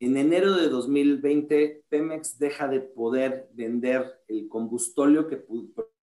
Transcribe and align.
En 0.00 0.16
enero 0.16 0.56
de 0.56 0.68
2020, 0.68 1.84
Pemex 1.88 2.38
deja 2.38 2.68
de 2.68 2.80
poder 2.80 3.50
vender 3.52 4.20
el 4.28 4.48
combustóleo 4.48 5.26
que 5.26 5.44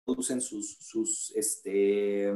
producen 0.04 0.40
este, 1.34 2.32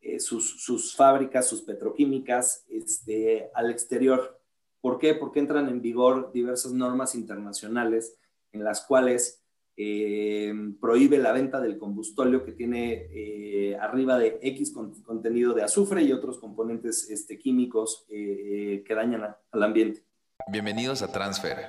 eh, 0.00 0.20
sus, 0.20 0.62
sus, 0.62 0.94
fábricas, 0.94 1.48
sus 1.48 1.62
petroquímicas 1.62 2.64
este, 2.68 3.50
al 3.52 3.72
exterior. 3.72 4.40
¿Por 4.80 5.00
qué? 5.00 5.14
Porque 5.14 5.40
entran 5.40 5.68
en 5.68 5.82
vigor 5.82 6.30
diversas 6.32 6.72
normas 6.72 7.16
internacionales 7.16 8.16
en 8.52 8.62
las 8.62 8.86
cuales 8.86 9.42
eh, 9.76 10.54
prohíbe 10.80 11.18
la 11.18 11.32
venta 11.32 11.60
del 11.60 11.78
combustóleo 11.78 12.44
que 12.44 12.52
tiene 12.52 13.08
eh, 13.10 13.76
arriba 13.76 14.18
de 14.18 14.38
X 14.40 14.72
contenido 15.04 15.52
de 15.52 15.64
azufre 15.64 16.04
y 16.04 16.12
otros 16.12 16.38
componentes 16.38 17.10
este, 17.10 17.40
químicos 17.40 18.06
que 18.08 18.94
dañan 18.94 19.34
al 19.50 19.62
ambiente. 19.64 20.11
Bienvenidos 20.48 21.02
a 21.02 21.08
Transfer, 21.08 21.68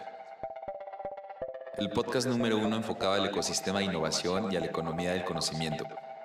el 1.78 1.90
podcast 1.92 2.28
número 2.28 2.58
uno 2.58 2.76
enfocado 2.76 3.14
al 3.14 3.26
ecosistema 3.26 3.80
de 3.80 3.86
innovación 3.86 4.52
y 4.52 4.56
a 4.56 4.60
la 4.60 4.66
economía 4.66 5.12
del 5.12 5.24
conocimiento, 5.24 5.86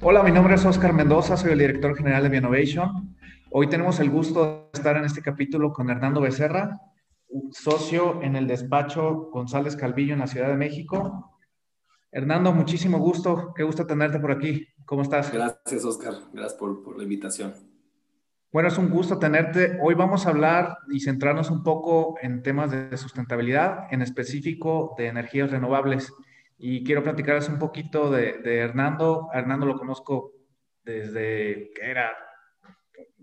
Hola, 0.00 0.22
mi 0.22 0.30
nombre 0.30 0.54
es 0.54 0.64
Oscar 0.64 0.92
Mendoza, 0.92 1.36
soy 1.36 1.50
el 1.50 1.58
director 1.58 1.96
general 1.96 2.22
de 2.22 2.28
Bioinnovation. 2.28 3.16
Hoy 3.50 3.68
tenemos 3.68 3.98
el 3.98 4.10
gusto 4.10 4.70
de 4.72 4.78
estar 4.78 4.96
en 4.96 5.04
este 5.04 5.22
capítulo 5.22 5.72
con 5.72 5.90
Hernando 5.90 6.20
Becerra, 6.20 6.80
socio 7.50 8.22
en 8.22 8.36
el 8.36 8.46
despacho 8.46 9.28
González 9.32 9.74
Calvillo 9.74 10.12
en 10.12 10.20
la 10.20 10.28
Ciudad 10.28 10.46
de 10.46 10.56
México. 10.56 11.40
Hernando, 12.12 12.52
muchísimo 12.52 13.00
gusto. 13.00 13.52
Qué 13.56 13.64
gusto 13.64 13.88
tenerte 13.88 14.20
por 14.20 14.30
aquí. 14.30 14.68
¿Cómo 14.86 15.02
estás? 15.02 15.32
Gracias, 15.32 15.84
Oscar. 15.84 16.14
Gracias 16.32 16.54
por, 16.54 16.96
la 16.96 17.02
invitación. 17.02 17.54
Bueno, 18.52 18.68
es 18.68 18.78
un 18.78 18.90
gusto 18.90 19.18
tenerte. 19.18 19.78
Hoy 19.82 19.94
vamos 19.94 20.26
a 20.26 20.30
hablar 20.30 20.78
y 20.92 21.00
centrarnos 21.00 21.50
un 21.50 21.64
poco 21.64 22.14
en 22.22 22.44
temas 22.44 22.70
de 22.70 22.96
sustentabilidad, 22.96 23.88
en 23.90 24.02
específico 24.02 24.94
de 24.96 25.08
energías 25.08 25.50
renovables. 25.50 26.12
Y 26.58 26.84
quiero 26.84 27.02
platicarles 27.02 27.48
un 27.48 27.58
poquito 27.58 28.10
de, 28.10 28.38
de 28.38 28.58
Hernando. 28.58 29.28
Hernando 29.32 29.66
lo 29.66 29.78
conozco 29.78 30.32
desde 30.82 31.70
que 31.74 31.90
era 31.90 32.10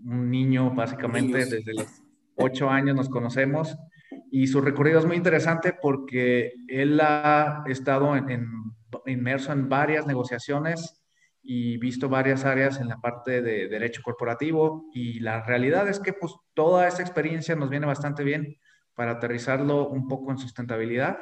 un 0.04 0.30
niño, 0.30 0.70
básicamente, 0.74 1.38
desde 1.38 1.74
los 1.74 2.02
ocho 2.36 2.70
años 2.70 2.96
nos 2.96 3.08
conocemos. 3.08 3.76
Y 4.30 4.46
su 4.46 4.60
recorrido 4.60 4.98
es 4.98 5.06
muy 5.06 5.16
interesante 5.16 5.74
porque 5.80 6.52
él 6.68 7.00
ha 7.00 7.64
estado 7.66 8.16
en, 8.16 8.50
inmerso 9.06 9.52
en 9.52 9.68
varias 9.68 10.06
negociaciones 10.06 11.02
y 11.42 11.78
visto 11.78 12.08
varias 12.08 12.44
áreas 12.44 12.80
en 12.80 12.88
la 12.88 12.98
parte 12.98 13.40
de 13.40 13.68
derecho 13.68 14.02
corporativo 14.02 14.88
y 14.92 15.20
la 15.20 15.44
realidad 15.44 15.88
es 15.88 16.00
que 16.00 16.12
pues 16.12 16.34
toda 16.54 16.88
esta 16.88 17.02
experiencia 17.02 17.54
nos 17.54 17.70
viene 17.70 17.86
bastante 17.86 18.24
bien 18.24 18.56
para 18.94 19.12
aterrizarlo 19.12 19.88
un 19.88 20.08
poco 20.08 20.32
en 20.32 20.38
sustentabilidad. 20.38 21.18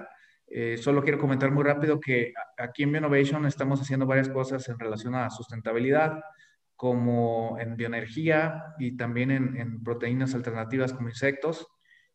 Eh, 0.56 0.76
solo 0.76 1.02
quiero 1.02 1.18
comentar 1.18 1.50
muy 1.50 1.64
rápido 1.64 1.98
que 1.98 2.32
aquí 2.56 2.84
en 2.84 2.92
Bioinnovation 2.92 3.44
estamos 3.44 3.80
haciendo 3.80 4.06
varias 4.06 4.28
cosas 4.28 4.68
en 4.68 4.78
relación 4.78 5.16
a 5.16 5.28
sustentabilidad, 5.28 6.20
como 6.76 7.58
en 7.58 7.76
bioenergía 7.76 8.62
y 8.78 8.96
también 8.96 9.32
en, 9.32 9.82
proteínas 9.82 10.32
alternativas 10.32 10.92
como 10.92 11.08
insectos. 11.08 11.66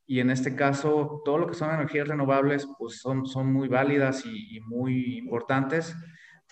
Y 0.06 0.22
en 0.22 0.30
este 0.30 0.56
caso 0.56 1.22
todo 1.26 1.38
lo 1.38 1.48
que 1.48 1.54
son 1.54 1.74
energías 1.74 2.08
renovables 2.08 2.66
pues 2.78 3.02
son, 3.02 3.26
son 3.26 3.52
muy 3.52 3.68
válidas 3.68 4.26
y, 4.26 4.62
muy 4.62 5.18
importantes 5.18 5.94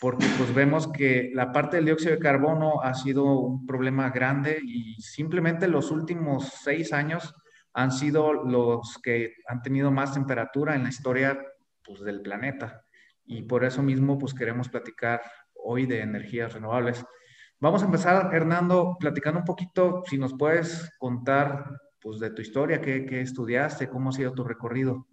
porque 0.01 0.25
pues 0.37 0.53
vemos 0.53 0.89
que 0.91 1.31
la 1.33 1.53
parte 1.53 1.77
del 1.77 1.85
dióxido 1.85 2.11
de 2.11 2.19
carbono 2.19 2.81
ha 2.81 2.95
sido 2.95 3.23
un 3.23 3.65
problema 3.65 4.09
grande 4.09 4.59
y 4.61 5.01
simplemente 5.01 5.69
los 5.69 5.89
últimos 5.89 6.49
seis 6.61 6.91
años 6.91 7.33
han 7.73 7.93
sido 7.93 8.33
los 8.33 8.99
que 9.01 9.35
han 9.47 9.61
tenido 9.61 9.89
más 9.89 10.13
temperatura 10.13 10.75
en 10.75 10.83
la 10.83 10.89
historia 10.89 11.39
pues, 11.87 12.01
del 12.01 12.21
planeta 12.21 12.83
y 13.27 13.43
por 13.43 13.65
eso 13.65 13.83
mismo 13.83 14.17
pues 14.17 14.33
queremos 14.33 14.69
platicar 14.69 15.21
hoy 15.53 15.85
de 15.85 16.01
energías 16.01 16.53
renovables. 16.53 17.03
Vamos 17.59 17.81
a 17.81 17.85
empezar, 17.85 18.33
Hernando, 18.33 18.97
platicando 18.99 19.39
un 19.39 19.45
poquito, 19.45 20.03
si 20.07 20.17
nos 20.17 20.33
puedes 20.33 20.91
contar 20.97 21.79
pues, 22.01 22.19
de 22.19 22.29
tu 22.29 22.41
historia, 22.41 22.81
qué, 22.81 23.21
estudiaste, 23.21 23.89
cómo 23.89 24.09
ha 24.09 24.13
sido 24.13 24.33
tu 24.33 24.43
recorrido. 24.43 25.07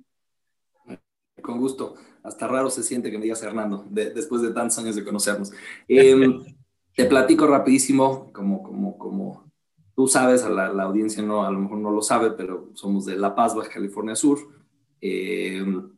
Con 1.43 1.59
gusto. 1.59 1.95
Hasta 2.23 2.47
raro 2.47 2.71
se 2.71 2.83
siente 2.83 3.11
que 3.11 3.19
me 3.19 3.25
digas 3.25 3.43
Hernando, 3.43 3.85
después 3.91 4.41
de 4.41 4.53
tantos 4.53 4.79
años 4.79 4.97
de 4.97 5.05
conocernos. 5.05 5.53
Em, 5.89 6.43
te 6.97 7.05
platico 7.06 7.47
rapidísimo, 7.47 8.33
como, 8.33 8.62
como, 8.62 8.97
como 8.97 9.53
tú 9.95 10.06
sabes, 10.06 10.43
a 10.45 10.51
la, 10.51 10.83
audiencia 10.85 11.23
no, 11.23 11.45
a 11.45 11.51
lo 11.51 11.59
mejor 11.59 11.79
no 11.79 11.91
lo 11.91 12.01
sabe, 12.01 12.31
pero 12.31 12.71
somos 12.75 13.05
de 13.05 13.17
La 13.17 13.35
Paz, 13.35 13.55
Baja 13.55 13.71
California 13.71 14.15
Sur. 14.15 14.39
Em, 15.01 15.91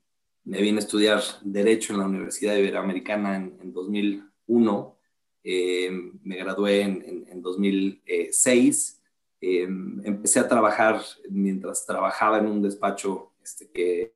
me 0.46 0.60
vine 0.62 0.78
a 0.78 0.80
estudiar 0.80 1.20
Derecho 1.42 1.92
en 1.92 2.00
la 2.00 2.06
Universidad 2.06 2.56
Iberoamericana 2.56 3.36
en, 3.36 3.58
en 3.60 3.72
2001. 3.72 4.96
Em, 5.44 6.18
me 6.24 6.36
gradué 6.36 6.80
en, 6.80 7.26
en 7.28 7.42
2006 7.42 8.96
Em, 9.40 10.00
empecé 10.04 10.40
a 10.40 10.48
trabajar 10.48 11.00
mientras 11.28 11.84
trabajaba 11.84 12.38
en 12.38 12.46
un 12.46 12.62
despacho 12.62 13.32
este, 13.42 13.70
que, 13.70 14.14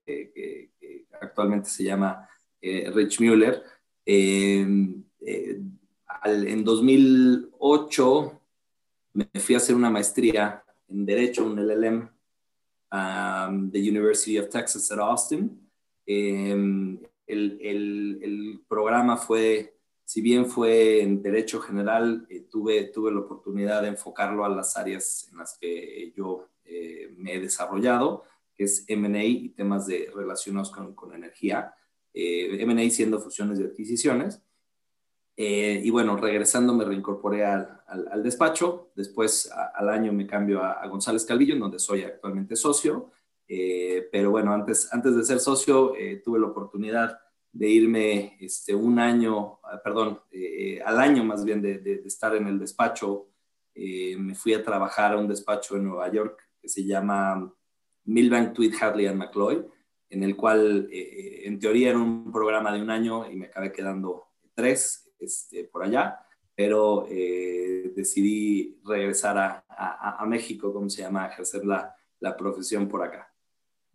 actualmente 1.20 1.68
se 1.68 1.84
llama 1.84 2.28
eh, 2.60 2.90
Rich 2.92 3.20
Mueller. 3.20 3.62
Em, 4.06 5.04
eh, 5.20 5.60
en 6.24 6.64
2008 6.64 8.40
me 9.12 9.28
fui 9.38 9.54
a 9.54 9.58
hacer 9.58 9.76
una 9.76 9.90
maestría 9.90 10.64
en 10.88 11.04
Derecho, 11.04 11.44
un 11.44 11.58
LLM, 11.60 12.08
um, 12.90 13.70
the 13.70 13.78
University 13.78 14.38
of 14.38 14.48
Texas 14.48 14.90
at 14.90 14.98
Austin. 14.98 15.69
Em, 16.12 16.98
el, 17.28 17.60
el, 17.62 18.60
programa 18.66 19.16
fue 19.16 19.76
si 20.04 20.20
bien 20.20 20.46
fue 20.46 21.02
en 21.02 21.22
derecho 21.22 21.60
general, 21.60 22.26
eh, 22.28 22.48
tuve, 22.50 22.86
tuve 22.88 23.12
la 23.12 23.20
oportunidad 23.20 23.82
de 23.82 23.88
enfocarlo 23.90 24.44
a 24.44 24.48
las 24.48 24.76
áreas 24.76 25.28
en 25.30 25.38
las 25.38 25.56
que 25.56 26.12
yo 26.16 26.48
eh, 26.64 27.14
me 27.16 27.34
he 27.34 27.40
desarrollado, 27.40 28.24
que 28.56 28.64
es 28.64 28.84
M&A 28.88 29.22
y 29.22 29.50
temas 29.50 29.86
de, 29.86 30.10
relacionados 30.12 30.72
con, 30.72 30.96
con 30.96 31.14
energía, 31.14 31.72
eh, 32.12 32.60
M&A 32.60 32.90
siendo 32.90 33.20
fusiones 33.20 33.60
y 33.60 33.62
adquisiciones. 33.62 34.42
y 35.36 35.90
bueno, 35.90 36.16
regresando 36.16 36.74
me 36.74 36.84
reincorporé 36.84 37.44
al, 37.44 37.82
al, 37.86 38.22
despacho, 38.24 38.90
después 38.96 39.48
al 39.76 39.88
año 39.88 40.12
me 40.12 40.26
cambio 40.26 40.60
a, 40.60 40.72
a, 40.72 40.88
González 40.88 41.24
Calvillo, 41.24 41.54
en 41.54 41.60
donde 41.60 41.78
soy 41.78 42.02
actualmente 42.02 42.56
socio, 42.56 43.12
pero 44.12 44.30
bueno, 44.30 44.52
antes, 44.52 44.92
antes 44.92 45.16
de 45.16 45.24
ser 45.24 45.40
socio 45.40 45.92
tuve 46.24 46.38
la 46.38 46.46
oportunidad 46.46 47.18
de 47.52 47.68
irme 47.68 48.36
este, 48.40 48.74
un 48.74 48.98
año, 48.98 49.58
ah, 49.64 49.80
perdón, 49.82 50.20
eh, 50.30 50.80
al 50.84 51.00
año 51.00 51.24
más 51.24 51.44
bien 51.44 51.60
de, 51.60 52.02
estar 52.04 52.34
en 52.36 52.46
el 52.46 52.58
despacho. 52.58 53.28
Eh, 53.74 54.16
me 54.16 54.34
fui 54.34 54.54
a 54.54 54.62
trabajar 54.62 55.12
a 55.12 55.16
un 55.16 55.28
despacho 55.28 55.76
en 55.76 55.84
Nueva 55.84 56.10
York 56.10 56.38
que 56.60 56.68
se 56.68 56.84
llama 56.84 57.52
Milbank, 58.04 58.52
Tweed, 58.52 58.74
Hadley 58.80 59.06
and 59.06 59.18
McCloy, 59.18 59.64
en 60.08 60.22
el 60.22 60.36
cual 60.36 60.88
eh, 60.92 61.42
en 61.44 61.58
teoría 61.58 61.90
era 61.90 61.98
un 61.98 62.30
programa 62.30 62.72
de 62.72 62.82
un 62.82 62.90
año 62.90 63.30
y 63.30 63.36
me 63.36 63.46
acabé 63.46 63.72
quedando 63.72 64.26
tres 64.54 65.10
este, 65.18 65.64
por 65.64 65.84
allá, 65.84 66.20
pero 66.54 67.06
decidí 67.08 68.78
regresar 68.84 69.38
a, 69.38 69.64
a, 70.20 70.26
México, 70.26 70.74
como 70.74 70.90
se 70.90 71.00
llama, 71.00 71.24
a 71.24 71.28
ejercer 71.28 71.64
la, 71.64 71.94
la 72.18 72.36
profesión 72.36 72.86
por 72.86 73.02
acá. 73.02 73.29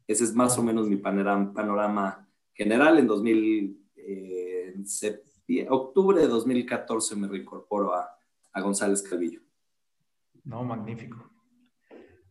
Ese 0.07 0.23
es 0.23 0.33
más 0.33 0.57
o 0.57 0.63
menos 0.63 0.87
mi 0.87 0.97
panorama, 0.97 1.53
panorama 1.53 2.27
general. 2.53 2.99
En 2.99 3.07
2000, 3.07 3.89
eh, 3.95 4.75
octubre 5.69 6.19
de 6.19 6.27
2014 6.27 7.15
me 7.15 7.27
reincorporo 7.27 7.93
a, 7.93 8.09
a 8.53 8.61
González 8.61 9.01
Calvillo. 9.01 9.41
No, 10.43 10.63
magnífico. 10.63 11.31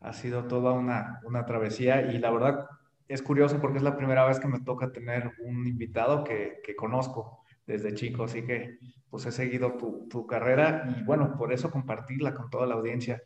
Ha 0.01 0.13
sido 0.13 0.45
toda 0.45 0.73
una, 0.73 1.21
una 1.25 1.45
travesía 1.47 2.13
y 2.13 2.19
la 2.19 2.31
verdad 2.31 2.67
es 3.09 3.23
curioso 3.23 3.61
porque 3.61 3.79
es 3.79 3.85
la 3.85 3.97
primera 3.97 4.27
vez 4.27 4.39
que 4.39 4.49
me 4.49 4.61
toca 4.61 4.93
tener 4.93 5.33
un 5.45 5.67
invitado 5.67 6.25
que, 6.25 6.61
que 6.63 6.77
conozco 6.77 7.41
desde 7.67 7.95
chico, 7.95 8.25
así 8.25 8.43
que 8.43 8.79
pues 9.11 9.27
he 9.27 9.33
seguido 9.33 9.77
tu, 9.77 10.07
tu, 10.09 10.27
carrera 10.27 10.95
y 10.97 11.03
bueno, 11.05 11.37
por 11.37 11.53
eso 11.53 11.71
compartirla 11.71 12.35
con 12.35 12.51
toda 12.51 12.67
la 12.67 12.75
audiencia. 12.75 13.23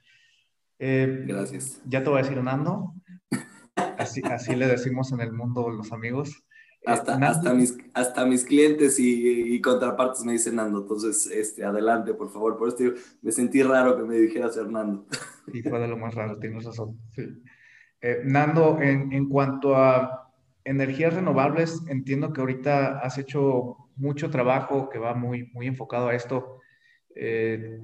Eh, 0.79 1.25
Gracias. 1.27 1.83
Ya 1.87 2.03
te 2.03 2.11
voy 2.11 2.21
a 2.21 2.23
decir, 2.23 2.43
Nando, 2.43 2.95
así, 4.25 4.51
así 4.51 4.57
le 4.57 4.67
decimos 4.67 5.13
en 5.13 5.21
el 5.21 5.33
mundo 5.33 5.71
los 5.71 5.93
amigos. 5.93 6.45
Hasta, 6.87 7.17
hasta, 7.17 7.53
mis, 7.53 7.77
hasta 7.93 8.25
mis 8.25 8.45
clientes 8.45 8.99
y, 8.99 9.55
y, 9.55 9.61
contrapartes 9.61 10.25
me 10.25 10.33
dicen 10.33 10.57
Nando, 10.57 10.83
entonces 10.83 11.27
este, 11.27 11.65
adelante, 11.65 12.15
por 12.15 12.31
favor. 12.31 12.57
Por 12.57 12.69
esto 12.69 12.85
me 13.21 13.33
sentí 13.33 13.63
raro 13.63 13.97
que 13.97 14.05
me 14.05 14.17
dijeras 14.17 14.57
Hernando. 14.57 15.05
Y 15.53 15.63
fue 15.63 15.81
de 15.81 15.89
lo 15.89 15.99
más 15.99 16.15
raro, 16.15 16.39
tienes 16.39 16.65
razón. 16.65 16.99
Sí. 17.15 17.43
Eh, 18.01 18.23
Nando, 18.25 18.79
en, 18.81 19.13
en, 19.13 19.29
cuanto 19.29 19.77
a 19.77 20.33
energías 20.65 21.15
renovables, 21.15 21.83
entiendo 21.89 22.33
que 22.33 22.41
ahorita 22.41 23.01
has 23.01 23.19
hecho 23.19 23.77
mucho 23.97 24.31
trabajo 24.31 24.89
que 24.89 24.99
va 24.99 25.15
muy, 25.15 25.51
muy 25.53 25.67
enfocado 25.67 26.09
a 26.09 26.15
esto. 26.15 26.61
Eh, 27.15 27.81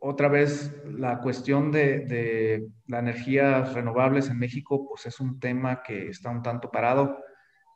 otra 0.00 0.28
vez, 0.28 0.74
la 0.86 1.20
cuestión 1.20 1.72
de, 1.72 2.00
de 2.00 2.68
las 2.86 3.00
energías 3.00 3.74
renovables 3.74 4.28
en 4.28 4.38
México, 4.38 4.86
pues 4.88 5.06
es 5.06 5.20
un 5.20 5.40
tema 5.40 5.82
que 5.82 6.08
está 6.08 6.30
un 6.30 6.42
tanto 6.42 6.70
parado 6.70 7.18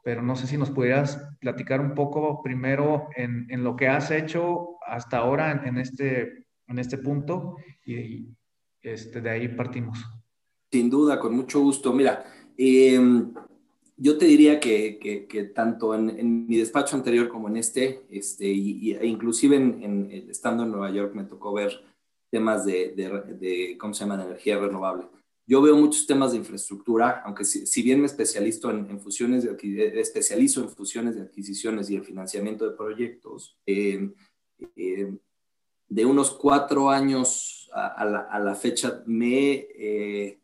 pero 0.03 0.23
no 0.23 0.37
sé 0.37 0.47
si 0.47 0.57
nos 0.57 0.71
pudieras 0.71 1.23
platicar 1.41 1.81
un 1.81 1.95
poco 1.95 2.43
primero 2.43 3.09
en, 3.17 3.47
en 3.51 3.63
lo 3.63 3.77
que 3.77 3.89
has 3.89 4.11
hecho 4.11 4.77
hasta 4.87 5.19
ahora 5.19 5.53
en, 5.53 5.67
en, 5.69 5.79
este, 5.79 6.47
en 6.67 6.79
este 6.79 6.99
punto 6.99 7.57
y 7.87 8.27
este, 8.83 9.21
de 9.21 9.31
ahí 9.31 9.49
partimos. 9.49 9.99
Sin 10.71 10.91
duda, 10.91 11.21
con 11.21 11.37
mucho 11.37 11.61
gusto. 11.61 11.93
Mira, 11.93 12.25
eh, 12.59 13.01
yo 13.97 14.19
te 14.19 14.25
diría 14.25 14.59
que, 14.59 14.99
que, 14.99 15.27
que 15.27 15.45
tanto 15.45 15.95
en, 15.95 16.11
en, 16.11 16.47
mi 16.47 16.57
despacho 16.57 16.97
anterior 16.97 17.29
como 17.29 17.49
en 17.49 17.59
este, 17.59 18.03
este 18.11 18.47
y, 18.47 18.91
y 18.91 18.93
e 18.95 19.07
inclusive 19.07 19.55
en, 19.57 20.11
estando 20.29 20.65
en 20.65 20.73
Nueva 20.73 20.91
York 20.91 21.15
me 21.15 21.25
tocó 21.25 21.53
ver 21.53 21.73
temas 22.33 22.65
de, 22.65 22.95
de, 22.97 23.37
de, 23.39 23.79
¿cómo 23.79 23.95
se 23.95 24.01
llama?, 24.01 24.17
de 24.17 24.25
energía 24.25 24.59
renovable 24.59 25.07
yo 25.47 25.61
veo 25.61 25.77
muchos 25.77 26.07
temas 26.07 26.33
de 26.33 26.39
infraestructura, 26.39 27.23
aunque 27.25 27.45
si, 27.45 27.83
bien 27.83 28.01
me 28.01 28.07
especializo 28.07 28.71
en, 28.71 29.01
fusiones 29.01 29.45
de, 29.45 29.51
eh, 29.51 30.01
especializo 30.01 30.63
en 30.63 30.71
fusiones 30.71 31.17
de 31.17 31.23
adquisiciones 31.23 31.91
y 31.91 31.97
el 31.97 32.05
financiamiento 32.05 32.69
de 32.69 32.77
proyectos, 32.77 33.59
eh, 33.67 34.11
eh, 34.77 35.13
de 35.89 36.05
unos 36.07 36.31
cuatro 36.31 36.91
años 36.91 37.69
a, 37.75 38.05
la, 38.05 38.55
fecha 38.55 39.03
me, 39.07 40.39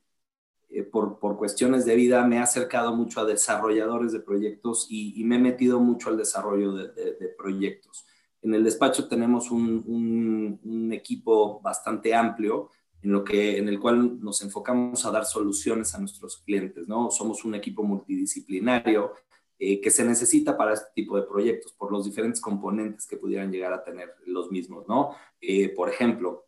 por, 0.90 1.18
por, 1.18 1.38
cuestiones 1.38 1.86
de 1.86 1.94
vida, 1.94 2.26
me 2.26 2.36
he 2.36 2.40
acercado 2.40 2.94
mucho 2.94 3.20
a 3.20 3.24
desarrolladores 3.24 4.12
de 4.12 4.20
proyectos 4.20 4.88
y, 4.90 5.22
me 5.24 5.36
he 5.36 5.38
metido 5.38 5.80
mucho 5.80 6.10
al 6.10 6.18
desarrollo 6.18 6.72
de, 6.72 7.34
proyectos. 7.38 8.04
En 8.42 8.54
el 8.54 8.64
despacho 8.64 9.08
tenemos 9.08 9.50
un, 9.50 10.60
un 10.64 10.92
equipo 10.92 11.60
bastante 11.60 12.14
amplio 12.14 12.70
en, 13.02 13.12
lo 13.12 13.24
que, 13.24 13.58
en 13.58 13.68
el 13.68 13.78
cual 13.78 14.20
nos 14.20 14.42
enfocamos 14.42 15.04
a 15.04 15.10
dar 15.10 15.24
soluciones 15.24 15.94
a 15.94 15.98
nuestros 15.98 16.38
clientes, 16.38 16.88
¿no? 16.88 17.10
Somos 17.10 17.44
un 17.44 17.54
equipo 17.54 17.82
multidisciplinario 17.82 19.12
eh, 19.58 19.80
que 19.80 19.90
se 19.90 20.04
necesita 20.04 20.56
para 20.56 20.74
este 20.74 20.88
tipo 20.94 21.16
de 21.16 21.26
proyectos 21.26 21.72
por 21.72 21.92
los 21.92 22.04
diferentes 22.04 22.40
componentes 22.40 23.06
que 23.06 23.16
pudieran 23.16 23.50
llegar 23.50 23.72
a 23.72 23.84
tener 23.84 24.14
los 24.26 24.50
mismos, 24.50 24.86
¿no? 24.88 25.14
Eh, 25.40 25.68
por 25.70 25.88
ejemplo, 25.88 26.46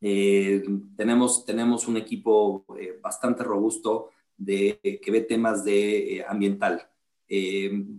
eh, 0.00 0.62
tenemos, 0.96 1.44
tenemos 1.44 1.86
un 1.86 1.96
equipo 1.96 2.64
bastante 3.02 3.44
robusto 3.44 4.10
de, 4.36 4.80
que 5.02 5.10
ve 5.10 5.20
temas 5.20 5.64
de 5.64 6.24
ambiental. 6.26 6.88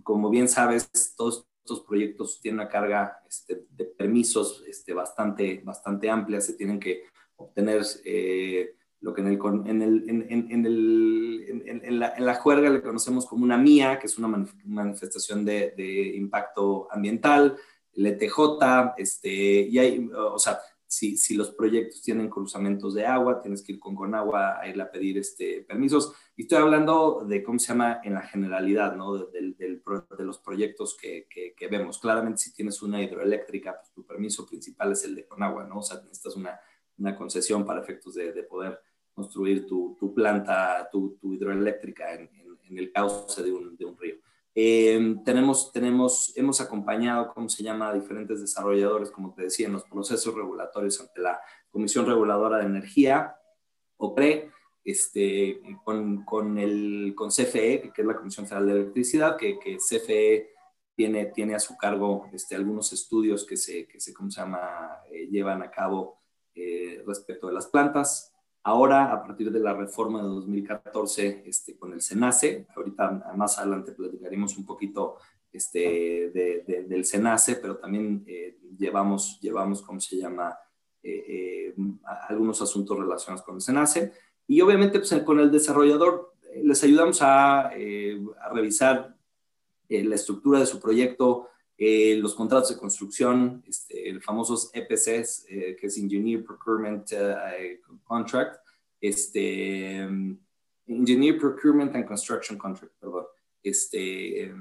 como 0.02 0.28
bien 0.28 0.48
sabes, 0.48 1.14
todos 1.16 1.46
estos 1.64 1.80
proyectos 1.82 2.40
tienen 2.40 2.60
una 2.60 2.68
carga 2.68 3.22
este, 3.28 3.66
de 3.70 3.84
permisos 3.84 4.64
este, 4.66 4.92
bastante, 4.92 5.62
bastante 5.64 6.10
amplia, 6.10 6.40
se 6.40 6.54
tienen 6.54 6.80
que 6.80 7.04
obtener 7.36 7.82
eh, 8.04 8.74
lo 9.00 9.14
que 9.14 9.20
en, 9.20 9.28
el, 9.28 9.38
en, 9.68 9.82
el, 9.82 10.04
en, 10.08 11.84
en, 11.84 11.98
la, 11.98 12.14
en, 12.16 12.26
la, 12.26 12.34
juerga 12.36 12.70
le 12.70 12.82
conocemos 12.82 13.26
como 13.26 13.44
una 13.44 13.58
MIA, 13.58 13.98
que 13.98 14.06
es 14.06 14.16
una 14.18 14.46
manifestación 14.64 15.44
de, 15.44 15.72
de 15.76 16.16
impacto 16.16 16.88
ambiental, 16.90 17.56
el 17.94 18.06
ETJ, 18.06 18.38
este, 18.96 19.28
y 19.28 19.78
hay, 19.78 20.08
o 20.14 20.38
sea, 20.38 20.60
si, 20.92 21.16
si, 21.16 21.34
los 21.34 21.50
proyectos 21.50 22.02
tienen 22.02 22.28
cruzamientos 22.28 22.94
de 22.94 23.06
agua, 23.06 23.40
tienes 23.40 23.62
que 23.62 23.72
ir 23.72 23.78
con, 23.78 23.94
con 23.94 24.14
agua 24.14 24.60
a 24.60 24.68
ir 24.68 24.80
a 24.80 24.90
pedir 24.90 25.18
este, 25.18 25.62
permisos. 25.62 26.12
Y 26.36 26.42
estoy 26.42 26.58
hablando 26.58 27.24
de 27.26 27.42
cómo 27.42 27.58
se 27.58 27.68
llama 27.68 28.00
en 28.04 28.14
la 28.14 28.22
generalidad, 28.22 28.94
¿no? 28.94 29.14
De, 29.14 29.26
de, 29.32 29.54
de, 29.58 29.82
de 30.18 30.24
los 30.24 30.38
proyectos 30.38 30.96
que, 31.00 31.26
que, 31.28 31.68
vemos. 31.68 31.98
Claramente, 31.98 32.38
si 32.38 32.52
tienes 32.52 32.82
una 32.82 33.02
hidroeléctrica, 33.02 33.78
pues 33.78 33.92
tu 33.92 34.04
permiso 34.04 34.46
principal 34.46 34.92
es 34.92 35.04
el 35.04 35.14
de 35.14 35.26
con 35.26 35.42
agua, 35.42 35.64
¿no? 35.64 35.78
O 35.78 35.82
sea, 35.82 36.00
necesitas 36.02 36.36
una 36.36 36.60
una 36.98 37.16
concesión 37.16 37.64
para 37.64 37.80
efectos 37.80 38.14
de, 38.14 38.32
de 38.32 38.42
poder 38.44 38.80
construir 39.12 39.66
tu, 39.66 39.96
tu 39.98 40.14
planta, 40.14 40.88
tu, 40.90 41.16
tu 41.20 41.34
hidroeléctrica 41.34 42.14
en, 42.14 42.30
en, 42.64 42.78
el 42.78 42.90
cauce 42.90 43.42
de 43.42 43.52
un, 43.52 43.76
de 43.76 43.84
un 43.84 43.98
río. 43.98 44.16
Eh, 44.54 45.16
tenemos, 45.24 45.72
tenemos, 45.72 46.32
hemos 46.36 46.60
acompañado, 46.60 47.32
¿cómo 47.32 47.48
se 47.48 47.62
llama?, 47.62 47.88
a 47.88 47.94
diferentes 47.94 48.40
desarrolladores, 48.40 49.10
como 49.10 49.32
te 49.32 49.44
decía, 49.44 49.66
en 49.66 49.72
los 49.72 49.84
procesos 49.84 50.34
regulatorios 50.34 51.00
ante 51.00 51.20
la 51.20 51.40
Comisión 51.70 52.06
Reguladora 52.06 52.58
de 52.58 52.66
Energía, 52.66 53.36
OPRE, 53.96 54.50
este, 54.84 55.60
con, 55.84 56.24
con, 56.24 56.58
el, 56.58 57.14
con 57.16 57.30
CFE, 57.30 57.92
que 57.94 58.02
es 58.02 58.06
la 58.06 58.16
Comisión 58.16 58.46
Federal 58.46 58.66
de 58.66 58.72
Electricidad, 58.72 59.36
que, 59.36 59.58
CFE 59.78 60.50
tiene, 60.94 61.26
tiene 61.26 61.54
a 61.54 61.60
su 61.60 61.76
cargo 61.78 62.28
este, 62.32 62.54
algunos 62.54 62.92
estudios 62.92 63.46
que 63.46 63.56
se, 63.56 63.86
que 63.86 64.00
se, 64.00 64.12
¿cómo 64.12 64.30
se 64.30 64.40
llama?, 64.40 64.98
eh, 65.10 65.28
llevan 65.30 65.62
a 65.62 65.70
cabo 65.70 66.20
eh, 66.54 67.02
respecto 67.06 67.46
de 67.46 67.54
las 67.54 67.68
plantas. 67.68 68.31
Ahora, 68.64 69.12
a 69.12 69.22
partir 69.22 69.50
de 69.50 69.58
la 69.58 69.74
reforma 69.74 70.22
de 70.22 70.28
2014 70.28 71.42
este, 71.46 71.76
con 71.76 71.92
el 71.92 72.00
SENACE, 72.00 72.66
ahorita 72.76 73.32
más 73.36 73.58
adelante 73.58 73.92
platicaremos 73.92 74.56
un 74.56 74.64
poquito 74.64 75.16
este, 75.52 76.30
de, 76.30 76.84
del 76.88 77.04
SENACE, 77.04 77.56
pero 77.56 77.76
también 77.76 78.22
eh, 78.26 78.58
llevamos, 78.78 79.40
llevamos, 79.40 79.82
¿cómo 79.82 79.98
se 79.98 80.16
llama?, 80.16 80.56
eh, 81.02 81.74
algunos 82.28 82.62
asuntos 82.62 82.96
relacionados 82.96 83.44
con 83.44 83.56
el 83.56 83.60
SENACE. 83.60 84.12
Y 84.46 84.60
obviamente 84.60 85.00
pues, 85.00 85.12
con 85.24 85.40
el 85.40 85.50
desarrollador 85.50 86.34
les 86.62 86.84
ayudamos 86.84 87.20
a, 87.22 87.68
a 87.68 88.52
revisar 88.52 89.16
la 89.88 90.14
estructura 90.14 90.60
de 90.60 90.66
su 90.66 90.80
proyecto, 90.80 91.48
eh, 91.78 92.16
los 92.18 92.34
contratos 92.34 92.70
de 92.70 92.78
construcción, 92.78 93.62
este, 93.66 94.08
el 94.08 94.22
famosos 94.22 94.70
EPCs, 94.74 95.46
eh, 95.48 95.76
que 95.78 95.86
es 95.86 95.98
Engineer 95.98 96.44
Procurement 96.44 97.10
uh, 97.12 97.98
Contract, 98.04 98.60
este, 99.00 100.06
Engineer 100.86 101.38
Procurement 101.38 101.94
and 101.96 102.06
Construction 102.06 102.58
Contract, 102.58 102.94
perdón. 103.00 103.24
Este, 103.62 104.52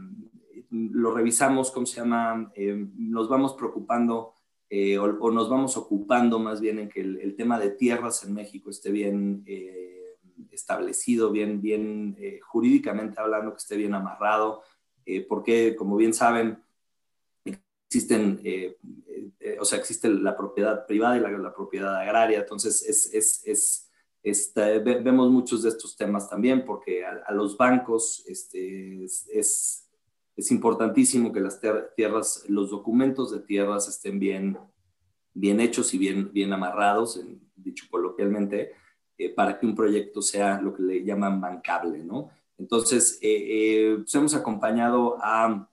lo 0.71 1.13
revisamos, 1.13 1.71
¿cómo 1.71 1.85
se 1.85 1.97
llama? 1.99 2.51
nos 2.95 3.27
vamos 3.27 3.55
preocupando 3.55 4.35
o, 4.71 5.03
o, 5.03 5.31
nos 5.31 5.49
vamos 5.49 5.75
ocupando 5.75 6.39
más 6.39 6.61
bien 6.61 6.79
en 6.79 6.89
que 6.89 7.01
el, 7.01 7.19
el 7.19 7.35
tema 7.35 7.59
de 7.59 7.71
tierras 7.71 8.23
en 8.23 8.33
México 8.33 8.69
esté 8.69 8.91
bien 8.91 9.43
establecido, 10.51 11.31
bien, 11.31 11.61
bien 11.61 12.15
jurídicamente 12.47 13.19
hablando, 13.19 13.51
que 13.51 13.57
esté 13.57 13.75
bien 13.75 13.95
amarrado, 13.95 14.61
porque 15.27 15.75
como 15.75 15.97
bien 15.97 16.13
saben, 16.13 16.63
existen, 17.91 18.39
eh, 18.45 18.77
eh, 19.41 19.57
o 19.59 19.65
sea, 19.65 19.77
existe 19.77 20.07
la 20.07 20.37
propiedad 20.37 20.85
privada 20.87 21.17
y 21.17 21.19
la, 21.19 21.53
propiedad 21.53 21.97
agraria, 21.97 22.39
entonces 22.39 22.81
es, 22.87 23.13
es, 23.13 23.41
es 23.45 23.91
este, 24.23 24.79
vemos 24.79 25.29
muchos 25.29 25.63
de 25.63 25.69
estos 25.69 25.97
temas 25.97 26.29
también 26.29 26.63
porque 26.63 27.03
a, 27.03 27.33
los 27.33 27.57
bancos 27.57 28.23
este, 28.27 29.03
es, 29.03 29.27
es, 29.33 29.89
es, 30.37 30.51
importantísimo 30.51 31.33
que 31.33 31.41
las 31.41 31.59
tierras, 31.97 32.45
los 32.47 32.69
documentos 32.69 33.29
de 33.29 33.41
tierras 33.41 33.89
estén 33.89 34.19
bien, 34.19 34.57
bien 35.33 35.59
hechos 35.59 35.93
y 35.93 35.97
bien, 35.97 36.31
bien 36.31 36.53
amarrados, 36.53 37.17
en, 37.17 37.41
dicho 37.57 37.87
coloquialmente, 37.91 38.71
eh, 39.17 39.33
para 39.33 39.59
que 39.59 39.65
un 39.65 39.75
proyecto 39.75 40.21
sea 40.21 40.61
lo 40.61 40.73
que 40.73 40.83
le 40.83 41.03
llaman 41.03 41.41
bancable, 41.41 41.97
¿no? 42.05 42.29
Entonces, 42.57 43.19
pues 43.19 44.15
hemos 44.15 44.35
acompañado 44.35 45.17
a 45.19 45.67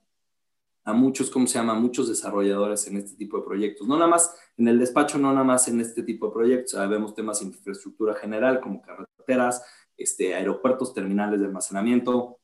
a 0.89 0.93
muchos, 0.93 1.29
¿cómo 1.29 1.47
se 1.47 1.59
llama? 1.59 1.75
Muchos 1.75 2.09
desarrolladores 2.09 2.87
en 2.87 2.97
este 2.97 3.15
tipo 3.15 3.37
de 3.37 3.43
proyectos. 3.43 3.87
No 3.87 3.95
nada 3.95 4.09
más 4.09 4.35
en 4.57 4.67
el 4.67 4.79
despacho, 4.79 5.17
no 5.17 5.31
nada 5.31 5.43
más 5.43 5.67
en 5.67 5.79
este 5.79 6.03
tipo 6.03 6.27
de 6.27 6.33
proyectos. 6.33 6.89
Vemos 6.89 7.13
temas 7.13 7.39
de 7.39 7.47
infraestructura 7.47 8.15
general 8.15 8.59
como 8.59 8.81
carreteras, 8.81 9.63
este, 9.95 10.33
aeropuertos, 10.33 10.93
terminales 10.93 11.39
de 11.39 11.45
almacenamiento, 11.45 12.39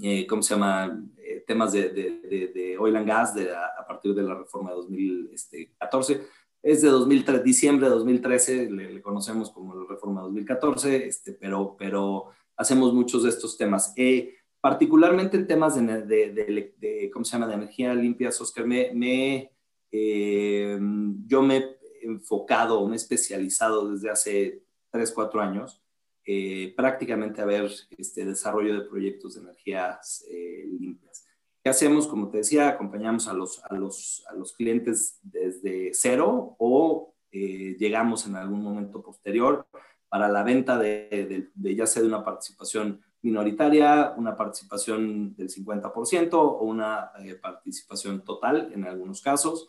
eh, 0.00 0.26
¿cómo 0.26 0.42
se 0.42 0.54
llama? 0.54 1.04
Eh, 1.18 1.44
temas 1.46 1.72
de, 1.72 1.90
de, 1.90 2.50
de, 2.54 2.78
oil 2.78 2.96
and 2.96 3.06
gas 3.06 3.34
de, 3.34 3.54
a, 3.54 3.86
partir 3.86 4.14
de 4.14 4.22
la 4.22 4.34
reforma 4.34 4.70
de 4.70 4.76
2014. 4.76 6.12
Este, 6.12 6.26
es 6.62 6.80
de 6.80 6.88
2003, 6.88 7.42
diciembre 7.42 7.88
de 7.88 7.94
2013, 7.94 8.70
le, 8.70 9.02
conocemos 9.02 9.50
como 9.50 9.74
la 9.74 9.84
reforma 9.88 10.20
de 10.20 10.26
2014, 10.26 11.06
este, 11.06 11.32
pero, 11.32 11.76
pero 11.78 12.26
hacemos 12.56 12.94
muchos 12.94 13.24
de 13.24 13.30
estos 13.30 13.58
temas. 13.58 13.92
Eh, 13.96 14.36
particularmente 14.62 15.36
en 15.36 15.48
temas 15.48 15.74
de, 15.74 16.02
de, 16.04 16.72
de, 16.78 17.10
¿cómo 17.12 17.24
se 17.24 17.32
llama?, 17.32 17.48
de 17.48 17.54
energía 17.54 17.92
limpia, 17.94 18.28
Oscar, 18.28 18.64
me, 18.64 18.92
me 18.94 19.50
eh, 19.90 20.78
yo 21.26 21.42
me 21.42 21.56
he 21.56 21.78
enfocado, 22.02 22.86
me 22.86 22.94
he 22.94 22.96
especializado 22.96 23.90
desde 23.90 24.08
hace 24.08 24.62
3, 24.90 25.10
4 25.12 25.40
años 25.40 25.82
eh, 26.24 26.72
prácticamente 26.76 27.42
a 27.42 27.44
ver 27.44 27.72
este 27.98 28.24
desarrollo 28.24 28.74
de 28.74 28.88
proyectos 28.88 29.34
de 29.34 29.40
energías 29.40 30.24
eh, 30.30 30.64
limpias. 30.78 31.26
¿Qué 31.64 31.68
hacemos? 31.68 32.06
Como 32.06 32.30
te 32.30 32.38
decía, 32.38 32.68
acompañamos 32.68 33.26
a 33.26 33.32
los, 33.32 33.64
a 33.64 33.74
los, 33.74 34.24
a 34.30 34.34
los 34.34 34.52
clientes 34.52 35.18
desde 35.22 35.90
cero 35.92 36.54
o 36.58 37.14
llegamos 37.32 38.26
en 38.26 38.36
algún 38.36 38.62
momento 38.62 39.02
posterior 39.02 39.66
para 40.08 40.28
la 40.28 40.44
venta 40.44 40.78
de, 40.78 41.50
ya 41.56 41.86
sea 41.86 42.02
de 42.02 42.08
una 42.08 42.22
participación 42.22 43.02
minoritaria, 43.22 44.14
una 44.16 44.36
participación 44.36 45.34
del 45.36 45.48
50% 45.48 46.34
o 46.34 46.62
una 46.64 47.10
participación 47.40 48.24
total 48.24 48.70
en 48.74 48.84
algunos 48.84 49.22
casos. 49.22 49.68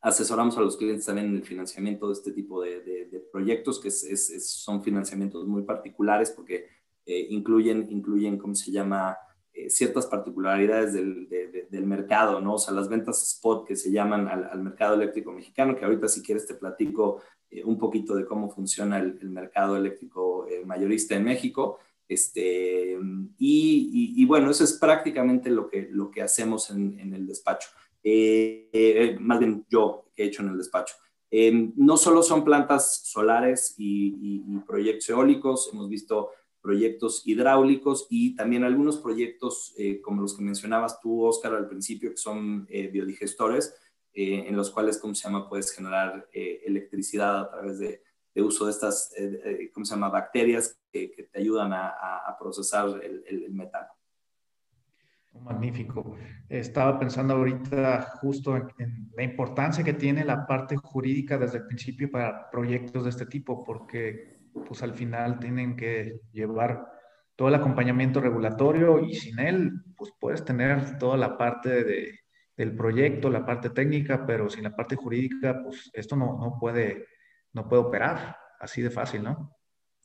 asesoramos 0.00 0.58
a 0.58 0.60
los 0.60 0.76
clientes 0.76 1.06
también 1.06 1.28
en 1.28 1.36
el 1.36 1.44
financiamiento 1.44 2.08
de 2.08 2.12
este 2.12 2.32
tipo 2.32 2.60
de, 2.62 3.28
proyectos, 3.32 3.80
que 3.80 3.90
son 3.90 4.82
financiamientos 4.82 5.46
muy 5.46 5.62
particulares 5.62 6.30
porque 6.30 6.66
eh, 7.04 7.26
incluyen, 7.30 7.86
incluyen, 7.90 8.36
¿cómo 8.36 8.54
se 8.54 8.72
llama? 8.72 9.16
Eh, 9.56 9.70
ciertas 9.70 10.06
particularidades 10.06 10.92
del, 10.92 11.28
del, 11.70 11.86
mercado, 11.86 12.42
¿no? 12.42 12.54
O 12.54 12.58
sea, 12.58 12.74
las 12.74 12.90
ventas 12.90 13.22
spot 13.22 13.66
que 13.66 13.74
se 13.74 13.90
llaman 13.90 14.28
al, 14.28 14.62
mercado 14.62 14.96
eléctrico 14.96 15.32
mexicano, 15.32 15.74
que 15.74 15.84
ahorita 15.86 16.08
si 16.08 16.22
quieres 16.22 16.46
te 16.46 16.54
platico 16.54 17.22
eh, 17.22 17.35
un 17.64 17.78
poquito 17.78 18.14
de 18.14 18.26
cómo 18.26 18.50
funciona 18.50 18.98
el, 18.98 19.30
mercado 19.30 19.76
eléctrico 19.76 20.46
mayorista 20.64 21.14
en 21.14 21.24
México. 21.24 21.78
Este, 22.08 22.98
y, 23.38 24.24
bueno, 24.26 24.50
eso 24.50 24.64
es 24.64 24.74
prácticamente 24.74 25.50
lo 25.50 25.68
que, 25.68 25.88
lo 25.90 26.10
que 26.10 26.22
hacemos 26.22 26.70
en, 26.70 27.12
el 27.14 27.26
despacho. 27.26 27.68
más 29.20 29.38
bien 29.38 29.64
yo 29.68 30.06
he 30.16 30.24
hecho 30.24 30.42
en 30.42 30.50
el 30.50 30.58
despacho. 30.58 30.94
Eh, 31.30 31.72
no 31.76 31.96
solo 31.96 32.22
son 32.22 32.44
plantas 32.44 33.02
solares 33.04 33.74
y, 33.76 34.40
proyectos 34.66 35.08
eólicos, 35.10 35.70
hemos 35.72 35.88
visto 35.88 36.30
proyectos 36.60 37.22
hidráulicos 37.26 38.06
y 38.10 38.34
también 38.34 38.64
algunos 38.64 38.98
proyectos 38.98 39.74
eh, 39.78 40.00
como 40.00 40.22
los 40.22 40.36
que 40.36 40.42
mencionabas 40.42 41.00
tú, 41.00 41.24
Oscar, 41.24 41.54
al 41.54 41.68
principio, 41.68 42.10
que 42.10 42.16
son 42.16 42.66
eh, 44.16 44.48
en 44.48 44.56
los 44.56 44.70
cuales, 44.70 44.98
¿cómo 44.98 45.14
se 45.14 45.28
llama?, 45.28 45.48
puedes 45.48 45.70
generar 45.72 46.28
electricidad 46.32 47.40
a 47.42 47.50
través 47.50 47.78
de, 47.78 48.02
uso 48.36 48.66
de 48.66 48.72
estas, 48.72 49.14
¿cómo 49.72 49.86
se 49.86 49.94
llama?, 49.94 50.08
bacterias 50.08 50.78
que, 50.90 51.28
te 51.30 51.38
ayudan 51.38 51.72
a, 51.72 52.36
procesar 52.40 52.88
el, 53.02 53.24
el 53.26 53.52
metano. 53.52 53.88
Magnífico. 55.42 56.16
Estaba 56.48 56.98
pensando 56.98 57.34
ahorita 57.34 58.02
justo 58.20 58.56
en, 58.56 59.10
la 59.16 59.22
importancia 59.22 59.84
que 59.84 59.92
tiene 59.92 60.24
la 60.24 60.46
parte 60.46 60.76
jurídica 60.76 61.38
desde 61.38 61.58
el 61.58 61.66
principio 61.66 62.10
para 62.10 62.50
proyectos 62.50 63.04
de 63.04 63.10
este 63.10 63.26
tipo, 63.26 63.64
porque 63.64 64.36
pues 64.66 64.82
al 64.82 64.94
final 64.94 65.38
tienen 65.38 65.76
que 65.76 66.20
llevar 66.32 66.86
todo 67.34 67.48
el 67.48 67.54
acompañamiento 67.54 68.20
regulatorio 68.20 69.00
y 69.00 69.14
sin 69.14 69.38
él 69.38 69.72
pues 69.96 70.12
puedes 70.18 70.44
tener 70.44 70.98
toda 70.98 71.16
la 71.16 71.36
parte 71.36 71.84
de, 71.84 72.20
del 72.56 72.76
proyecto, 72.76 73.30
la 73.30 73.44
parte 73.44 73.70
técnica, 73.70 74.24
pero 74.26 74.48
sin 74.48 74.64
la 74.64 74.74
parte 74.74 74.96
jurídica 74.96 75.62
pues 75.62 75.90
esto 75.92 76.16
no, 76.16 76.38
no, 76.38 76.56
puede, 76.58 77.06
no 77.52 77.68
puede 77.68 77.82
operar 77.82 78.36
así 78.58 78.82
de 78.82 78.90
fácil, 78.90 79.22
¿no? 79.22 79.52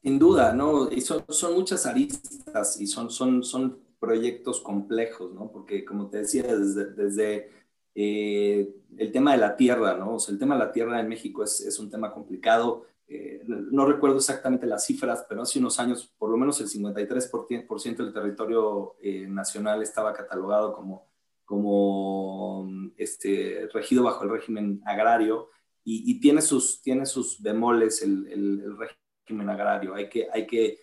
Sin 0.02 0.20
duda, 0.20 0.54
¿no? 0.54 0.92
Y 0.92 1.02
son, 1.02 1.24
son 1.30 1.54
muchas 1.54 1.86
aristas 1.86 2.80
y 2.82 2.88
son, 2.88 3.10
son, 3.10 3.44
son 3.44 3.80
proyectos 4.00 4.60
complejos, 4.62 5.32
¿no? 5.34 5.52
Porque 5.52 5.86
como 5.86 6.10
te 6.10 6.20
decía, 6.20 6.44
desde, 6.44 6.94
desde 6.94 7.50
eh, 7.94 8.74
el 8.98 9.12
tema 9.12 9.34
de 9.34 9.38
la 9.38 9.56
tierra, 9.56 9.96
¿no? 9.96 10.16
O 10.16 10.20
sea, 10.20 10.34
el 10.34 10.40
tema 10.40 10.56
de 10.56 10.66
la 10.66 10.72
tierra 10.72 11.00
en 11.00 11.08
México 11.08 11.44
es, 11.44 11.62
es 11.62 11.78
un 11.80 11.90
tema 11.90 12.12
complicado. 12.12 12.88
Eh, 13.08 13.44
no 13.46 13.86
recuerdo 13.86 14.18
exactamente 14.18 14.66
las 14.66 14.86
cifras, 14.86 15.26
pero 15.28 15.42
hace 15.44 15.60
unos 15.60 15.80
años, 15.80 16.12
por 16.18 16.30
lo 16.30 16.38
menos 16.38 16.60
el 16.62 16.68
53% 16.68 17.98
del 17.98 18.14
territorio 18.14 18.96
eh, 19.02 19.28
nacional 19.28 19.84
estaba 19.84 20.14
catalogado 20.14 20.74
como, 20.74 21.11
como 21.52 22.66
este, 22.96 23.68
regido 23.74 24.04
bajo 24.04 24.24
el 24.24 24.30
régimen 24.30 24.82
agrario 24.86 25.50
y, 25.84 26.18
tiene, 26.22 26.42
sus, 26.42 26.82
tiene 26.82 27.06
sus 27.06 27.42
bemoles 27.42 28.02
el, 28.02 28.78
régimen 28.78 29.50
agrario. 29.50 29.94
Hay 29.94 30.08
que, 30.08 30.30
hay 30.32 30.48
que 30.48 30.80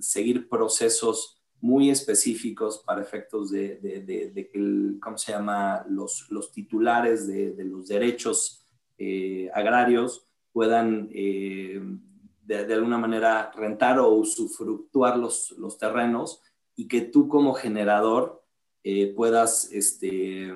seguir 0.00 0.48
procesos 0.48 1.42
muy 1.60 1.90
específicos 1.90 2.84
para 2.86 3.02
efectos 3.02 3.50
de, 3.50 3.78
de, 3.80 4.48
que, 4.52 5.00
¿cómo 5.00 5.18
se 5.18 5.32
llama?, 5.32 5.84
los, 5.88 6.30
los 6.30 6.52
titulares 6.52 7.26
de, 7.26 7.64
los 7.64 7.88
derechos 7.88 8.64
eh, 8.98 9.50
agrarios 9.52 10.28
puedan 10.52 11.10
eh, 11.12 11.82
de, 12.44 12.72
alguna 12.72 12.98
manera 12.98 13.50
rentar 13.56 13.98
o 13.98 14.10
usufructuar 14.10 15.18
los, 15.18 15.50
los 15.58 15.76
terrenos 15.76 16.40
y 16.76 16.86
que 16.86 17.00
tú 17.00 17.26
como 17.26 17.54
generador 17.54 18.45
eh, 18.88 19.12
puedas, 19.16 19.68
este, 19.72 20.54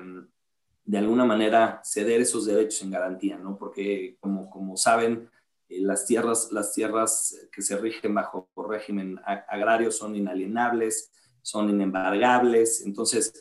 de 0.85 0.97
alguna 0.97 1.25
manera, 1.25 1.81
ceder 1.83 2.21
esos 2.21 2.45
derechos 2.45 2.81
en 2.81 2.91
garantía, 2.91 3.37
¿no? 3.37 3.57
Porque, 3.57 4.15
como, 4.21 4.49
como 4.49 4.77
saben, 4.77 5.29
eh, 5.67 5.81
las, 5.81 6.05
tierras, 6.05 6.49
las 6.53 6.71
tierras 6.73 7.49
que 7.51 7.61
se 7.61 7.75
rigen 7.75 8.13
bajo 8.13 8.47
régimen 8.55 9.19
agrario 9.25 9.91
son 9.91 10.15
inalienables, 10.15 11.11
son 11.41 11.71
inembargables, 11.71 12.85
entonces, 12.85 13.33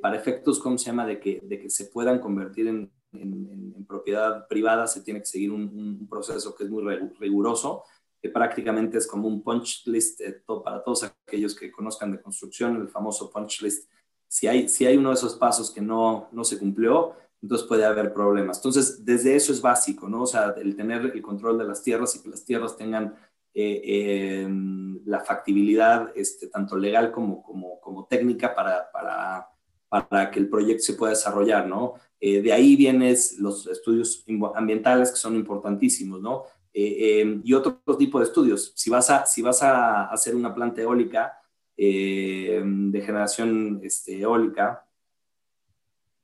para 0.00 0.16
efectos, 0.16 0.60
¿cómo 0.60 0.78
se 0.78 0.86
llama?, 0.86 1.04
de 1.04 1.18
que, 1.18 1.40
de 1.42 1.58
que 1.58 1.68
se 1.68 1.86
puedan 1.86 2.20
convertir 2.20 2.68
en, 2.68 2.92
en, 3.14 3.84
propiedad 3.88 4.46
privada, 4.46 4.86
se 4.86 5.00
tiene 5.00 5.18
que 5.18 5.26
seguir 5.26 5.50
un, 5.50 6.06
proceso 6.08 6.54
que 6.54 6.62
es 6.62 6.70
muy 6.70 6.84
riguroso, 7.18 7.82
que 8.22 8.28
prácticamente 8.28 8.98
es 8.98 9.06
como 9.08 9.26
un 9.26 9.42
punch 9.42 9.84
list 9.86 10.20
eh, 10.20 10.44
para 10.62 10.80
todos 10.84 11.02
aquellos 11.26 11.56
que 11.56 11.72
conozcan 11.72 12.12
de 12.12 12.22
construcción, 12.22 12.76
el 12.76 12.88
famoso 12.88 13.30
punch 13.32 13.62
list. 13.62 13.88
Si 14.28 14.46
hay, 14.46 14.68
si 14.68 14.86
hay 14.86 14.96
uno 14.96 15.08
de 15.08 15.14
esos 15.14 15.34
pasos 15.36 15.70
que 15.70 15.80
no, 15.80 16.28
no 16.32 16.44
se 16.44 16.58
cumplió, 16.58 17.14
entonces 17.40 17.66
puede 17.66 17.84
haber 17.84 18.12
problemas. 18.12 18.58
Entonces, 18.58 19.04
desde 19.04 19.36
eso 19.36 19.52
es 19.52 19.60
básico, 19.60 20.08
¿no? 20.08 20.22
O 20.22 20.26
sea, 20.26 20.54
el 20.58 20.76
tener 20.76 21.02
el 21.14 21.22
control 21.22 21.58
de 21.58 21.64
las 21.64 21.82
tierras 21.82 22.14
y 22.16 22.22
que 22.22 22.28
las 22.28 22.44
tierras 22.44 22.76
tengan 22.76 23.14
eh, 23.54 24.42
em, 24.42 25.00
la 25.06 25.20
factibilidad, 25.20 26.12
este, 26.14 26.48
tanto 26.48 26.76
legal 26.76 27.10
como, 27.10 27.42
como, 27.42 27.80
como 27.80 28.06
técnica, 28.06 28.54
para, 28.54 28.90
para, 28.92 29.48
para, 29.88 30.30
que 30.30 30.40
el 30.40 30.48
proyecto 30.48 30.82
se 30.82 30.94
pueda 30.94 31.10
desarrollar, 31.10 31.66
¿no? 31.66 31.94
Eh, 32.20 32.42
de 32.42 32.52
ahí 32.52 32.76
vienen 32.76 33.16
los 33.38 33.66
estudios 33.66 34.24
ambientales 34.54 35.10
que 35.10 35.16
son 35.16 35.34
importantísimos, 35.36 36.20
¿no? 36.20 36.44
Eh, 36.74 37.20
em, 37.20 37.40
y 37.44 37.54
otro 37.54 37.80
tipo 37.96 38.18
de 38.18 38.26
estudios. 38.26 38.72
Si 38.76 38.90
vas 38.90 39.10
a, 39.10 39.26
si 39.26 39.42
vas 39.42 39.62
a 39.62 40.04
hacer 40.06 40.34
una 40.36 40.54
planta 40.54 40.82
eólica 40.82 41.38
de 41.78 43.02
generación 43.04 43.80
este, 43.84 44.20
eólica, 44.20 44.88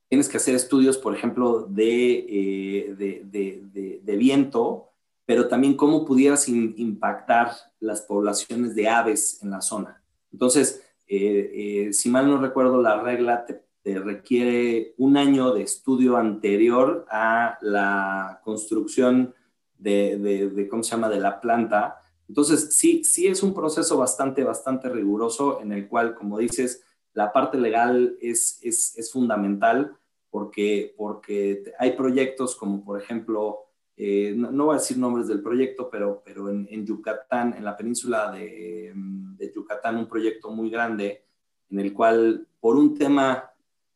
tienes 0.09 0.29
que 0.29 0.37
hacer 0.37 0.55
estudios, 0.55 0.99
por 0.99 1.15
ejemplo, 1.15 1.69
eh, 1.77 2.95
de, 2.97 4.01
de, 4.03 4.17
viento, 4.17 4.91
pero 5.27 5.49
también 5.49 5.75
cómo 5.75 6.05
pudieras 6.05 6.49
impactar 6.49 7.51
las 7.81 8.03
poblaciones 8.03 8.77
de 8.77 8.89
aves 8.89 9.43
en 9.43 9.51
la 9.51 9.61
zona. 9.61 10.03
Entonces, 10.33 10.83
eh, 11.09 11.87
eh, 11.89 11.93
si 11.93 12.11
mal 12.11 12.29
no 12.29 12.39
recuerdo, 12.39 12.81
la 12.81 13.03
regla 13.03 13.45
te, 13.45 13.63
requiere 13.85 14.95
un 14.97 15.17
año 15.17 15.53
de 15.53 15.63
estudio 15.63 16.17
anterior 16.17 17.05
a 17.11 17.59
la 17.61 18.41
construcción 18.43 19.35
de, 19.77 20.69
¿cómo 20.71 20.83
se 20.83 20.93
llama?, 20.93 21.11
de 21.11 21.21
la 21.21 21.41
planta. 21.41 22.01
Entonces, 22.29 22.77
sí, 22.77 23.05
sí 23.05 23.27
es 23.27 23.43
un 23.43 23.55
proceso 23.55 23.99
bastante, 23.99 24.45
bastante 24.45 24.89
riguroso 24.89 25.61
en 25.61 25.73
el 25.73 25.89
cual, 25.89 26.15
como 26.15 26.39
dices, 26.39 26.83
la 27.13 27.33
parte 27.33 27.59
legal 27.59 28.17
es, 28.21 28.59
es, 28.63 28.97
es 28.99 29.13
fundamental 29.13 29.97
porque, 30.31 30.93
porque 30.97 31.73
hay 31.79 31.93
proyectos 31.93 32.57
como 32.57 32.85
por 32.85 33.01
ejemplo, 33.01 33.67
eh, 33.97 34.35
no, 34.37 34.65
voy 34.65 34.75
a 34.75 34.81
decir 34.81 34.99
nombres 34.99 35.29
del 35.29 35.41
proyecto, 35.41 35.89
pero, 35.89 36.23
pero 36.25 36.51
en, 36.51 36.85
Yucatán, 36.85 37.55
en 37.57 37.65
la 37.65 37.77
península 37.77 38.33
de, 38.33 38.93
de, 38.95 39.53
Yucatán, 39.55 39.97
un 39.97 40.09
proyecto 40.09 40.51
muy 40.51 40.71
grande 40.71 41.25
en 41.71 41.79
el 41.79 41.93
cual 41.93 42.49
por 42.59 42.77
un 42.77 42.99
tema 42.99 43.53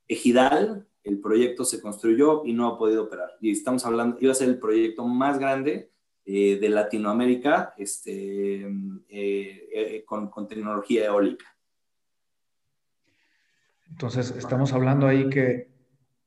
ejidal 0.07 0.87
el 1.03 1.19
proyecto 1.19 1.65
se 1.65 1.81
construyó 1.81 2.45
y 2.45 2.53
no 2.53 2.69
ha 2.69 2.79
podido 2.79 3.03
operar. 3.03 3.31
Y 3.41 3.51
estamos 3.51 3.85
hablando, 3.85 4.19
iba 4.21 4.31
a 4.31 4.37
ser 4.37 4.49
el 4.49 4.61
proyecto 4.61 5.05
más 5.05 5.41
grande 5.41 5.91
eh, 6.31 6.59
de 6.61 6.69
Latinoamérica 6.69 7.73
este, 7.79 8.71
eh, 9.09 10.05
con, 10.05 10.29
con 10.29 10.47
tecnología 10.47 11.07
eólica. 11.07 11.47
Entonces, 13.89 14.35
estamos 14.37 14.75
hablando 14.75 15.07
ahí 15.07 15.31
que 15.31 15.71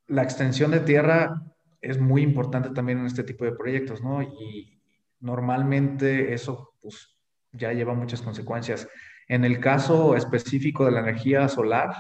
la 0.08 0.24
extensión 0.24 0.72
de 0.72 0.80
tierra 0.80 1.44
es 1.82 2.00
muy 2.00 2.24
importante 2.24 2.72
también 2.72 2.98
en 2.98 3.06
este 3.06 3.24
tipo 3.24 3.46
de 3.46 3.52
proyectos, 3.52 4.02
¿no? 4.02 4.24
Y 4.24 4.82
normalmente 5.20 6.34
eso 6.34 6.74
pues, 6.82 7.16
ya 7.52 7.72
lleva 7.72 7.94
muchas 7.94 8.24
consecuencias. 8.24 8.90
En 9.28 9.46
el 9.46 9.60
caso 9.60 10.16
específico 10.16 10.84
de 10.84 10.94
la 10.94 11.02
energía 11.02 11.48
solar, 11.48 11.94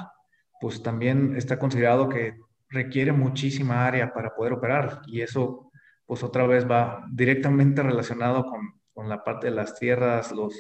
pues 0.59 0.81
también 0.81 1.35
está 1.35 1.59
considerado 1.59 2.09
que 2.09 2.33
requiere 2.67 3.11
muchísima 3.11 3.85
área 3.85 4.11
para 4.11 4.33
poder 4.33 4.53
operar 4.53 5.03
y 5.05 5.21
eso 5.21 5.70
pues 6.11 6.23
otra 6.23 6.45
vez 6.45 6.69
va 6.69 7.05
directamente 7.09 7.81
relacionado 7.81 8.43
con 8.43 8.81
con 8.93 9.09
la 9.09 9.23
parte 9.23 9.47
de 9.47 9.55
las 9.55 9.77
tierras, 9.79 10.31
los, 10.31 10.55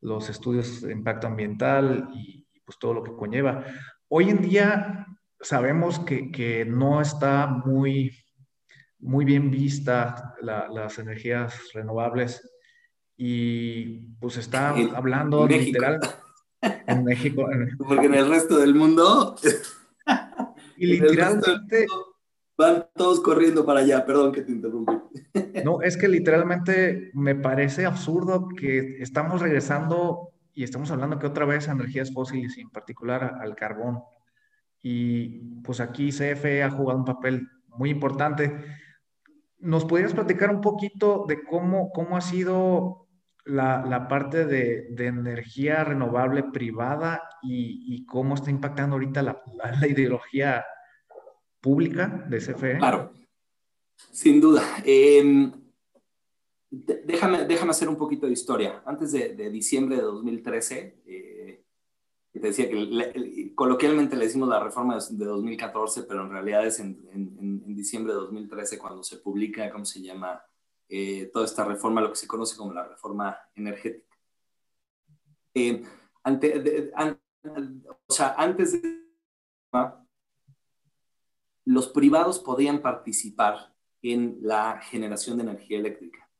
los 0.00 0.28
estudios 0.28 0.82
de 0.82 0.92
impacto 0.92 1.26
ambiental 1.26 2.08
y, 2.14 2.46
pues 2.64 2.78
todo 2.78 2.94
lo 2.94 3.04
que 3.04 3.12
conlleva. 3.12 3.64
Hoy 4.08 4.30
en 4.30 4.42
día 4.42 5.06
sabemos 5.40 6.00
que, 6.00 6.32
que 6.32 6.64
no 6.64 7.00
está 7.00 7.46
muy, 7.46 8.12
muy 8.98 9.24
bien 9.24 9.52
vista 9.52 10.34
las 10.40 10.98
energías 10.98 11.70
renovables 11.74 12.50
y 13.16 14.00
pues 14.18 14.36
está 14.36 14.70
hablando 14.70 15.46
literal 15.46 16.00
en 16.60 17.04
México. 17.04 17.46
Porque 17.78 18.06
en 18.06 18.14
el 18.14 18.28
resto 18.28 18.58
del 18.58 18.74
mundo... 18.74 19.36
y 20.76 20.86
literalmente... 20.86 21.86
Van 22.58 22.86
todos 22.94 23.20
corriendo 23.20 23.66
para 23.66 23.80
allá, 23.80 24.04
perdón 24.06 24.32
que 24.32 24.42
te 24.42 24.52
interrumpí. 24.52 24.92
No, 25.64 25.82
es 25.82 25.96
que 25.96 26.08
literalmente 26.08 27.10
me 27.12 27.34
parece 27.34 27.84
absurdo 27.84 28.48
que 28.48 29.02
estamos 29.02 29.42
regresando 29.42 30.30
y 30.54 30.64
estamos 30.64 30.90
hablando 30.90 31.18
que 31.18 31.26
otra 31.26 31.44
vez 31.44 31.68
energías 31.68 32.12
fósiles 32.12 32.56
y 32.56 32.62
en 32.62 32.70
particular 32.70 33.38
al 33.40 33.54
carbón. 33.54 34.02
Y 34.82 35.60
pues 35.62 35.80
aquí 35.80 36.10
CFE 36.10 36.62
ha 36.62 36.70
jugado 36.70 36.98
un 36.98 37.04
papel 37.04 37.48
muy 37.68 37.90
importante. 37.90 38.56
¿Nos 39.58 39.84
podrías 39.84 40.14
platicar 40.14 40.50
un 40.50 40.62
poquito 40.62 41.26
de 41.28 41.44
cómo, 41.44 41.90
cómo 41.90 42.16
ha 42.16 42.22
sido 42.22 43.06
la, 43.44 44.08
parte 44.08 44.46
de, 44.46 44.94
energía 44.98 45.84
renovable 45.84 46.44
privada 46.44 47.22
y, 47.42 48.06
cómo 48.06 48.34
está 48.34 48.50
impactando 48.50 48.94
ahorita 48.94 49.22
la, 49.22 49.42
la 49.78 49.86
ideología 49.86 50.64
pública 51.66 52.24
de 52.28 52.38
CFE? 52.38 52.78
Claro, 52.78 53.12
sin 54.12 54.40
duda. 54.40 54.62
Em, 54.84 55.50
déjame, 56.70 57.44
déjame 57.44 57.72
hacer 57.72 57.88
un 57.88 57.96
poquito 57.96 58.26
de 58.26 58.32
historia. 58.32 58.82
Antes 58.86 59.10
de, 59.10 59.50
diciembre 59.50 59.96
de 59.96 60.02
2013, 60.02 61.02
eh, 61.06 61.64
te 62.32 62.38
decía 62.38 62.70
que 62.70 63.52
coloquialmente 63.56 64.14
le 64.14 64.26
decimos 64.26 64.48
la 64.48 64.62
reforma 64.62 64.96
de, 64.96 65.24
2014, 65.24 66.04
pero 66.04 66.22
en 66.22 66.30
realidad 66.30 66.64
es 66.64 66.78
en, 66.78 67.74
diciembre 67.74 68.12
de 68.12 68.20
2013 68.20 68.78
cuando 68.78 69.02
se 69.02 69.16
publica, 69.16 69.68
¿cómo 69.70 69.84
se 69.84 70.00
llama? 70.00 70.40
Eh, 70.88 71.30
toda 71.32 71.46
esta 71.46 71.64
reforma, 71.64 72.00
lo 72.00 72.10
que 72.10 72.16
se 72.16 72.28
conoce 72.28 72.56
como 72.56 72.72
la 72.72 72.86
reforma 72.86 73.36
energética. 73.56 74.16
Eh, 75.52 75.82
o 78.06 78.12
sea, 78.12 78.36
antes 78.38 78.80
de 78.80 79.06
los 81.66 81.88
privados 81.88 82.38
podían 82.38 82.80
participar 82.80 83.74
en 84.00 84.38
la 84.40 84.80
generación 84.80 85.36
de 85.36 85.42
energía 85.42 85.78
eléctrica, 85.78 86.30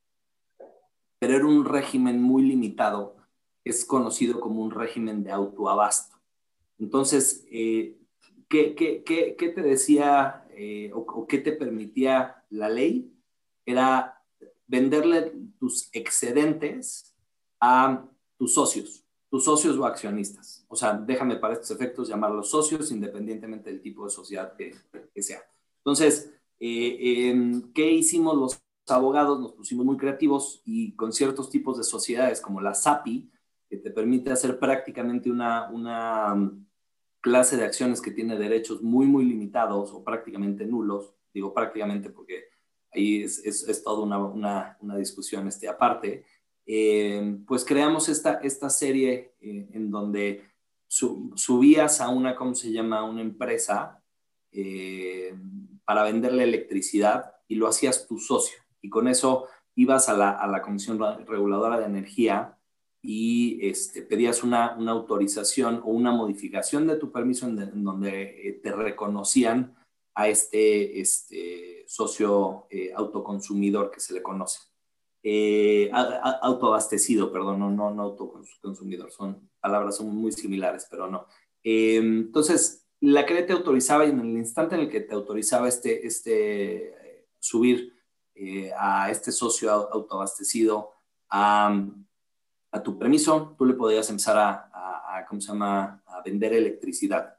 pero 1.19 1.35
era 1.35 1.45
un 1.45 1.65
régimen 1.65 2.23
muy 2.23 2.45
limitado, 2.45 3.17
es 3.65 3.85
conocido 3.85 4.41
como 4.41 4.63
un 4.63 4.71
régimen 4.71 5.25
de 5.25 5.33
autoabasto. 5.33 6.17
Entonces, 6.79 7.45
eh, 7.51 7.99
¿qué, 8.49 8.75
te 9.37 9.63
decía 9.63 10.47
eh, 10.51 10.93
o 10.95 11.27
qué 11.27 11.39
te 11.39 11.53
permitía 11.53 12.45
la 12.49 12.69
ley? 12.69 13.13
Era 13.65 14.23
venderle 14.69 15.33
tus 15.59 15.89
excedentes 15.93 17.17
a 17.61 18.07
tus 18.39 18.55
socios 18.55 19.06
tus 19.29 19.45
socios 19.45 19.77
o 19.77 19.85
accionistas. 19.85 20.65
O 20.69 20.77
sea, 20.77 20.95
déjame 20.95 21.37
para 21.37 21.55
estos 21.55 21.71
efectos 21.71 22.09
llamarlos 22.09 22.51
socios 22.51 22.91
independientemente 22.93 23.71
del 23.71 23.81
tipo 23.81 24.05
de 24.05 24.11
sociedad 24.11 24.55
que, 24.57 24.75
sea. 25.23 25.43
Entonces, 25.79 26.33
eh, 26.61 27.31
em, 27.31 27.73
¿qué 27.73 27.91
hicimos 27.91 28.37
los 28.37 28.61
abogados? 28.89 29.41
Nos 29.41 29.53
pusimos 29.53 29.85
muy 29.85 29.97
creativos 29.97 30.63
y 30.65 30.95
con 30.95 31.13
ciertos 31.13 31.51
tipos 31.51 31.79
de 31.79 31.85
sociedades 31.85 32.41
como 32.41 32.61
la 32.61 32.75
SAPI, 32.75 33.31
que 33.69 33.77
te 33.79 33.91
permite 33.91 34.31
hacer 34.31 34.59
prácticamente 34.59 35.31
una, 35.31 35.69
una 35.71 36.33
um, 36.35 36.65
clase 37.21 37.57
de 37.57 37.65
acciones 37.65 38.01
que 38.01 38.13
tiene 38.13 38.39
derechos 38.39 38.83
muy, 38.83 39.07
muy 39.07 39.25
limitados 39.25 39.91
o 39.93 40.05
prácticamente 40.05 40.65
nulos. 40.65 41.13
Digo 41.35 41.53
prácticamente 41.53 42.11
porque 42.11 42.45
ahí 42.93 43.23
es, 43.23 43.45
es, 43.45 43.83
toda 43.83 44.05
una, 44.05 44.19
una, 44.19 44.79
una 44.81 44.97
discusión 44.97 45.49
este, 45.49 45.69
aparte. 45.69 46.25
Eh, 46.67 47.39
pues 47.47 47.65
creamos 47.65 48.09
esta, 48.09 48.35
esta 48.43 48.69
serie 48.69 49.35
eh, 49.41 49.69
en 49.73 49.91
donde 49.91 50.43
subías 50.89 52.01
a 52.01 52.09
una, 52.09 52.35
¿cómo 52.35 52.55
se 52.55 52.73
llama?, 52.73 53.05
una 53.05 53.21
empresa 53.21 54.03
eh, 54.51 55.35
para 55.85 56.03
venderle 56.03 56.45
electricidad 56.45 57.35
y 57.47 57.55
lo 57.55 57.69
hacías 57.69 58.07
tu 58.07 58.19
socio. 58.19 58.59
Y 58.83 58.91
con 58.91 59.07
eso 59.07 59.47
ibas 59.77 60.09
a 60.09 60.17
la, 60.17 60.31
a 60.31 60.47
la 60.49 60.63
Comisión 60.63 60.99
Reguladora 61.27 61.79
de 61.79 61.87
Energía 61.87 62.59
y 63.03 63.59
este, 63.65 64.03
pedías 64.03 64.43
una, 64.43 64.75
una, 64.77 64.93
autorización 64.93 65.81
o 65.85 65.91
una 65.91 66.11
modificación 66.11 66.87
de 66.87 66.97
tu 66.97 67.13
permiso 67.13 67.47
en, 67.47 67.85
donde 67.85 68.61
te 68.63 68.73
reconocían 68.73 69.77
a 70.15 70.29
este, 70.29 71.01
este 71.01 71.85
socio 71.87 72.67
autoconsumidor 72.97 73.91
que 73.91 74.01
se 74.01 74.15
le 74.15 74.23
conoce 74.23 74.61
eh, 75.23 75.91
autoabastecido, 75.93 77.33
perdón, 77.33 77.59
no, 77.59 77.71
no, 77.71 77.91
no 77.91 78.03
autoconsumidor, 78.03 79.11
son 79.11 79.51
palabras 79.61 79.97
son 79.97 80.15
muy 80.15 80.33
similares, 80.33 80.87
pero 80.91 81.11
no. 81.11 81.27
Eh, 81.65 81.97
entonces, 81.97 82.87
la 83.01 83.27
que 83.27 83.43
te 83.43 83.53
autorizaba 83.53 84.07
y 84.07 84.11
en 84.11 84.21
el 84.21 84.37
instante 84.37 84.75
en 84.75 84.83
el 84.83 84.91
que 84.91 85.01
te 85.01 85.15
autorizaba 85.15 85.69
este, 85.69 86.07
este 86.07 87.27
subir 87.39 87.93
eh, 88.35 88.71
a 88.79 89.11
este 89.11 89.33
socio 89.33 89.71
autoabastecido 89.71 90.93
a, 91.29 91.85
a, 92.71 92.83
tu 92.83 92.99
permiso, 92.99 93.55
tú 93.59 93.65
le 93.65 93.75
podías 93.75 94.09
empezar 94.11 94.37
a, 94.39 94.71
a, 95.17 95.27
¿cómo 95.27 95.41
se 95.41 95.49
llama?, 95.49 96.03
vender 96.25 96.53
electricidad. 96.53 97.37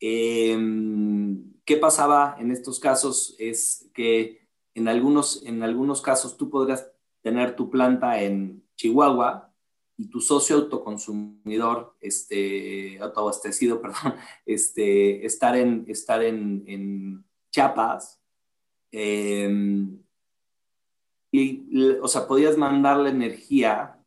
Eh, 0.00 0.58
¿Qué 1.64 1.76
pasaba 1.76 2.36
en 2.38 2.50
estos 2.50 2.80
casos? 2.80 3.36
Es 3.38 3.90
que 3.94 4.48
en 4.74 4.88
algunos, 4.88 5.44
en 5.44 5.62
algunos 5.62 6.00
casos 6.00 6.36
tú 6.36 6.48
podrías 6.48 6.90
tener 7.22 7.56
tu 7.56 7.70
planta 7.70 8.20
en 8.22 8.64
Chihuahua 8.76 9.52
y 9.96 10.08
tu 10.08 10.20
socio 10.20 10.56
autoconsumidor, 10.56 11.94
este, 12.00 12.98
autoabastecido, 13.00 13.80
perdón, 13.82 14.14
este, 14.46 15.26
estar 15.26 15.56
en, 15.56 15.84
estar 15.88 16.22
en, 16.22 16.64
en 16.66 17.24
Chiapas. 17.50 18.20
Em, 18.92 20.02
y, 21.30 21.98
o 22.00 22.08
sea, 22.08 22.26
podías 22.26 22.56
mandarle 22.56 23.10
energía 23.10 23.98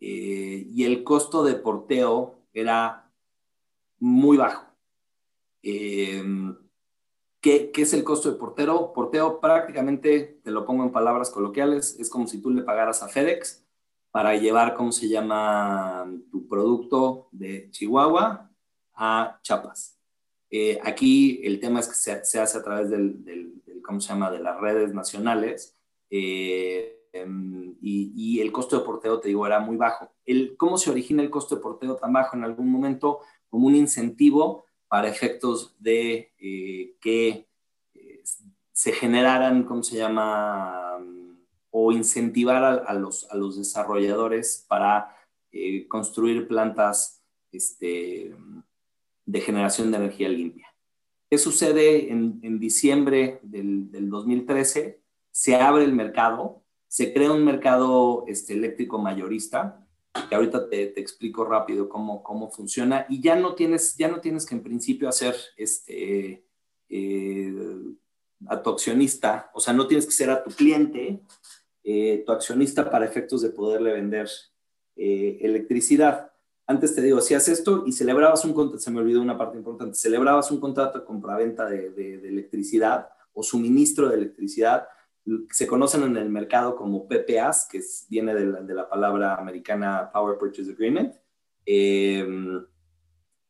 eh, 0.00 0.66
y 0.70 0.84
el 0.84 1.04
costo 1.04 1.44
de 1.44 1.54
porteo 1.54 2.38
era 2.52 3.10
muy 3.98 4.36
bajo. 4.36 4.66
Eh, 5.62 6.22
¿Qué, 7.44 7.70
es 7.76 7.92
el 7.92 8.04
costo 8.04 8.32
de 8.32 8.38
portero? 8.38 8.94
Porteo 8.94 9.38
prácticamente, 9.38 10.40
te 10.42 10.50
lo 10.50 10.64
pongo 10.64 10.82
en 10.82 10.92
palabras 10.92 11.28
coloquiales, 11.28 11.94
es 12.00 12.08
como 12.08 12.26
si 12.26 12.40
tú 12.40 12.48
le 12.48 12.62
pagaras 12.62 13.02
a 13.02 13.08
FedEx 13.08 13.66
para 14.10 14.34
llevar, 14.34 14.72
¿cómo 14.72 14.92
se 14.92 15.10
llama?, 15.10 16.10
tu 16.30 16.48
producto 16.48 17.28
de 17.32 17.68
Chihuahua 17.70 18.50
a 18.94 19.40
Chiapas. 19.42 20.00
Eh, 20.48 20.80
aquí 20.82 21.42
el 21.44 21.60
tema 21.60 21.80
es 21.80 21.88
que 21.88 21.94
se, 22.24 22.40
hace 22.40 22.56
a 22.56 22.62
través 22.62 22.88
del, 22.88 23.60
¿cómo 23.84 24.00
se 24.00 24.08
llama?, 24.08 24.30
de 24.30 24.38
las 24.38 24.58
redes 24.58 24.94
nacionales 24.94 25.76
eh, 26.08 26.96
em, 27.12 27.76
y, 27.82 28.40
el 28.40 28.52
costo 28.52 28.78
de 28.78 28.86
porteo, 28.86 29.20
te 29.20 29.28
digo, 29.28 29.46
era 29.46 29.60
muy 29.60 29.76
bajo. 29.76 30.10
El, 30.24 30.56
¿Cómo 30.56 30.78
se 30.78 30.90
origina 30.90 31.22
el 31.22 31.28
costo 31.28 31.56
de 31.56 31.60
porteo 31.60 31.96
tan 31.96 32.10
bajo 32.10 32.38
en 32.38 32.44
algún 32.44 32.70
momento? 32.70 33.20
Como 33.50 33.66
un 33.66 33.74
incentivo 33.74 34.64
para 34.94 35.08
efectos 35.08 35.74
de 35.80 36.32
eh, 36.38 36.94
que 37.00 37.48
eh, 37.94 38.22
se 38.70 38.92
generaran, 38.92 39.64
¿cómo 39.64 39.82
se 39.82 39.96
llama? 39.96 41.00
o 41.70 41.90
incentivar 41.90 42.84
a, 42.86 42.94
los, 42.94 43.28
a 43.28 43.34
los 43.36 43.58
desarrolladores 43.58 44.64
para 44.68 45.16
eh, 45.50 45.88
construir 45.88 46.46
plantas 46.46 47.24
este, 47.50 48.36
de 49.26 49.40
generación 49.40 49.90
de 49.90 49.96
energía 49.96 50.28
limpia. 50.28 50.68
¿Qué 51.28 51.38
sucede 51.38 52.12
en, 52.12 52.60
diciembre 52.60 53.40
del, 53.42 53.90
del, 53.90 54.08
2013? 54.08 55.00
Se 55.32 55.56
abre 55.56 55.82
el 55.82 55.92
mercado, 55.92 56.62
se 56.86 57.12
crea 57.12 57.32
un 57.32 57.44
mercado 57.44 58.26
este, 58.28 58.52
eléctrico 58.52 59.00
mayorista, 59.00 59.83
que 60.28 60.34
ahorita 60.34 60.68
te, 60.68 60.98
explico 61.00 61.44
rápido 61.44 61.88
cómo, 61.88 62.22
cómo 62.22 62.50
funciona, 62.50 63.06
y 63.08 63.20
ya 63.20 63.36
no 63.36 63.54
tienes, 63.54 63.96
ya 63.96 64.08
no 64.08 64.20
tienes 64.20 64.46
que 64.46 64.54
en 64.54 64.62
principio 64.62 65.08
hacer 65.08 65.34
este, 65.56 66.44
eh, 66.88 67.54
a 68.46 68.62
tu 68.62 68.70
accionista, 68.70 69.50
o 69.54 69.60
sea, 69.60 69.72
no 69.72 69.86
tienes 69.86 70.06
que 70.06 70.12
ser 70.12 70.30
a 70.30 70.42
tu 70.42 70.50
cliente, 70.50 71.20
eh, 71.82 72.22
tu 72.24 72.32
accionista 72.32 72.90
para 72.90 73.04
efectos 73.04 73.42
de 73.42 73.50
poderle 73.50 73.92
vender 73.92 74.28
eh, 74.96 75.38
electricidad. 75.42 76.30
Antes 76.66 76.94
te 76.94 77.02
digo, 77.02 77.18
hacías 77.18 77.48
esto 77.48 77.84
y 77.86 77.92
celebrabas 77.92 78.44
un 78.44 78.54
contrato, 78.54 78.82
se 78.82 78.90
me 78.90 79.00
olvidó 79.00 79.20
una 79.20 79.36
parte 79.36 79.58
importante, 79.58 79.94
celebrabas 79.94 80.50
un 80.50 80.60
contrato 80.60 81.00
de 81.00 81.04
compraventa 81.04 81.68
de, 81.68 82.14
electricidad 82.26 83.08
o 83.32 83.42
suministro 83.42 84.08
de 84.08 84.16
electricidad 84.16 84.86
se 85.50 85.66
conocen 85.66 86.02
en 86.02 86.16
el 86.16 86.28
mercado 86.28 86.76
como 86.76 87.08
PPAs, 87.08 87.68
que 87.70 87.80
viene 88.08 88.34
de 88.34 88.46
la, 88.46 88.60
de 88.60 88.74
la, 88.74 88.88
palabra 88.88 89.36
americana 89.36 90.10
Power 90.12 90.38
Purchase 90.38 90.72
Agreement. 90.72 91.14
Eh, 91.66 92.26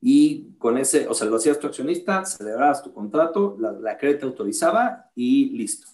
y 0.06 0.52
con 0.58 0.76
ese, 0.76 1.08
o 1.08 1.14
sea, 1.14 1.26
lo 1.26 1.36
hacías 1.36 1.58
tu 1.58 1.66
accionista, 1.66 2.26
celebrabas 2.26 2.82
tu 2.82 2.92
contrato, 2.92 3.56
la, 3.58 3.72
la 3.72 3.96
te 3.96 4.20
autorizaba 4.22 5.10
y 5.14 5.56
listo. 5.56 5.88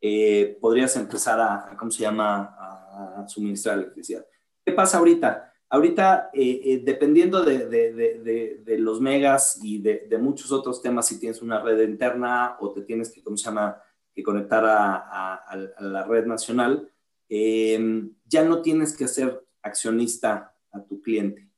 Eh, 0.00 0.56
podrías 0.62 0.96
empezar 0.96 1.38
a, 1.38 1.76
¿cómo 1.78 1.90
se 1.90 2.00
llama?, 2.00 2.56
a, 2.58 3.28
suministrar 3.28 3.76
electricidad. 3.76 4.24
¿Qué 4.64 4.72
pasa 4.72 4.96
ahorita? 4.96 5.52
Ahorita, 5.68 6.30
eh, 6.32 6.60
eh, 6.64 6.82
dependiendo 6.82 7.44
de, 7.44 7.68
de, 7.68 7.92
de, 7.92 8.62
de, 8.64 8.78
los 8.78 8.98
megas 8.98 9.60
y 9.62 9.78
de, 9.78 10.18
muchos 10.18 10.50
otros 10.52 10.80
temas, 10.80 11.06
si 11.06 11.20
tienes 11.20 11.42
una 11.42 11.60
red 11.60 11.86
interna 11.86 12.56
o 12.60 12.72
te 12.72 12.80
tienes 12.80 13.12
que, 13.12 13.22
¿cómo 13.22 13.36
se 13.36 13.44
llama?, 13.44 13.78
que 14.20 14.24
conectar 14.24 14.64
a, 14.64 15.44
la 15.80 16.04
red 16.04 16.26
nacional, 16.26 16.90
ya 17.28 18.44
no 18.44 18.62
tienes 18.62 18.96
que 18.96 19.08
ser 19.08 19.44
accionista 19.62 20.54
a 20.70 20.82
tu 20.84 21.00
cliente. 21.02 21.48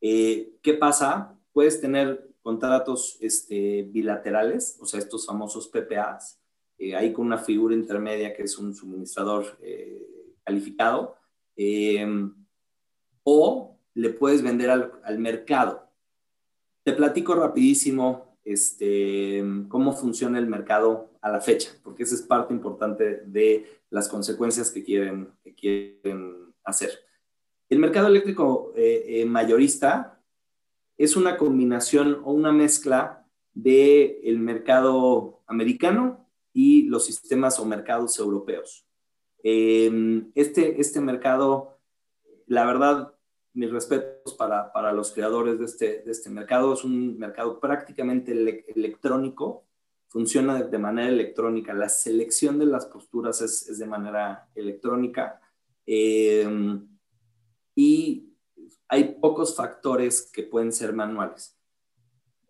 ¿Qué 0.00 0.76
pasa? 0.78 1.36
puedes 1.56 1.80
tener 1.80 2.34
contratos 2.42 3.16
este, 3.18 3.84
bilaterales, 3.84 4.76
o 4.78 4.84
sea, 4.84 5.00
estos 5.00 5.24
famosos 5.24 5.68
PPAs, 5.68 6.38
eh, 6.76 6.94
ahí 6.94 7.10
con 7.10 7.24
una 7.24 7.38
figura 7.38 7.74
intermedia 7.74 8.34
que 8.34 8.42
es 8.42 8.58
un 8.58 8.74
suministrador 8.74 9.56
eh, 9.62 10.34
calificado, 10.44 11.16
em, 11.56 12.34
o 13.22 13.78
le 13.94 14.10
puedes 14.10 14.42
vender 14.42 14.68
al, 14.68 15.18
mercado. 15.18 15.88
Te 16.82 16.92
platico 16.92 17.34
rapidísimo 17.34 18.35
este, 18.46 19.44
cómo 19.68 19.92
funciona 19.92 20.38
el 20.38 20.46
mercado 20.46 21.10
a 21.20 21.30
la 21.30 21.40
fecha, 21.40 21.72
porque 21.82 22.04
esa 22.04 22.14
es 22.14 22.22
parte 22.22 22.54
importante 22.54 23.22
de 23.26 23.66
las 23.90 24.08
consecuencias 24.08 24.70
que 24.70 24.84
quieren, 24.84 25.28
que 25.42 25.54
quieren 25.54 26.54
hacer. 26.64 26.90
El 27.68 27.80
mercado 27.80 28.06
eléctrico 28.06 28.72
eh, 28.76 29.24
mayorista 29.26 30.22
es 30.96 31.16
una 31.16 31.36
combinación 31.36 32.20
o 32.24 32.32
una 32.32 32.52
mezcla 32.52 33.26
del 33.52 34.18
el 34.22 34.38
mercado 34.38 35.42
americano 35.46 36.28
y 36.52 36.84
los 36.84 37.04
sistemas 37.04 37.58
o 37.58 37.64
mercados 37.64 38.18
europeos. 38.18 38.86
Em, 39.42 40.30
este, 40.34 40.80
este 40.80 41.00
mercado, 41.00 41.78
la 42.46 42.64
verdad, 42.64 43.15
mis 43.56 43.70
respetos 43.70 44.34
para, 44.34 44.72
para 44.72 44.92
los 44.92 45.12
creadores 45.12 45.58
de 45.58 45.64
este, 45.64 46.02
de 46.02 46.12
este 46.12 46.30
mercado, 46.30 46.74
es 46.74 46.84
un 46.84 47.18
mercado 47.18 47.58
prácticamente 47.58 48.32
electrónico, 48.32 49.64
funciona 50.08 50.62
de, 50.62 50.78
manera 50.78 51.08
electrónica, 51.08 51.74
la 51.74 51.88
selección 51.88 52.58
de 52.58 52.66
las 52.66 52.86
posturas 52.86 53.40
es, 53.40 53.68
es 53.68 53.78
de 53.78 53.86
manera 53.86 54.48
electrónica. 54.54 55.40
Eh, 55.86 56.46
y 57.74 58.32
hay 58.88 59.16
pocos 59.20 59.56
factores 59.56 60.30
que 60.32 60.42
pueden 60.42 60.72
ser 60.72 60.92
manuales. 60.92 61.56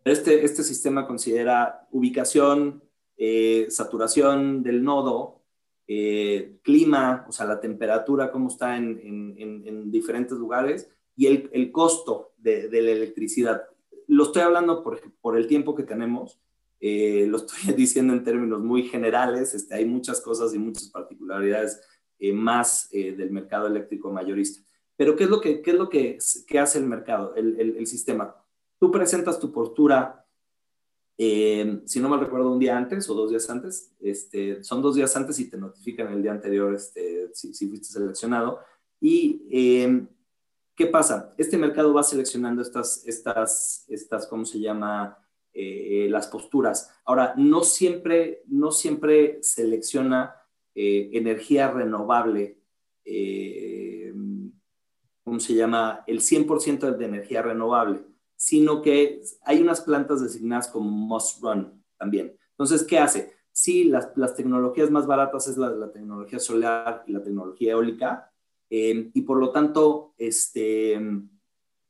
Este, 0.05 0.45
este 0.45 0.63
sistema 0.63 1.07
considera 1.07 1.87
ubicación, 1.91 2.83
eh, 3.17 3.67
saturación 3.71 4.63
del 4.63 4.83
nodo, 4.85 5.43
eh, 5.89 6.59
clima, 6.63 7.25
o 7.29 7.33
sea, 7.33 7.47
la 7.47 7.61
temperatura, 7.61 8.31
cómo 8.31 8.49
está 8.49 8.77
en, 8.77 9.91
diferentes 9.91 10.37
lugares 10.37 10.91
y 11.17 11.27
el, 11.27 11.73
costo 11.73 12.33
de, 12.37 12.69
la 12.71 12.91
electricidad. 12.91 13.65
Lo 14.07 14.25
estoy 14.25 14.43
hablando 14.43 14.83
por, 14.83 15.01
por 15.21 15.37
el 15.37 15.47
tiempo 15.47 15.75
que 15.75 15.83
tenemos, 15.83 16.41
eh, 16.79 17.27
lo 17.27 17.39
estoy 17.39 17.73
diciendo 17.77 18.13
en 18.13 18.23
términos 18.23 18.63
muy 18.63 18.85
generales, 18.85 19.55
este, 19.55 19.75
hay 19.75 19.87
muchas 19.87 20.21
cosas 20.21 20.55
y 20.55 20.59
muchas 20.59 20.89
particularidades 20.91 21.81
más 22.33 22.89
del 22.91 23.31
mercado 23.31 23.67
eléctrico 23.67 24.11
mayorista. 24.11 24.67
Pero 24.97 25.15
¿qué 25.15 25.25
es 25.25 25.31
lo 25.31 25.41
que, 25.41 25.61
qué 25.61 25.73
es 25.73 25.77
lo 25.77 25.89
que, 25.89 26.19
hace 26.59 26.79
el 26.79 26.87
mercado, 26.87 27.35
el, 27.35 27.61
el, 27.61 27.87
sistema? 27.87 28.35
Tú 28.79 28.91
presentas 28.91 29.39
tu 29.39 29.53
postura, 29.53 30.27
eh, 31.19 31.83
si 31.85 32.01
no 32.01 32.09
mal 32.09 32.21
recuerdo, 32.21 32.51
un 32.51 32.59
día 32.59 32.77
antes 32.77 33.09
o 33.11 33.15
dos 33.15 33.31
días 33.31 33.49
antes, 33.51 33.95
este, 34.01 34.65
son 34.65 34.81
dos 34.81 34.95
días 34.95 35.15
antes 35.17 35.39
y 35.39 35.51
te 35.51 35.59
notifican 35.59 36.13
el 36.13 36.23
día 36.23 36.33
anterior 36.33 36.75
este, 36.75 37.31
si, 37.35 37.53
si 37.53 37.69
fuiste 37.69 37.89
seleccionado. 37.89 38.61
Y 38.99 39.47
eh, 39.51 40.07
¿qué 40.77 40.87
pasa? 40.87 41.35
Este 41.37 41.59
mercado 41.59 41.93
va 41.93 42.03
seleccionando 42.03 42.63
estas, 42.63 43.07
estas, 43.07 43.85
estas 43.89 44.27
¿cómo 44.27 44.45
se 44.45 44.61
llama? 44.61 45.19
Eh, 45.53 46.07
las 46.11 46.27
posturas. 46.29 46.91
Ahora, 47.05 47.33
no 47.37 47.65
siempre, 47.65 48.43
no 48.47 48.71
siempre 48.71 49.39
selecciona 49.43 50.35
energía 50.75 51.71
renovable. 51.71 52.61
Eh, 53.03 54.13
¿cómo 55.27 55.41
se 55.41 55.55
llama? 55.55 56.05
El 56.07 56.21
100% 56.21 56.97
de 56.97 57.05
energía 57.05 57.43
renovable, 57.43 58.01
sino 58.37 58.81
que 58.81 59.21
hay 59.43 59.61
unas 59.61 59.81
plantas 59.81 60.23
designadas 60.23 60.69
como 60.69 60.89
must 60.89 61.43
run 61.43 61.83
también. 61.99 62.39
Entonces, 62.51 62.85
¿qué 62.85 63.01
hace? 63.01 63.35
Sí, 63.51 63.85
las, 63.85 64.13
las 64.15 64.37
tecnologías 64.37 64.89
más 64.89 65.05
baratas 65.05 65.49
es 65.49 65.57
la, 65.57 65.71
la, 65.71 65.91
tecnología 65.91 66.39
solar 66.39 67.03
y 67.09 67.13
la 67.13 67.25
tecnología 67.25 67.73
eólica, 67.73 68.33
eh, 68.71 69.11
y 69.13 69.23
por 69.23 69.39
lo 69.39 69.51
tanto, 69.53 70.15
este, 70.19 71.01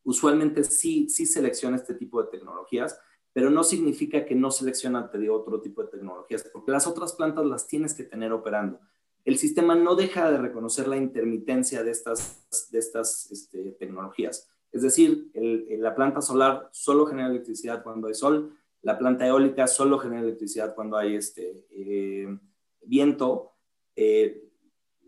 usualmente 0.05 0.65
sí, 0.65 1.09
sí 1.09 1.27
selecciona 1.27 1.77
este 1.77 1.95
tipo 1.95 2.23
de 2.23 2.31
tecnologías, 2.31 2.99
pero 3.33 3.51
no 3.51 3.65
significa 3.65 4.25
que 4.25 4.35
no 4.35 4.51
selecciona, 4.51 5.11
te 5.11 5.19
digo, 5.19 5.37
otro 5.37 5.61
tipo 5.61 5.83
de 5.83 5.91
tecnologías, 5.91 6.49
porque 6.53 6.73
las 6.73 6.87
otras 6.87 7.13
plantas 7.15 7.45
las 7.45 7.67
tienes 7.67 7.95
que 7.95 8.05
tener 8.05 8.33
operando 8.33 8.81
el 9.27 9.39
sistema 9.39 9.75
no 9.75 9.97
deja 9.97 10.31
de 10.31 10.39
reconocer 10.39 10.87
la 10.87 10.97
intermitencia 10.97 11.83
de 11.83 11.91
estas, 11.91 12.71
de 12.71 12.79
estas 12.79 13.31
este, 13.33 13.73
tecnologías. 13.73 14.49
Es 14.71 14.83
decir, 14.83 15.33
la 15.35 15.97
planta 15.97 16.23
solar 16.23 16.69
solo 16.73 17.07
genera 17.07 17.29
electricidad 17.29 17.83
cuando 17.83 18.07
hay 18.07 18.15
sol, 18.15 18.57
la 18.83 18.97
planta 18.97 19.27
eólica 19.27 19.67
solo 19.67 19.99
genera 19.99 20.23
electricidad 20.23 20.77
cuando 20.77 20.97
hay 20.97 21.17
este, 21.17 21.67
eh, 21.71 22.39
viento. 22.83 23.53
Eh, 23.97 24.46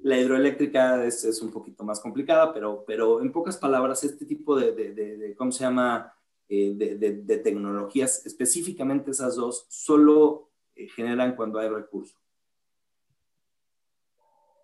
la 0.03 0.19
hidroeléctrica 0.19 1.05
es, 1.05 1.43
un 1.43 1.51
poquito 1.51 1.85
más 1.85 2.01
complicada, 2.01 2.53
pero, 2.53 2.85
pero 2.87 3.21
en 3.21 3.33
pocas 3.33 3.57
palabras, 3.57 4.05
este 4.05 4.25
tipo 4.25 4.57
de, 4.57 5.35
¿cómo 5.37 5.53
se 5.53 5.65
llama?, 5.65 6.15
eh, 6.49 6.75
de, 6.75 7.39
tecnologías, 7.39 8.25
específicamente 8.25 9.11
esas 9.11 9.37
dos, 9.37 9.67
solo 9.69 10.51
generan 10.95 11.37
cuando 11.37 11.59
hay 11.59 11.69
recursos. 11.69 12.17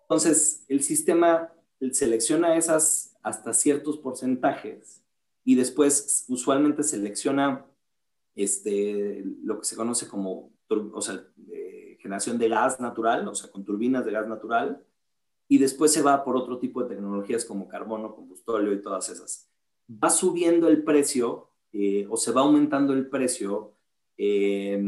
Entonces, 0.03 0.63
el 0.67 0.81
sistema 0.83 1.51
selecciona 1.91 2.55
esas 2.55 3.15
hasta 3.21 3.53
ciertos 3.53 3.97
porcentajes 3.97 5.03
y 5.43 5.55
después 5.55 6.25
usualmente 6.27 6.83
selecciona 6.83 7.65
este, 8.35 9.23
lo 9.43 9.59
que 9.59 9.65
se 9.65 9.75
conoce 9.75 10.07
como 10.07 10.51
o 10.69 11.01
sea, 11.01 11.23
eh, 11.51 11.97
generación 11.99 12.37
de 12.37 12.49
gas 12.49 12.79
natural, 12.79 13.27
o 13.27 13.35
sea, 13.35 13.51
con 13.51 13.63
turbinas 13.63 14.05
de 14.05 14.11
gas 14.11 14.27
natural, 14.27 14.83
y 15.47 15.57
después 15.57 15.93
se 15.93 16.01
va 16.01 16.23
por 16.23 16.35
otro 16.35 16.57
tipo 16.57 16.81
de 16.81 16.89
tecnologías 16.95 17.45
como 17.45 17.67
carbono, 17.67 18.15
combustóleo 18.15 18.73
y 18.73 18.81
todas 18.81 19.09
esas. 19.09 19.49
Va 19.91 20.09
subiendo 20.09 20.67
el 20.67 20.83
precio 20.83 21.51
eh, 21.71 22.07
o 22.09 22.17
se 22.17 22.31
va 22.31 22.41
aumentando 22.41 22.93
el 22.93 23.09
precio 23.09 23.75
eh, 24.17 24.81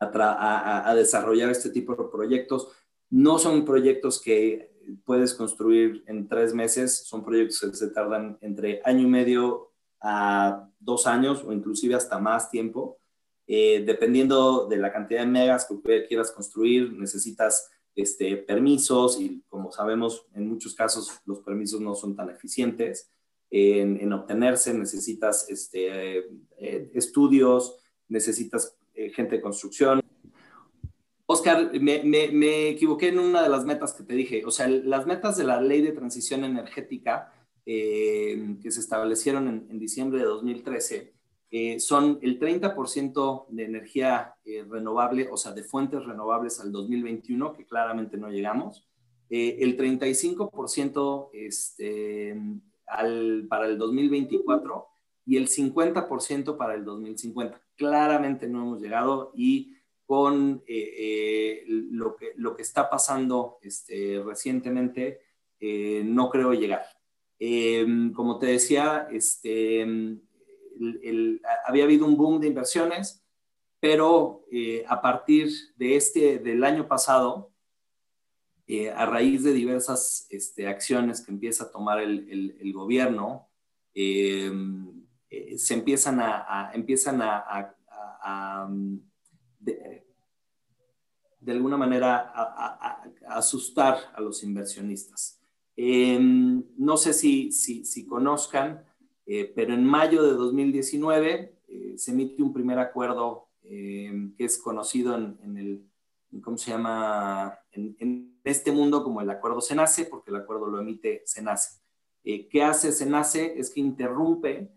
a, 0.00 0.90
a, 0.90 0.94
desarrollar 0.96 1.50
este 1.50 1.70
tipo 1.70 1.94
de 1.94 2.10
proyectos. 2.10 2.68
No 3.12 3.38
son 3.38 3.66
proyectos 3.66 4.18
que 4.18 4.72
puedes 5.04 5.34
construir 5.34 6.02
en 6.06 6.28
tres 6.28 6.54
meses, 6.54 7.06
son 7.06 7.22
proyectos 7.22 7.60
que 7.60 7.76
se 7.76 7.88
tardan 7.88 8.38
entre 8.40 8.80
año 8.86 9.02
y 9.02 9.06
medio 9.06 9.70
a 10.00 10.66
dos 10.80 11.06
años 11.06 11.44
o 11.44 11.52
inclusive 11.52 11.94
hasta 11.94 12.18
más 12.18 12.50
tiempo. 12.50 12.96
Eh, 13.46 13.82
dependiendo 13.84 14.66
de 14.66 14.78
la 14.78 14.90
cantidad 14.90 15.20
de 15.20 15.26
megas 15.26 15.68
que 15.84 16.06
quieras 16.06 16.30
construir, 16.30 16.90
necesitas 16.94 17.68
este, 17.94 18.38
permisos 18.38 19.20
y 19.20 19.42
como 19.46 19.70
sabemos, 19.72 20.24
en 20.32 20.48
muchos 20.48 20.74
casos 20.74 21.20
los 21.26 21.40
permisos 21.40 21.82
no 21.82 21.94
son 21.94 22.16
tan 22.16 22.30
eficientes 22.30 23.10
en, 23.50 24.10
obtenerse, 24.10 24.72
necesitas 24.72 25.50
este, 25.50 26.20
eh, 26.56 26.90
estudios, 26.94 27.76
necesitas 28.08 28.74
eh, 28.94 29.10
gente 29.10 29.36
de 29.36 29.42
construcción. 29.42 30.00
Oscar, 31.32 31.70
me, 31.80 32.68
equivoqué 32.68 33.08
en 33.08 33.18
una 33.18 33.42
de 33.42 33.48
las 33.48 33.64
metas 33.64 33.94
que 33.94 34.04
te 34.04 34.14
dije. 34.14 34.44
O 34.44 34.50
sea, 34.50 34.68
las 34.68 35.06
metas 35.06 35.36
de 35.36 35.44
la 35.44 35.60
ley 35.60 35.82
de 35.82 35.92
transición 35.92 36.44
energética 36.44 37.32
que 37.64 38.70
se 38.70 38.80
establecieron 38.80 39.66
en, 39.70 39.78
diciembre 39.78 40.18
de 40.18 40.24
2013 40.24 41.12
eh, 41.54 41.78
son 41.80 42.18
el 42.22 42.40
30% 42.40 43.46
de 43.50 43.64
energía 43.64 44.34
eh, 44.44 44.64
renovable, 44.68 45.28
o 45.30 45.36
sea, 45.36 45.52
de 45.52 45.62
fuentes 45.62 46.04
renovables 46.04 46.58
al 46.60 46.72
2021, 46.72 47.52
que 47.52 47.66
claramente 47.66 48.16
no 48.16 48.30
llegamos, 48.30 48.88
eh, 49.28 49.58
el 49.60 49.76
35% 49.76 51.28
este, 51.34 52.34
para 53.48 53.66
el 53.66 53.78
2024 53.78 54.86
y 55.26 55.36
el 55.36 55.48
50% 55.48 56.56
para 56.56 56.74
el 56.74 56.84
2050. 56.84 57.60
Claramente 57.76 58.48
no 58.48 58.62
hemos 58.62 58.80
llegado 58.80 59.32
y 59.34 59.74
con 60.12 60.62
lo, 61.66 62.16
que, 62.16 62.32
lo 62.36 62.54
que 62.54 62.60
está 62.60 62.90
pasando 62.90 63.56
este, 63.62 64.22
recientemente, 64.22 65.22
no 66.04 66.28
creo 66.28 66.52
llegar. 66.52 66.82
como 68.14 68.38
te 68.38 68.44
decía, 68.44 69.08
este, 69.10 69.86
había 71.64 71.84
habido 71.84 72.04
un 72.04 72.18
boom 72.18 72.42
de 72.42 72.48
inversiones, 72.48 73.24
pero 73.80 74.44
eh, 74.52 74.84
a 74.86 75.00
partir 75.00 75.48
de 75.76 75.96
este, 75.96 76.40
del 76.40 76.62
año 76.62 76.86
pasado, 76.86 77.50
eh, 78.66 78.90
a 78.90 79.06
raíz 79.06 79.42
de 79.44 79.54
diversas 79.54 80.26
este, 80.28 80.68
acciones 80.68 81.22
que 81.22 81.32
empieza 81.32 81.64
a 81.64 81.70
tomar 81.70 82.00
el, 82.00 82.72
gobierno, 82.74 83.48
em, 83.94 85.06
eh, 85.30 85.56
se 85.56 85.72
empiezan 85.72 86.20
a, 86.20 86.70
empiezan 86.74 87.22
a, 87.22 87.76
de, 89.62 90.02
alguna 91.52 91.76
manera 91.76 92.32
asustar 93.28 93.98
a 94.14 94.20
los 94.20 94.42
inversionistas. 94.42 95.40
Em, 95.76 96.62
no 96.76 96.96
sé 96.96 97.12
si, 97.12 97.50
si, 97.52 98.06
conozcan, 98.06 98.84
eh, 99.26 99.50
pero 99.54 99.72
en 99.72 99.84
mayo 99.84 100.22
de 100.22 100.34
2019 100.34 101.56
eh, 101.68 101.94
se 101.96 102.10
emite 102.10 102.42
un 102.42 102.52
primer 102.52 102.78
acuerdo 102.78 103.48
eh, 103.62 104.30
que 104.36 104.44
es 104.44 104.58
conocido 104.58 105.16
en, 105.16 105.56
el, 105.56 105.88
¿cómo 106.42 106.58
se 106.58 106.72
llama? 106.72 107.58
En, 107.72 108.30
este 108.44 108.72
mundo 108.72 109.04
como 109.04 109.20
el 109.20 109.30
acuerdo 109.30 109.60
SENACE, 109.60 110.06
porque 110.06 110.30
el 110.30 110.36
acuerdo 110.36 110.66
lo 110.66 110.80
emite 110.80 111.22
SENACE. 111.24 111.80
¿Qué 112.24 112.62
hace 112.62 112.90
SENACE? 112.90 113.54
Es 113.56 113.70
que 113.70 113.80
interrumpe 113.80 114.68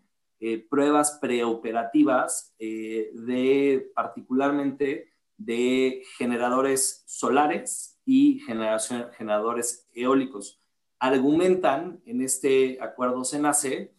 pruebas 0.68 1.18
preoperativas 1.20 2.54
de 2.58 3.90
particularmente 3.94 5.12
de 5.36 6.02
generadores 6.18 7.02
solares 7.06 7.98
y 8.04 8.40
generadores 8.40 9.88
eólicos. 9.94 10.60
Argumentan 10.98 12.00
en 12.04 12.20
este 12.22 12.78
acuerdo 12.80 13.24
SENACE 13.24 13.96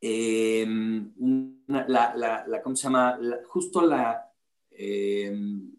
Em, 0.00 1.12
la, 1.66 2.14
la, 2.46 2.62
¿cómo 2.62 2.76
se 2.76 2.84
llama? 2.84 3.18
justo 3.48 3.80
la 3.80 4.30
em, 4.70 5.72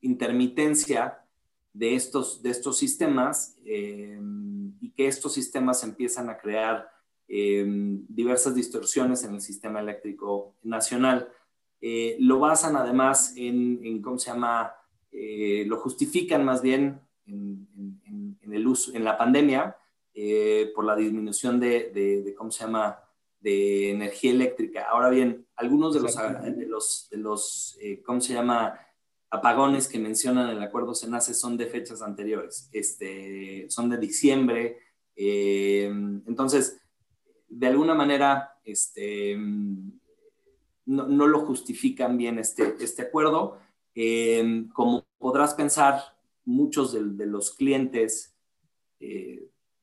intermitencia 0.00 1.24
de 1.72 1.94
estos, 1.94 2.42
de 2.42 2.50
estos 2.50 2.78
sistemas 2.78 3.56
em, 3.64 4.74
y 4.80 4.90
que 4.90 5.06
estos 5.06 5.32
sistemas 5.32 5.84
empiezan 5.84 6.28
a 6.28 6.36
crear 6.36 6.90
diversas 7.32 8.56
distorsiones 8.56 9.22
en 9.22 9.34
el 9.34 9.40
sistema 9.40 9.80
eléctrico 9.80 10.56
nacional. 10.62 11.28
Eh, 11.80 12.16
lo 12.18 12.40
basan 12.40 12.76
además 12.76 13.32
en, 13.36 14.02
¿cómo 14.02 14.18
se 14.18 14.30
llama? 14.30 14.74
Eh, 15.12 15.64
lo 15.66 15.78
justifican 15.78 16.44
más 16.44 16.60
bien 16.60 17.00
en, 17.26 18.38
el 18.50 18.66
uso, 18.66 18.92
en 18.94 19.04
la 19.04 19.16
pandemia 19.16 19.76
eh, 20.12 20.72
por 20.74 20.84
la 20.84 20.96
disminución 20.96 21.60
de, 21.60 21.90
de, 21.92 22.34
¿cómo 22.34 22.50
se 22.50 22.64
llama? 22.64 22.98
de 23.38 23.90
energía 23.90 24.32
eléctrica. 24.32 24.86
Ahora 24.90 25.08
bien, 25.08 25.46
algunos 25.56 25.94
de 25.94 26.00
los, 26.00 26.14
de 26.14 26.66
los, 26.66 27.08
de 27.10 27.16
los 27.16 27.78
¿cómo 28.04 28.20
se 28.20 28.34
llama? 28.34 28.78
Apagones 29.30 29.86
que 29.88 29.98
mencionan 29.98 30.50
el 30.50 30.62
acuerdo 30.62 30.94
SENACE 30.94 31.32
son 31.34 31.56
de 31.56 31.66
fechas 31.66 32.02
anteriores, 32.02 32.68
este, 32.72 33.64
son 33.70 33.88
de 33.88 33.96
diciembre. 33.96 34.78
Eh, 35.14 35.84
entonces, 36.26 36.79
de 37.50 37.66
alguna 37.66 37.94
manera, 37.94 38.56
este, 38.64 39.36
no, 39.36 41.06
no, 41.06 41.26
lo 41.26 41.40
justifican 41.40 42.16
bien 42.16 42.38
este, 42.38 42.74
este 42.80 43.02
acuerdo. 43.02 43.58
Eh, 43.94 44.64
como 44.72 45.04
podrás 45.18 45.54
pensar, 45.54 46.00
muchos 46.46 46.92
de, 46.92 47.26
los 47.26 47.50
clientes 47.50 48.34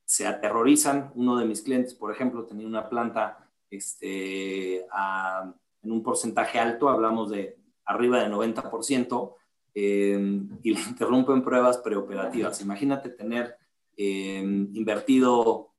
se 0.06 0.25
aterrorizan. 0.25 1.12
Uno 1.15 1.38
de 1.38 1.45
mis 1.45 1.62
clientes, 1.62 1.93
por 1.93 2.12
ejemplo, 2.12 2.45
tenía 2.45 2.65
una 2.65 2.89
planta 2.89 3.47
este, 3.69 4.77
en 4.80 5.91
un 5.91 6.03
porcentaje 6.03 6.60
alto, 6.60 6.89
hablamos 6.89 7.30
de 7.30 7.58
arriba 7.86 8.21
del 8.21 8.32
90%, 8.32 9.36
eh, 9.75 10.41
y 10.63 10.73
le 10.73 10.80
interrumpen 10.89 11.43
pruebas 11.43 11.77
preoperativas. 11.77 12.62
Imagínate 12.62 13.10
tener 13.10 13.56
eh, 13.95 14.41
invertido 14.73 15.73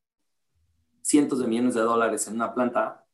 cientos 1.03 1.41
de 1.41 1.47
millones 1.47 1.75
de 1.75 1.81
dólares 1.81 2.27
en 2.29 2.35
una 2.35 2.55
planta 2.55 3.05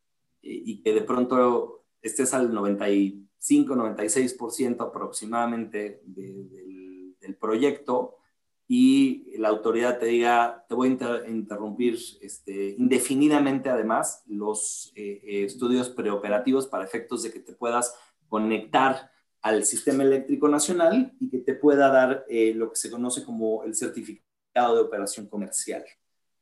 eh, 0.42 0.62
y 0.64 0.82
que 0.82 0.92
de 0.92 1.02
pronto 1.02 1.84
estés 2.02 2.34
al 2.34 2.52
95, 2.52 3.74
96% 3.74 4.80
aproximadamente 4.80 6.00
del, 6.04 7.16
del 7.20 7.36
proyecto 7.36 8.18
y 8.66 9.36
la 9.36 9.48
autoridad 9.48 9.98
te 9.98 10.06
diga, 10.06 10.64
te 10.68 10.74
voy 10.74 10.96
a 11.00 11.28
interrumpir 11.28 11.98
este, 12.22 12.74
indefinidamente 12.78 13.68
además 13.68 14.22
los 14.26 14.92
eh, 14.94 15.20
eh, 15.22 15.44
estudios 15.44 15.90
preoperativos 15.90 16.66
para 16.66 16.84
efectos 16.84 17.22
de 17.22 17.30
que 17.30 17.40
te 17.40 17.52
puedas 17.52 17.94
conectar 18.28 19.10
al 19.42 19.64
sistema 19.64 20.02
eléctrico 20.02 20.48
nacional 20.48 21.12
y 21.20 21.28
que 21.28 21.38
te 21.38 21.54
pueda 21.54 21.90
dar 21.90 22.24
eh, 22.28 22.54
lo 22.54 22.70
que 22.70 22.76
se 22.76 22.90
conoce 22.90 23.22
como 23.22 23.64
el 23.64 23.74
certificado 23.74 24.76
de 24.76 24.80
operación 24.80 25.26
comercial. 25.26 25.84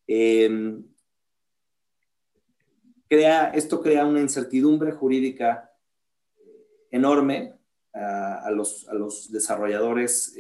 Em, 0.07 0.85
crea, 3.13 3.51
esto 3.51 3.83
crea 3.83 4.07
una 4.07 4.23
incertidumbre 4.23 4.91
jurídica 4.91 5.71
enorme 6.91 7.53
a, 7.93 8.51
los, 8.51 8.89
a 8.89 8.95
los, 8.95 9.31
desarrolladores 9.31 10.35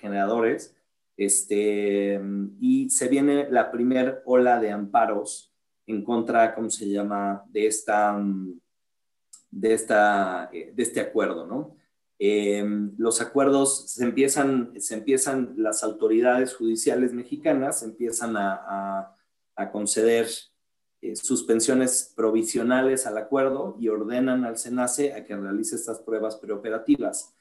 generadores 0.00 0.74
este, 1.16 2.20
y 2.58 2.90
se 2.90 3.06
viene 3.06 3.48
la 3.48 3.70
primera 3.70 4.20
ola 4.24 4.58
de 4.58 4.72
amparos 4.72 5.54
en 5.86 6.02
contra, 6.02 6.56
¿cómo 6.56 6.70
se 6.70 6.88
llama?, 6.88 7.44
de, 7.48 7.68
esta, 7.68 8.20
de, 9.52 9.72
esta, 9.72 10.50
de 10.50 10.82
este 10.82 10.98
acuerdo, 10.98 11.46
¿no? 11.46 11.76
Em, 12.18 12.94
los 12.98 13.20
acuerdos 13.20 13.92
se 13.92 14.02
empiezan, 14.02 14.72
se 14.80 14.94
empiezan, 14.94 15.54
las 15.56 15.84
autoridades 15.84 16.56
judiciales 16.56 17.12
mexicanas 17.12 17.84
empiezan 17.84 18.36
a, 18.36 19.14
a 19.54 19.70
conceder 19.70 20.26
eh, 21.02 21.16
suspensiones 21.16 22.12
provisionales 22.14 23.06
al 23.06 23.18
acuerdo 23.18 23.76
y 23.80 23.88
ordenan 23.88 24.44
al 24.44 24.56
SENACE 24.56 25.12
a 25.12 25.24
que 25.24 25.36
realice 25.36 25.74
estas 25.74 25.98
pruebas 25.98 26.36
preoperativas. 26.36 27.34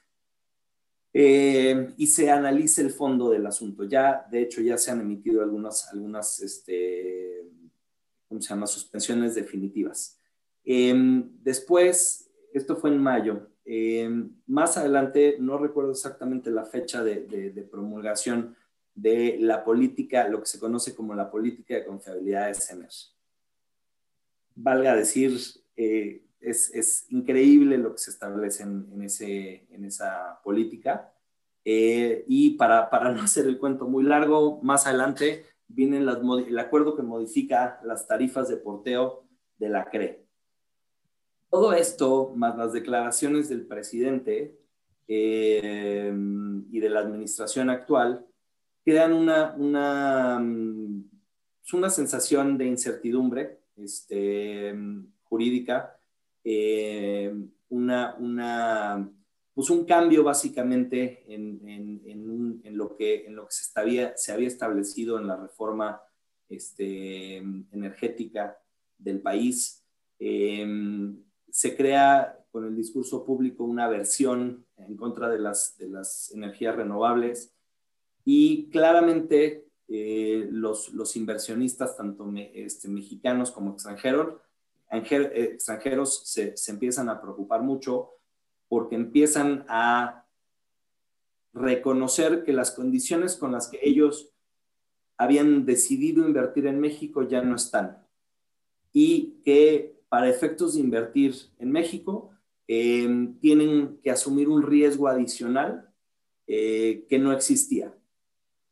Eh, 1.13 1.93
y 1.95 2.07
se 2.07 2.31
analice 2.31 2.81
el 2.81 2.89
fondo 2.89 3.29
del 3.29 3.45
asunto. 3.45 3.83
Ya, 3.83 4.25
de 4.31 4.41
hecho, 4.41 4.61
ya 4.61 4.79
se 4.79 4.89
han 4.89 5.01
emitido 5.01 5.43
algunas, 5.43 5.93
algunas 5.93 6.39
este, 6.41 7.45
¿cómo 8.27 8.41
se 8.41 8.49
llama?, 8.49 8.65
suspensiones 8.65 9.35
definitivas. 9.35 10.17
Em, 10.63 11.29
después, 11.43 12.31
esto 12.53 12.75
fue 12.77 12.89
en 12.89 12.97
mayo, 12.97 13.47
em, 13.63 14.31
más 14.47 14.75
adelante, 14.77 15.35
no 15.39 15.59
recuerdo 15.59 15.91
exactamente 15.91 16.49
la 16.49 16.65
fecha 16.65 17.03
de, 17.03 17.67
promulgación 17.69 18.55
de 18.95 19.37
la 19.39 19.63
política, 19.63 20.27
lo 20.27 20.39
que 20.39 20.47
se 20.47 20.59
conoce 20.59 20.95
como 20.95 21.13
la 21.13 21.29
política 21.29 21.75
de 21.75 21.85
confiabilidad 21.85 22.47
de 22.47 22.55
SEMER. 22.55 22.89
Valga 24.55 24.95
decir, 24.95 25.37
eh, 25.75 26.23
es, 26.39 26.73
es, 26.73 27.05
increíble 27.09 27.77
lo 27.77 27.93
que 27.93 27.99
se 27.99 28.11
establece 28.11 28.63
en, 28.63 29.01
ese, 29.03 29.65
en 29.69 29.85
esa 29.85 30.39
política. 30.43 31.13
Eh, 31.63 32.25
y 32.27 32.51
para, 32.51 32.89
para 32.89 33.11
no 33.13 33.21
hacer 33.21 33.45
el 33.45 33.59
cuento 33.59 33.87
muy 33.87 34.03
largo, 34.03 34.59
más 34.61 34.87
adelante 34.87 35.45
viene 35.67 35.97
el 35.97 36.59
acuerdo 36.59 36.95
que 36.95 37.03
modifica 37.03 37.79
las 37.83 38.07
tarifas 38.07 38.49
de 38.49 38.57
porteo 38.57 39.23
de 39.57 39.69
la 39.69 39.85
CRE. 39.85 40.25
Todo 41.49 41.73
esto, 41.73 42.33
más 42.35 42.57
las 42.57 42.73
declaraciones 42.73 43.49
del 43.49 43.65
presidente 43.65 44.57
eh, 45.07 46.13
y 46.71 46.79
de 46.79 46.89
la 46.89 47.01
administración 47.01 47.69
actual, 47.69 48.25
crean 48.83 49.13
una, 49.13 49.53
una, 49.57 50.39
mm, 50.39 51.09
una 51.73 51.89
sensación 51.89 52.57
de 52.57 52.65
incertidumbre 52.65 53.60
este, 53.77 54.73
jurídica, 55.23 55.97
eh, 56.43 57.33
una, 57.69 58.15
una, 58.19 59.11
pues 59.53 59.69
un 59.69 59.85
cambio 59.85 60.23
básicamente 60.23 61.23
en, 61.27 62.75
lo, 62.75 62.95
que, 62.95 63.25
se, 63.49 63.61
estaba, 63.61 64.17
se 64.17 64.31
había 64.31 64.47
establecido 64.47 65.19
en 65.19 65.27
la 65.27 65.37
reforma 65.37 66.01
este, 66.49 67.37
energética 67.37 68.57
del 68.97 69.21
país. 69.21 69.83
Eh, 70.19 71.13
se 71.49 71.75
crea 71.75 72.37
con 72.51 72.65
el 72.65 72.75
discurso 72.75 73.25
público 73.25 73.63
una 73.63 73.87
versión 73.87 74.65
en 74.77 74.95
contra 74.95 75.29
de 75.29 75.39
las 75.39 76.31
energías 76.33 76.75
renovables 76.75 77.53
y 78.25 78.69
claramente 78.69 79.70
eh, 79.93 80.47
los, 80.49 80.93
los, 80.93 81.15
inversionistas, 81.15 81.97
tanto 81.97 82.31
este, 82.53 82.87
mexicanos 82.87 83.51
como 83.51 83.73
extranjeros, 83.73 84.37
extranjeros 84.89 86.21
se, 86.25 86.55
se 86.55 86.71
empiezan 86.71 87.09
a 87.09 87.21
preocupar 87.21 87.61
mucho 87.61 88.11
porque 88.67 88.95
empiezan 88.95 89.65
a 89.67 90.25
reconocer 91.53 92.43
que 92.43 92.53
las 92.53 92.71
condiciones 92.71 93.35
con 93.35 93.51
las 93.51 93.67
que 93.67 93.79
ellos 93.81 94.31
habían 95.17 95.65
decidido 95.65 96.25
invertir 96.25 96.67
en 96.67 96.79
México 96.79 97.27
ya 97.27 97.41
no 97.41 97.55
están 97.55 98.01
y 98.93 99.41
que 99.43 99.99
para 100.09 100.29
efectos 100.29 100.75
de 100.75 100.81
invertir 100.81 101.35
en 101.59 101.71
México 101.71 102.31
em, 102.67 103.37
tienen 103.39 103.99
que 104.03 104.11
asumir 104.11 104.49
un 104.49 104.61
riesgo 104.61 105.07
adicional 105.07 105.89
eh, 106.47 107.05
que 107.09 107.19
no 107.19 107.31
existía. 107.31 107.93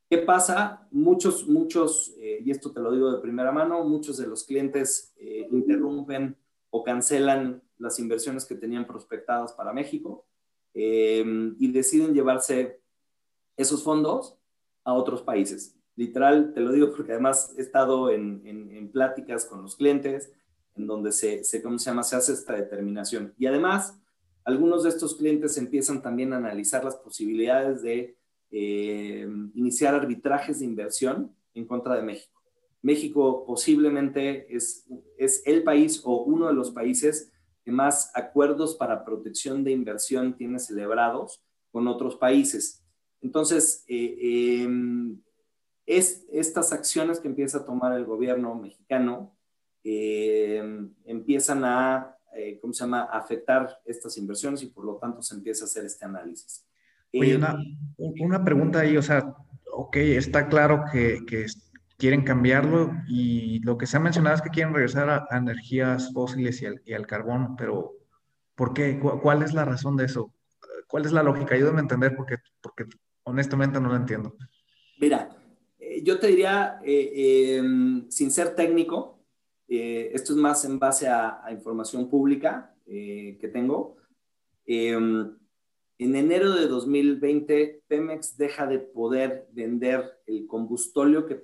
¿Qué 0.10 0.18
pasa? 0.18 0.88
Muchos, 0.90 1.48
muchos, 1.48 2.16
eh, 2.18 2.40
y 2.44 2.50
esto 2.50 2.72
te 2.72 2.80
lo 2.80 2.92
digo 2.92 3.12
de 3.12 3.22
primera 3.22 3.52
mano, 3.52 3.84
muchos 3.84 4.18
de 4.18 4.26
los 4.26 4.44
clientes 4.44 5.14
eh, 5.18 5.48
interrumpen 5.52 6.36
o 6.72 6.84
cancelan 6.84 7.62
las 7.78 8.00
inversiones 8.00 8.46
que 8.46 8.56
tenían 8.56 8.88
prospectadas 8.88 9.54
para 9.54 9.72
México 9.72 10.26
eh, 10.74 11.24
y 11.60 11.72
deciden 11.72 12.16
llevarse 12.16 12.82
esos 13.56 13.84
fondos 13.84 14.36
a 14.84 14.94
otros 14.94 15.22
países. 15.22 15.76
Literal, 15.96 16.54
te 16.56 16.62
lo 16.62 16.72
digo 16.72 16.92
porque 16.92 17.12
además 17.12 17.54
he 17.56 17.62
estado 17.62 18.10
en, 18.10 18.42
en, 18.46 18.92
pláticas 18.92 19.46
con 19.46 19.62
los 19.62 19.76
clientes 19.76 20.32
en 20.76 20.88
donde 20.88 21.12
se, 21.12 21.44
se, 21.44 21.62
¿cómo 21.62 21.78
se 21.78 21.92
llama? 21.92 22.02
Se 22.02 22.16
hace 22.16 22.34
esta 22.34 22.54
determinación. 22.54 23.36
Y 23.38 23.46
además, 23.46 24.00
algunos 24.44 24.84
de 24.84 24.90
estos 24.90 25.16
clientes 25.16 25.56
empiezan 25.58 26.02
también 26.02 26.34
a 26.34 26.38
analizar 26.38 26.84
las 26.84 26.96
posibilidades 26.96 27.84
de 27.84 28.19
eh, 28.52 29.28
iniciar 29.54 29.96
arbitrajes 29.96 30.60
de 30.60 30.66
inversión 30.66 31.36
en 31.54 31.66
contra 31.66 31.96
de 31.96 32.04
México. 32.04 32.42
México 32.82 33.46
posiblemente 33.46 34.54
es, 34.56 34.88
es 35.18 35.44
el 35.46 35.64
país 35.64 36.02
o 36.06 36.24
uno 36.24 36.48
de 36.48 36.54
los 36.54 36.72
países 36.72 37.32
que 37.64 37.72
más 37.72 38.12
acuerdos 38.16 38.76
para 38.76 39.04
protección 39.04 39.64
de 39.64 39.72
inversión 39.72 40.36
tiene 40.36 40.60
celebrados 40.60 41.44
con 41.72 41.88
otros 41.88 42.16
países. 42.16 42.84
Entonces, 43.22 43.84
eh, 43.88 44.64
em, 44.64 45.22
es, 45.86 46.26
estas 46.32 46.72
acciones 46.72 47.20
que 47.20 47.28
empieza 47.28 47.60
a 47.60 47.66
tomar 47.66 47.94
el 47.98 48.06
gobierno 48.06 48.56
mexicano 48.56 49.36
em, 49.84 50.94
empiezan 51.06 51.64
a, 51.64 52.18
eh, 52.36 52.60
¿cómo 52.62 52.74
se 52.74 52.84
llama?, 52.84 53.04
afectar 53.04 53.80
estas 53.86 54.18
inversiones 54.18 54.62
y 54.62 54.68
por 54.68 54.86
lo 54.86 54.98
tanto 54.98 55.22
se 55.22 55.36
empieza 55.36 55.64
a 55.64 55.68
hacer 55.68 55.86
este 55.86 56.06
análisis. 56.06 56.69
Oye, 57.14 57.36
una, 57.36 57.58
una 57.98 58.44
pregunta 58.44 58.80
ahí, 58.80 58.98
o 58.98 59.02
sea, 59.02 59.36
ok, 59.74 59.98
está 59.98 60.48
claro 60.48 60.84
que, 60.92 61.20
que 61.26 61.46
quieren 62.00 62.24
cambiarlo 62.24 62.94
y 63.08 63.60
lo 63.60 63.78
que 63.78 63.86
se 63.86 63.98
ha 63.98 64.00
mencionado 64.00 64.38
es 64.38 64.42
que 64.42 64.50
quieren 64.50 64.74
regresar 64.74 65.10
a, 65.10 65.38
energías 65.38 66.12
fósiles 66.14 66.64
y 66.86 66.94
al, 66.94 67.06
carbón, 67.06 67.56
pero 67.58 67.94
¿por 68.56 68.74
qué? 68.74 69.00
¿Cuál 69.00 69.44
es 69.44 69.54
la 69.54 69.66
razón 69.66 69.98
de 69.98 70.06
eso? 70.06 70.34
¿Cuál 70.88 71.06
es 71.06 71.12
la 71.12 71.24
lógica? 71.24 71.56
Ayúdame 71.56 71.80
a 71.80 71.82
entender 71.82 72.16
porque, 72.16 72.38
porque 72.62 72.86
honestamente 73.24 73.82
no 73.82 73.90
lo 73.90 73.98
entiendo. 73.98 74.36
Mira, 75.00 75.30
eh, 75.78 76.02
yo 76.02 76.20
te 76.20 76.28
diría, 76.28 76.80
eh, 76.84 77.58
em, 77.58 78.10
sin 78.10 78.32
ser 78.32 78.56
técnico, 78.56 79.20
eh, 79.68 80.10
esto 80.14 80.34
es 80.34 80.40
más 80.40 80.64
en 80.64 80.80
base 80.80 81.08
a, 81.10 81.44
a 81.44 81.52
información 81.52 82.10
pública 82.10 82.74
que 82.86 83.50
tengo. 83.54 83.98
Em, 86.00 86.10
en 86.10 86.16
enero 86.16 86.54
de 86.54 86.68
2020, 86.68 87.84
Pemex 87.88 88.38
deja 88.38 88.66
de 88.66 88.80
poder 88.80 89.48
vender 89.52 90.20
el 90.26 90.48
combustóleo 90.48 91.26
que 91.28 91.44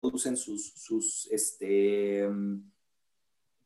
producen 0.00 0.36
sus, 0.36 0.72
sus, 0.74 1.28
este, 1.30 2.24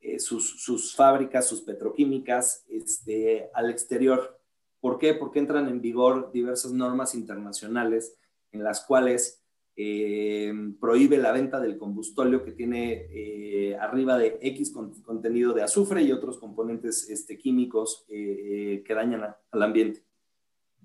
eh, 0.01 0.19
sus, 0.19 0.63
sus, 0.63 0.95
fábricas, 0.95 1.47
sus 1.47 1.61
petroquímicas 1.61 2.65
este, 2.69 3.51
al 3.55 3.71
exterior. 3.71 4.41
¿Por 4.81 4.99
qué? 4.99 5.15
Porque 5.15 5.39
entran 5.39 5.69
en 5.69 5.81
vigor 5.81 6.33
diversas 6.33 6.73
normas 6.73 7.15
internacionales 7.15 8.17
en 8.51 8.65
las 8.65 8.85
cuales 8.85 9.43
eh, 9.77 10.53
prohíbe 10.81 11.19
la 11.19 11.33
venta 11.33 11.61
del 11.61 11.77
combustóleo 11.77 12.45
que 12.45 12.53
tiene 12.53 13.09
eh, 13.11 13.77
arriba 13.77 14.17
de 14.17 14.39
X 14.41 14.73
contenido 14.73 15.53
de 15.53 15.63
azufre 15.63 16.03
y 16.03 16.13
otros 16.13 16.39
componentes 16.39 17.11
este, 17.11 17.37
químicos 17.37 18.05
que 18.07 18.85
dañan 18.89 19.35
al 19.51 19.63
ambiente. 19.63 20.05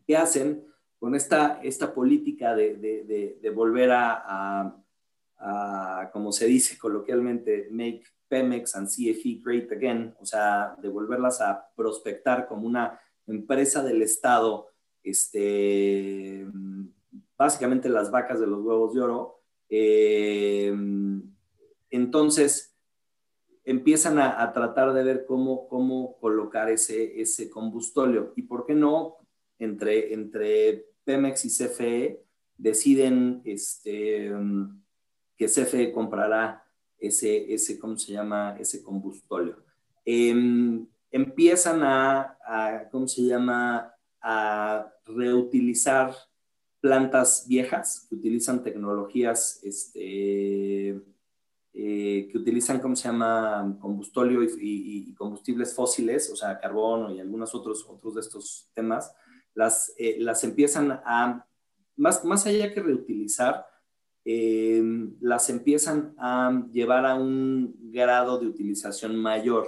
¿Qué 0.10 0.18
hacen 0.18 0.66
con 0.98 1.14
esta, 1.14 1.62
esta 1.62 1.94
política 1.94 2.56
de, 2.56 2.78
de, 3.40 3.50
volver 3.52 3.92
a 3.92 4.76
como 6.12 6.32
se 6.32 6.48
dice 6.48 6.80
coloquialmente, 6.80 7.68
make 7.70 8.04
Pemex 8.28 8.76
and 8.76 8.88
CFE 8.88 9.40
great 9.44 9.72
again, 9.72 10.16
o 10.20 10.26
sea, 10.26 10.76
de 10.82 10.90
volverlas 10.90 11.42
a 11.42 11.70
prospectar 11.76 12.48
como 12.48 12.66
una 12.66 13.00
empresa 13.28 13.84
del 13.84 14.02
Estado, 14.02 14.70
este, 15.04 16.48
básicamente 17.38 17.88
las 17.88 18.10
vacas 18.10 18.40
de 18.40 18.48
los 18.48 18.64
huevos 18.64 18.96
de 18.96 19.02
oro. 19.02 19.42
Eh, 19.70 20.76
entonces, 21.92 22.76
empiezan 23.64 24.18
a, 24.18 24.52
tratar 24.54 24.92
de 24.94 25.04
ver 25.04 25.26
cómo, 25.28 25.68
cómo 25.68 26.18
colocar 26.20 26.68
ese, 26.72 27.22
ese 27.22 27.48
combustóleo. 27.52 28.34
Y 28.36 28.42
por 28.42 28.66
qué 28.66 28.74
no, 28.74 29.19
entre, 29.60 30.14
entre 30.14 30.86
Pemex 31.04 31.46
y 31.46 31.50
CFE, 31.50 32.24
deciden 32.58 33.42
este, 33.46 34.32
que 35.38 35.46
CFE 35.46 35.92
comprará 35.92 36.64
ese, 36.98 37.54
ese 37.54 37.80
¿cómo 37.80 37.98
se 37.98 38.14
llama? 38.14 38.56
Ese 38.60 38.84
combustóleo. 38.84 39.64
Em, 40.06 40.88
empiezan 41.12 41.82
a, 41.84 42.88
¿cómo 42.92 43.08
se 43.08 43.24
llama? 43.24 43.94
A 44.22 44.92
reutilizar 45.06 46.14
plantas 46.82 47.46
viejas 47.48 48.06
que 48.10 48.16
utilizan 48.16 48.64
tecnologías, 48.64 49.60
este, 49.64 51.02
eh, 51.74 52.28
que 52.32 52.38
utilizan, 52.38 52.80
¿cómo 52.80 52.96
se 52.96 53.08
llama? 53.08 53.78
Combustóleo 53.80 54.44
y, 54.44 55.14
combustibles 55.16 55.74
fósiles, 55.74 56.30
o 56.32 56.36
sea, 56.36 56.60
carbono 56.60 57.14
y 57.14 57.20
algunos 57.20 57.54
otros, 57.54 57.86
otros 57.88 58.16
de 58.16 58.22
estos 58.22 58.70
temas, 58.74 59.14
las, 59.60 59.94
eh, 59.98 60.16
las 60.20 60.46
empiezan 60.46 61.02
a, 61.04 61.46
más, 61.98 62.24
más 62.24 62.46
allá 62.46 62.74
que 62.74 62.82
reutilizar, 62.82 63.66
eh, 64.24 64.82
las 65.20 65.50
empiezan 65.50 66.16
a 66.18 66.64
llevar 66.72 67.06
a 67.06 67.16
un 67.16 67.76
grado 67.92 68.40
de 68.40 68.48
utilización 68.48 69.18
mayor. 69.18 69.68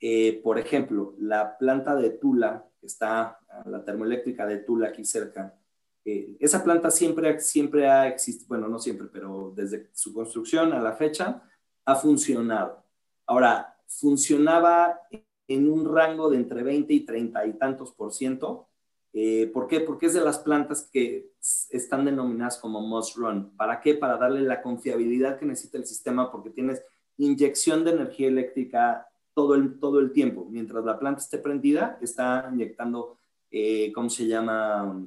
Eh, 0.00 0.40
por 0.42 0.58
ejemplo, 0.58 1.14
la 1.20 1.56
planta 1.56 1.94
de 1.94 2.10
Tula, 2.10 2.66
que 2.80 2.86
está, 2.88 3.38
la 3.66 3.84
termoeléctrica 3.84 4.46
de 4.46 4.58
Tula 4.58 4.88
aquí 4.88 5.04
cerca, 5.04 5.56
esa 6.04 6.62
planta 6.62 6.90
siempre, 6.90 7.40
siempre 7.40 7.88
ha 7.88 8.08
existido, 8.08 8.48
bueno, 8.48 8.68
no 8.68 8.78
siempre, 8.78 9.06
pero 9.10 9.54
desde 9.56 9.88
su 9.94 10.12
construcción 10.12 10.72
a 10.72 10.82
la 10.82 10.92
fecha, 10.92 11.42
ha 11.86 11.94
funcionado. 11.94 12.84
Ahora, 13.26 13.78
funcionaba 13.86 15.00
en 15.48 15.70
un 15.70 15.94
rango 15.94 16.28
de 16.28 16.36
entre 16.36 16.62
20 16.62 16.92
y 16.92 17.00
30 17.06 17.46
y 17.46 17.52
tantos 17.54 17.92
por 17.92 18.12
ciento. 18.12 18.68
Eh, 19.16 19.48
¿Por 19.54 19.68
qué? 19.68 19.78
Porque 19.78 20.06
es 20.06 20.14
de 20.14 20.20
las 20.20 20.40
plantas 20.40 20.90
que 20.92 21.30
están 21.70 22.04
denominadas 22.04 22.58
como 22.58 22.80
must 22.80 23.16
run. 23.16 23.56
¿Para 23.56 23.80
qué? 23.80 23.94
Para 23.94 24.16
darle 24.16 24.40
la 24.40 24.60
confiabilidad 24.60 25.38
que 25.38 25.46
necesita 25.46 25.78
el 25.78 25.86
sistema 25.86 26.32
porque 26.32 26.50
tienes 26.50 26.82
inyección 27.16 27.84
de 27.84 27.92
energía 27.92 28.26
eléctrica 28.26 29.06
todo 29.32 29.54
el, 29.54 29.78
todo 29.78 30.00
el 30.00 30.10
tiempo. 30.10 30.48
Mientras 30.50 30.84
la 30.84 30.98
planta 30.98 31.20
esté 31.20 31.38
prendida, 31.38 31.96
está 32.02 32.50
inyectando, 32.52 33.18
eh, 33.52 33.92
¿cómo 33.92 34.10
se 34.10 34.26
llama? 34.26 35.06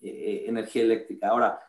Eh, 0.00 0.44
energía 0.46 0.82
eléctrica. 0.82 1.28
Ahora, 1.28 1.60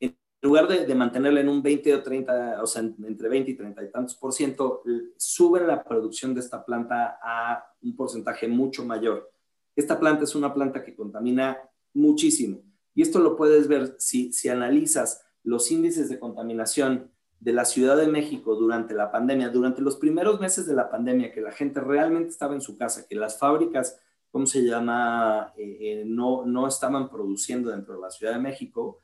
en 0.00 0.16
lugar 0.40 0.66
de, 0.66 0.86
de, 0.86 0.94
mantenerla 0.94 1.40
en 1.40 1.50
un 1.50 1.62
20 1.62 1.96
o 1.96 2.02
30, 2.02 2.62
o 2.62 2.66
sea, 2.66 2.80
entre 2.80 3.28
20 3.28 3.50
y 3.50 3.54
30 3.54 3.84
y 3.84 3.90
tantos 3.90 4.14
por 4.14 4.32
ciento, 4.32 4.82
suben 5.18 5.66
la 5.66 5.84
producción 5.84 6.32
de 6.32 6.40
esta 6.40 6.64
planta 6.64 7.18
a 7.22 7.62
un 7.82 7.94
porcentaje 7.94 8.48
mucho 8.48 8.86
mayor. 8.86 9.33
Esta 9.76 9.98
planta 9.98 10.24
es 10.24 10.34
una 10.34 10.52
planta 10.52 10.84
que 10.84 10.94
contamina 10.94 11.58
muchísimo. 11.92 12.62
Y 12.94 13.02
esto 13.02 13.18
lo 13.18 13.36
puedes 13.36 13.68
ver 13.68 13.96
si, 13.98 14.32
si 14.32 14.48
analizas 14.48 15.24
los 15.42 15.70
índices 15.70 16.08
de 16.08 16.18
contaminación 16.18 17.10
de 17.40 17.52
la 17.52 17.64
Ciudad 17.64 17.96
de 17.96 18.06
México 18.06 18.54
durante 18.54 18.94
la 18.94 19.10
pandemia, 19.10 19.50
durante 19.50 19.82
los 19.82 19.96
primeros 19.96 20.40
meses 20.40 20.66
de 20.66 20.74
la 20.74 20.88
pandemia, 20.90 21.32
que 21.32 21.40
la 21.40 21.52
gente 21.52 21.80
realmente 21.80 22.30
estaba 22.30 22.54
en 22.54 22.60
su 22.60 22.78
casa, 22.78 23.06
que 23.06 23.16
las 23.16 23.38
fábricas 23.38 23.98
¿cómo 24.34 24.46
se 24.46 24.64
llama? 24.64 25.52
Eh, 25.56 25.78
eh, 25.80 26.04
no, 26.04 26.44
no 26.44 26.66
estaban 26.66 27.08
produciendo 27.08 27.70
dentro 27.70 27.94
de 27.94 28.00
la 28.00 28.10
Ciudad 28.10 28.32
de 28.32 28.40
México, 28.40 28.98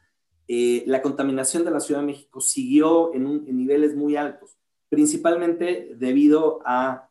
eh, 0.48 0.82
la 0.88 1.00
contaminación 1.02 1.64
de 1.64 1.70
la 1.70 1.78
Ciudad 1.78 2.00
de 2.00 2.08
México 2.08 2.40
siguió 2.40 3.14
en, 3.14 3.44
niveles 3.56 3.94
muy 3.94 4.16
altos, 4.16 4.58
principalmente 4.88 5.92
debido 5.94 6.58
a 6.64 7.08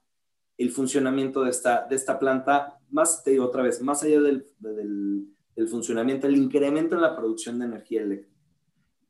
el 0.57 0.70
funcionamiento 0.72 1.45
de 1.45 1.51
esta, 1.51 1.88
de 1.88 1.95
esta 1.95 2.20
planta, 2.20 2.78
más, 2.91 3.23
te 3.23 3.31
digo 3.31 3.45
otra 3.45 3.63
vez, 3.63 3.81
más 3.81 4.03
allá 4.03 4.21
del, 4.21 4.45
del, 4.59 5.67
funcionamiento, 5.67 6.25
el 6.25 6.37
incremento 6.37 6.95
en 6.95 7.01
la 7.01 7.15
producción 7.15 7.59
de 7.59 7.65
energía 7.65 8.01
eléctrica. 8.01 8.39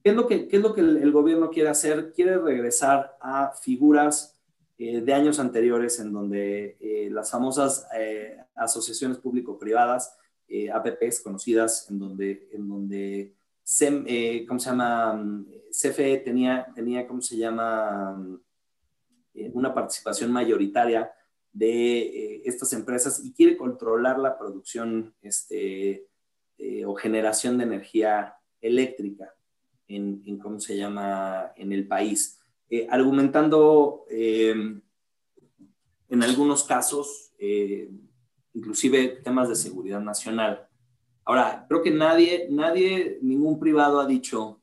¿Qué 0.04 0.10
es 0.10 0.16
lo 0.16 0.28
que, 0.28 0.48
qué 0.48 0.58
es 0.58 0.64
lo 0.64 0.74
que 0.74 0.82
el, 0.82 0.98
el 0.98 1.12
gobierno 1.12 1.52
quiere 1.52 1.70
hacer? 1.70 2.12
Quiere 2.12 2.38
regresar 2.40 3.18
a 3.22 3.52
figuras 3.52 4.40
eh, 4.82 5.02
de 5.02 5.14
años 5.14 5.40
anteriores 5.40 6.00
en 6.00 6.14
donde 6.14 6.78
eh, 6.80 7.10
las 7.12 7.30
famosas 7.30 7.86
eh, 7.98 8.38
asociaciones 8.56 9.18
público-privadas, 9.18 10.16
APPs 10.74 11.20
conocidas, 11.20 11.92
en 11.92 12.00
donde, 12.00 12.50
en 12.54 12.68
donde 12.68 13.36
¿cómo 14.48 14.60
se 14.60 14.70
llama? 14.70 15.46
CFE 15.70 16.18
tenía, 16.26 16.66
tenía 16.74 17.06
¿cómo 17.06 17.22
se 17.22 17.38
llama? 17.38 18.20
una 19.54 19.74
participación 19.74 20.32
mayoritaria 20.32 21.12
de 21.52 22.42
estas 22.46 22.74
empresas 22.74 23.24
y 23.24 23.34
quiere 23.34 23.58
controlar 23.58 24.20
la 24.20 24.38
producción 24.38 25.14
este, 25.22 26.08
o 26.86 26.96
generación 26.96 27.58
de 27.58 27.64
energía 27.64 28.36
eléctrica 28.62 29.34
en, 29.88 30.22
en, 30.26 30.38
¿cómo 30.38 30.60
se 30.60 30.78
llama?, 30.78 31.52
en 31.56 31.72
el 31.72 31.88
país. 31.88 32.40
Eh, 32.70 32.88
argumentando 32.88 34.06
eh, 34.12 34.54
en 36.10 36.24
algunos 36.24 36.64
casos, 36.64 37.32
eh, 37.40 37.90
inclusive 38.54 39.22
temas 39.24 39.50
de 39.50 39.56
seguridad 39.56 40.00
nacional. 40.00 40.68
Ahora, 41.26 41.66
creo 41.68 41.82
que 41.82 41.90
nadie, 41.90 42.48
nadie, 42.52 43.18
ningún 43.24 43.60
privado 43.60 44.00
ha 44.00 44.06
dicho, 44.06 44.62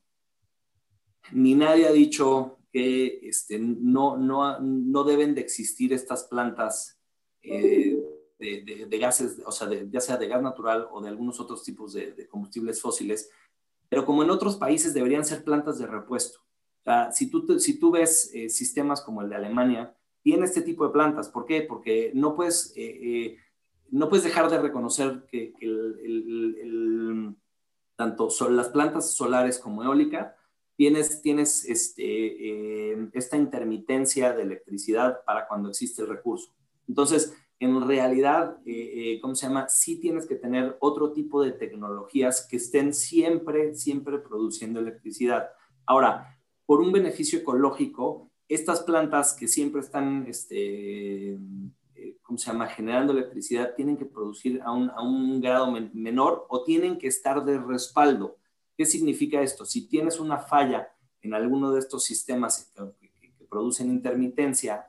ni 1.32 1.55
nadie 1.55 1.89
ha 1.89 1.93
dicho 1.93 2.59
que 2.76 3.20
este, 3.22 3.58
no, 3.58 4.16
no, 4.16 4.60
no 4.60 5.04
deben 5.04 5.34
de 5.34 5.40
existir 5.40 5.92
estas 5.92 6.24
plantas 6.24 7.00
de, 7.42 8.02
de, 8.38 8.98
gases, 8.98 9.40
o 9.46 9.52
sea, 9.52 9.68
ya 9.88 10.00
sea 10.00 10.16
de 10.16 10.28
gas 10.28 10.42
natural 10.42 10.88
o 10.90 11.00
de 11.00 11.08
algunos 11.08 11.40
otros 11.40 11.62
tipos 11.62 11.92
de 11.94 12.26
combustibles 12.28 12.82
fósiles, 12.82 13.30
pero 13.88 14.04
como 14.04 14.22
en 14.22 14.30
otros 14.30 14.56
países 14.56 14.92
deberían 14.92 15.24
ser 15.24 15.44
plantas 15.44 15.78
de 15.78 15.86
repuesto 15.86 16.46
si, 17.12 17.30
tú, 17.30 17.58
si 17.58 17.78
tú 17.78 17.90
ves 17.90 18.30
eh, 18.32 18.48
sistemas 18.48 19.00
como 19.00 19.22
el 19.22 19.28
de 19.28 19.36
Alemania, 19.36 19.94
tiene 20.22 20.44
este 20.44 20.62
tipo 20.62 20.86
de 20.86 20.92
plantas. 20.92 21.28
¿Por 21.28 21.46
qué? 21.46 21.62
Porque 21.62 22.12
no 22.14 22.34
puedes, 22.34 22.72
eh, 22.76 23.00
eh, 23.02 23.38
no 23.90 24.08
puedes 24.08 24.24
dejar 24.24 24.50
de 24.50 24.60
reconocer 24.60 25.24
que, 25.28 25.52
tanto 27.96 28.28
las 28.50 28.68
plantas 28.68 29.14
solares 29.14 29.58
como 29.58 29.82
eólica, 29.82 30.36
tienes, 30.76 31.22
tienes 31.22 31.64
este, 31.64 32.92
esta 33.16 33.36
intermitencia 33.36 34.32
de 34.32 34.42
electricidad 34.42 35.24
para 35.24 35.46
cuando 35.48 35.70
existe 35.70 36.02
el 36.02 36.08
recurso. 36.08 36.54
Entonces, 36.88 37.34
en 37.58 37.86
realidad, 37.86 38.58
¿cómo 39.22 39.34
se 39.34 39.46
llama? 39.46 39.68
Sí 39.68 39.98
tienes 39.98 40.26
que 40.26 40.36
tener 40.36 40.76
otro 40.80 41.12
tipo 41.12 41.42
de 41.42 41.52
tecnologías 41.52 42.46
que 42.46 42.56
estén 42.56 42.92
siempre, 42.92 43.74
siempre 43.74 44.18
produciendo 44.18 44.80
electricidad. 44.80 45.48
Ahora, 45.86 46.38
por 46.66 46.80
un 46.80 46.92
beneficio 46.92 47.38
ecológico, 47.38 48.30
estas 48.48 48.80
plantas 48.80 49.32
que 49.32 49.48
siempre 49.48 49.80
están, 49.80 50.26
este, 50.28 51.32
eh, 51.32 52.18
¿cómo 52.22 52.38
se 52.38 52.50
llama?, 52.50 52.68
generando 52.68 53.12
electricidad, 53.12 53.74
tienen 53.74 53.96
que 53.96 54.04
producir 54.04 54.60
a 54.62 54.72
un, 54.72 55.40
grado 55.40 55.70
menor 55.92 56.46
o 56.48 56.62
tienen 56.62 56.98
que 56.98 57.06
estar 57.08 57.44
de 57.44 57.58
respaldo. 57.58 58.36
¿Qué 58.76 58.84
significa 58.84 59.40
esto? 59.40 59.64
Si 59.64 59.88
tienes 59.88 60.20
una 60.20 60.38
falla 60.38 60.88
en 61.22 61.34
alguno 61.34 61.72
de 61.72 61.80
estos 61.80 62.04
sistemas 62.04 62.72
que, 62.98 63.46
producen 63.48 63.90
intermitencia, 63.90 64.88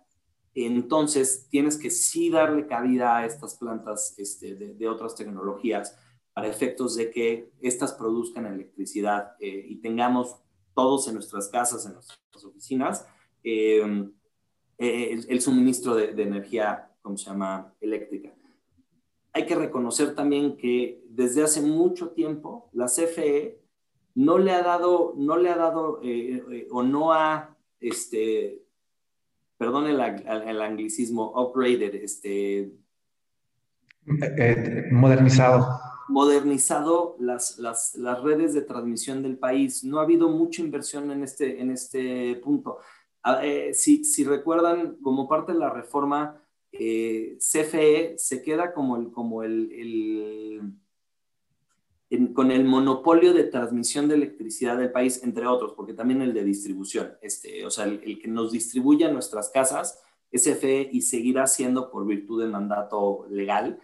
entonces 0.53 1.47
tienes 1.49 1.77
que 1.77 1.91
sí 1.91 2.29
darle 2.29 2.65
cabida 2.65 3.17
a 3.17 3.25
estas 3.25 3.55
plantas 3.55 4.15
este, 4.17 4.55
de, 4.55 4.89
otras 4.89 5.15
tecnologías 5.15 5.95
para 6.33 6.47
efectos 6.47 6.95
de 6.95 7.11
que 7.11 7.51
estas 7.61 7.93
produzcan 7.93 8.47
electricidad 8.47 9.35
eh, 9.39 9.63
y 9.69 9.77
tengamos 9.77 10.35
todos 10.73 11.07
en 11.07 11.13
nuestras 11.13 11.47
casas, 11.49 11.85
en 11.85 11.93
nuestras 11.93 12.43
oficinas, 12.43 13.05
eh, 13.43 14.09
eh, 14.79 15.19
el, 15.29 15.41
suministro 15.41 15.95
de, 15.95 16.21
energía, 16.21 16.91
¿cómo 17.01 17.17
se 17.17 17.29
llama?, 17.29 17.73
eléctrica. 17.79 18.35
Hay 19.33 19.45
que 19.45 19.55
reconocer 19.55 20.13
también 20.15 20.57
que 20.57 21.03
desde 21.09 21.43
hace 21.43 21.61
mucho 21.61 22.09
tiempo 22.09 22.69
la 22.73 22.87
CFE 22.87 23.66
no 24.17 24.39
le 24.39 24.51
ha 24.51 24.63
dado, 24.63 25.13
no 25.15 25.37
le 25.37 25.49
ha 25.49 25.57
dado 25.57 25.99
eh, 26.03 26.67
o 26.71 26.81
no 26.81 27.13
ha, 27.13 27.55
este, 27.79 28.63
perdón 29.57 29.85
el, 29.85 29.99
el 29.99 30.61
anglicismo, 30.61 31.31
upgraded, 31.35 31.93
este... 31.95 32.71
modernizado 34.91 35.67
modernizado 36.09 37.17
las, 37.19 37.59
las, 37.59 37.95
las, 37.95 38.23
redes 38.23 38.53
de 38.53 38.61
transmisión 38.61 39.21
del 39.21 39.37
país. 39.37 39.83
No 39.83 39.99
ha 39.99 40.03
habido 40.03 40.29
mucha 40.29 40.61
inversión 40.61 41.11
en 41.11 41.21
este, 41.21 41.61
en 41.61 41.69
este 41.69 42.35
punto. 42.37 42.79
Ah, 43.23 43.41
eh, 43.43 43.73
si, 43.73 44.05
si, 44.05 44.23
recuerdan, 44.23 44.95
como 45.01 45.27
parte 45.27 45.51
de 45.51 45.59
la 45.59 45.69
reforma, 45.69 46.41
eh, 46.71 47.37
CFE 47.39 48.15
se 48.17 48.41
queda 48.41 48.73
como 48.73 48.95
el, 48.95 49.11
como 49.11 49.43
el, 49.43 49.69
el 49.73 50.61
con 52.33 52.51
el 52.51 52.63
monopolio 52.63 53.33
de 53.33 53.43
transmisión 53.43 54.07
de 54.07 54.15
electricidad 54.15 54.77
del 54.77 54.91
país, 54.91 55.21
entre 55.23 55.45
otros, 55.45 55.73
porque 55.75 55.93
también 55.93 56.21
el 56.21 56.33
de 56.33 56.43
distribución, 56.43 57.17
este, 57.21 57.65
o 57.65 57.69
sea, 57.69 57.85
el, 57.85 58.19
que 58.19 58.27
nos 58.29 58.51
distribuye 58.51 59.05
a 59.05 59.11
nuestras 59.11 59.49
casas, 59.49 60.01
CFE 60.31 60.89
y 60.91 61.01
seguirá 61.01 61.47
siendo 61.47 61.89
por 61.89 62.05
virtud 62.05 62.41
de 62.41 62.49
mandato 62.49 63.25
legal. 63.29 63.79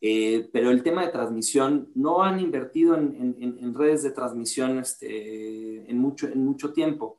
Eh, 0.00 0.48
pero 0.52 0.70
el 0.70 0.82
tema 0.82 1.04
de 1.04 1.12
transmisión, 1.12 1.90
no 1.94 2.22
han 2.22 2.40
invertido 2.40 2.96
en, 2.96 3.74
redes 3.74 4.02
de 4.02 4.10
transmisión 4.10 4.78
este, 4.78 5.88
en, 5.88 5.98
mucho, 5.98 6.26
en 6.26 6.44
mucho 6.44 6.72
tiempo. 6.72 7.18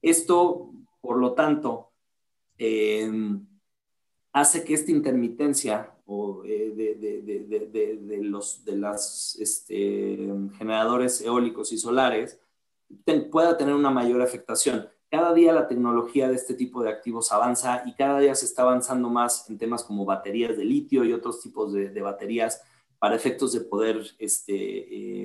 Esto, 0.00 0.72
por 1.00 1.18
lo 1.18 1.32
tanto, 1.32 1.90
em, 2.58 3.44
hace 4.32 4.64
que 4.64 4.74
esta 4.74 4.92
intermitencia 4.92 5.96
eh, 6.44 6.72
de, 6.74 8.18
los 8.22 8.64
de 8.64 8.76
las, 8.76 9.36
este, 9.40 10.28
generadores 10.58 11.20
eólicos 11.20 11.72
y 11.72 11.78
solares 11.78 12.40
pueda 13.30 13.56
tener 13.56 13.74
una 13.74 13.90
mayor 13.90 14.20
afectación 14.20 14.86
cada 15.12 15.34
día 15.34 15.52
la 15.52 15.68
tecnología 15.68 16.26
de 16.26 16.36
este 16.36 16.54
tipo 16.54 16.82
de 16.82 16.88
activos 16.88 17.32
avanza 17.32 17.82
y 17.84 17.92
cada 17.92 18.18
día 18.18 18.34
se 18.34 18.46
está 18.46 18.62
avanzando 18.62 19.10
más 19.10 19.48
en 19.50 19.58
temas 19.58 19.84
como 19.84 20.06
baterías 20.06 20.56
de 20.56 20.64
litio 20.64 21.04
y 21.04 21.12
otros 21.12 21.42
tipos 21.42 21.74
de, 21.74 22.00
baterías 22.00 22.62
para 22.98 23.14
efectos 23.14 23.52
de 23.52 23.60
poder 23.60 24.02
este, 24.18 24.54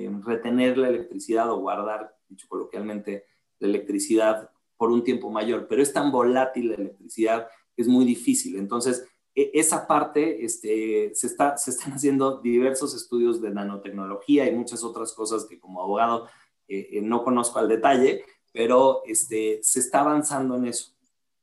eh, 0.04 0.10
retener 0.26 0.76
la 0.76 0.90
electricidad 0.90 1.50
o 1.50 1.60
guardar, 1.60 2.14
dicho 2.28 2.46
coloquialmente, 2.50 3.24
la 3.60 3.68
electricidad 3.68 4.50
por 4.76 4.90
un 4.90 5.02
tiempo 5.02 5.30
mayor, 5.30 5.66
pero 5.66 5.80
es 5.80 5.90
tan 5.90 6.12
volátil 6.12 6.68
la 6.68 6.74
electricidad 6.74 7.48
que 7.74 7.80
es 7.80 7.88
muy 7.88 8.04
difícil. 8.04 8.56
Entonces, 8.56 9.08
esa 9.54 9.86
parte, 9.86 10.44
este, 10.44 11.12
se, 11.14 11.26
está, 11.28 11.56
se 11.56 11.70
están 11.70 11.92
haciendo 11.92 12.40
diversos 12.40 12.94
estudios 12.94 13.40
de 13.40 13.50
nanotecnología 13.50 14.48
y 14.48 14.54
muchas 14.54 14.82
otras 14.82 15.12
cosas 15.12 15.44
que 15.44 15.60
como 15.60 15.82
abogado 15.82 16.26
eh, 16.66 16.88
eh, 16.92 17.02
no 17.02 17.22
conozco 17.22 17.58
al 17.58 17.68
detalle, 17.68 18.24
pero 18.52 19.02
este, 19.06 19.60
se 19.62 19.80
está 19.80 20.00
avanzando 20.00 20.56
en 20.56 20.66
eso. 20.66 20.92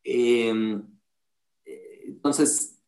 Em, 0.04 0.84
eh, 1.64 2.04
entonces, 2.08 2.80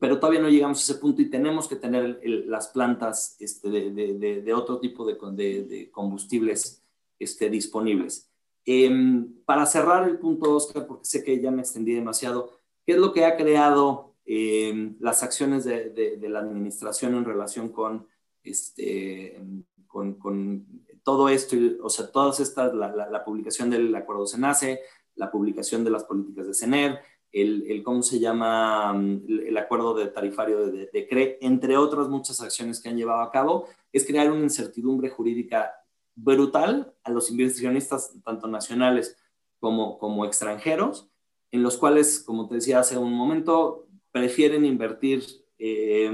pero 0.00 0.18
todavía 0.18 0.40
no 0.40 0.50
llegamos 0.50 0.78
a 0.78 0.92
ese 0.92 1.00
punto 1.00 1.22
y 1.22 1.30
tenemos 1.30 1.68
que 1.68 1.76
tener 1.76 2.20
las 2.46 2.68
plantas 2.68 3.36
este, 3.38 3.70
de, 3.70 4.54
otro 4.54 4.80
tipo 4.80 5.06
de, 5.06 5.88
combustibles 5.90 6.82
disponibles. 7.18 8.30
Em, 8.66 9.34
para 9.44 9.64
cerrar 9.64 10.06
el 10.08 10.18
punto, 10.18 10.54
Oscar, 10.54 10.86
porque 10.86 11.06
sé 11.06 11.24
que 11.24 11.40
ya 11.40 11.50
me 11.50 11.62
extendí 11.62 11.94
demasiado, 11.94 12.58
¿qué 12.84 12.92
es 12.92 12.98
lo 12.98 13.12
que 13.14 13.24
ha 13.24 13.36
creado 13.36 14.07
em, 14.30 14.96
las 15.00 15.22
acciones 15.22 15.64
de, 15.64 16.18
la 16.28 16.40
administración 16.40 17.14
en 17.14 17.24
relación 17.24 17.70
con, 17.70 18.06
este, 18.42 19.40
con, 19.86 20.14
con 20.14 20.66
todo 21.02 21.30
esto, 21.30 21.56
o 21.82 21.88
sea, 21.88 22.12
todas 22.12 22.38
estas, 22.38 22.74
la, 22.74 23.24
publicación 23.24 23.70
del 23.70 23.94
acuerdo 23.94 24.26
SENACE, 24.26 24.80
la 25.14 25.30
publicación 25.30 25.82
de 25.82 25.90
las 25.90 26.04
políticas 26.04 26.46
de 26.46 26.52
CENER, 26.52 26.98
el, 27.32 27.82
¿cómo 27.82 28.02
se 28.02 28.20
llama? 28.20 28.94
El, 28.94 29.56
acuerdo 29.56 29.94
de 29.94 30.08
tarifario 30.08 30.66
de, 30.66 30.90
de, 30.92 31.08
CRE, 31.08 31.38
entre 31.40 31.76
otras 31.78 32.08
muchas 32.08 32.40
acciones 32.42 32.80
que 32.80 32.90
han 32.90 32.96
llevado 32.96 33.22
a 33.22 33.30
cabo, 33.30 33.68
es 33.90 34.06
crear 34.06 34.30
una 34.30 34.42
incertidumbre 34.42 35.08
jurídica 35.08 35.72
brutal 36.14 36.94
a 37.04 37.10
los 37.10 37.30
inversionistas, 37.30 38.12
tanto 38.22 38.46
nacionales 38.46 39.16
como, 39.60 39.98
como 39.98 40.24
extranjeros, 40.24 41.08
en 41.50 41.62
los 41.62 41.78
cuales, 41.78 42.20
como 42.20 42.48
te 42.48 42.56
decía 42.56 42.80
hace 42.80 42.98
un 42.98 43.12
momento, 43.12 43.87
prefieren 44.18 44.64
invertir 44.64 45.22
eh, 45.58 46.10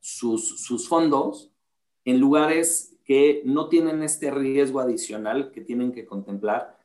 sus, 0.00 0.60
sus 0.60 0.88
fondos 0.88 1.52
en 2.04 2.18
lugares 2.18 2.96
que 3.04 3.42
no 3.44 3.68
tienen 3.68 4.02
este 4.02 4.30
riesgo 4.30 4.80
adicional 4.80 5.52
que 5.52 5.60
tienen 5.60 5.92
que 5.92 6.04
contemplar, 6.04 6.76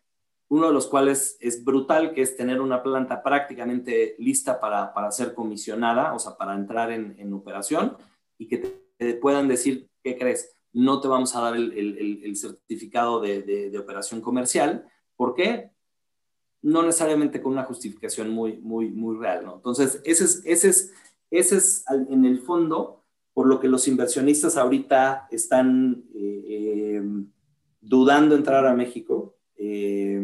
uno 0.50 0.68
de 0.68 0.74
los 0.74 0.88
cuales 0.88 1.38
es 1.40 1.64
brutal, 1.64 2.14
que 2.14 2.22
es 2.22 2.36
tener 2.36 2.62
una 2.62 2.84
planta 2.84 3.24
prácticamente 3.24 4.16
lista 4.20 4.60
para, 4.60 4.94
para 4.94 5.12
ser 5.12 5.34
comisionada, 5.34 6.14
o 6.14 6.20
sea, 6.20 6.38
para 6.38 6.56
entrar 6.56 6.92
en, 6.92 7.16
en 7.20 7.34
operación 7.34 7.98
y 8.38 8.48
que 8.48 8.58
te, 8.98 9.14
puedan 9.16 9.48
decir, 9.48 9.90
¿qué 10.04 10.18
crees? 10.18 10.56
No 10.74 11.02
te 11.02 11.08
vamos 11.08 11.36
a 11.36 11.42
dar 11.42 11.56
el, 11.56 11.72
el, 11.74 12.22
el 12.24 12.36
certificado 12.36 13.20
de, 13.20 13.42
de, 13.42 13.70
de, 13.70 13.80
operación 13.80 14.22
comercial. 14.22 14.86
¿Por 15.16 15.34
qué? 15.34 15.72
No 16.62 16.84
necesariamente 16.84 17.41
con 17.41 17.53
una 17.53 17.64
justificación 17.64 18.30
muy, 18.30 18.57
muy, 18.57 18.89
muy 18.89 19.18
real, 19.18 19.45
¿no? 19.45 19.55
Entonces, 19.55 20.01
ese 20.03 20.26
es, 20.26 20.41
ese 20.45 20.70
es, 20.70 20.93
ese 21.32 21.57
es 21.57 21.86
en 22.10 22.26
el 22.26 22.39
fondo 22.39 22.99
por 23.39 23.47
lo 23.47 23.62
que 23.62 23.70
los 23.70 23.88
inversionistas 23.88 24.57
ahorita 24.57 25.30
están 25.32 26.03
eh, 26.14 26.43
eh, 26.45 27.03
dudando 27.80 28.36
entrar 28.36 28.66
a 28.66 28.74
México 28.74 29.38
eh, 29.55 30.22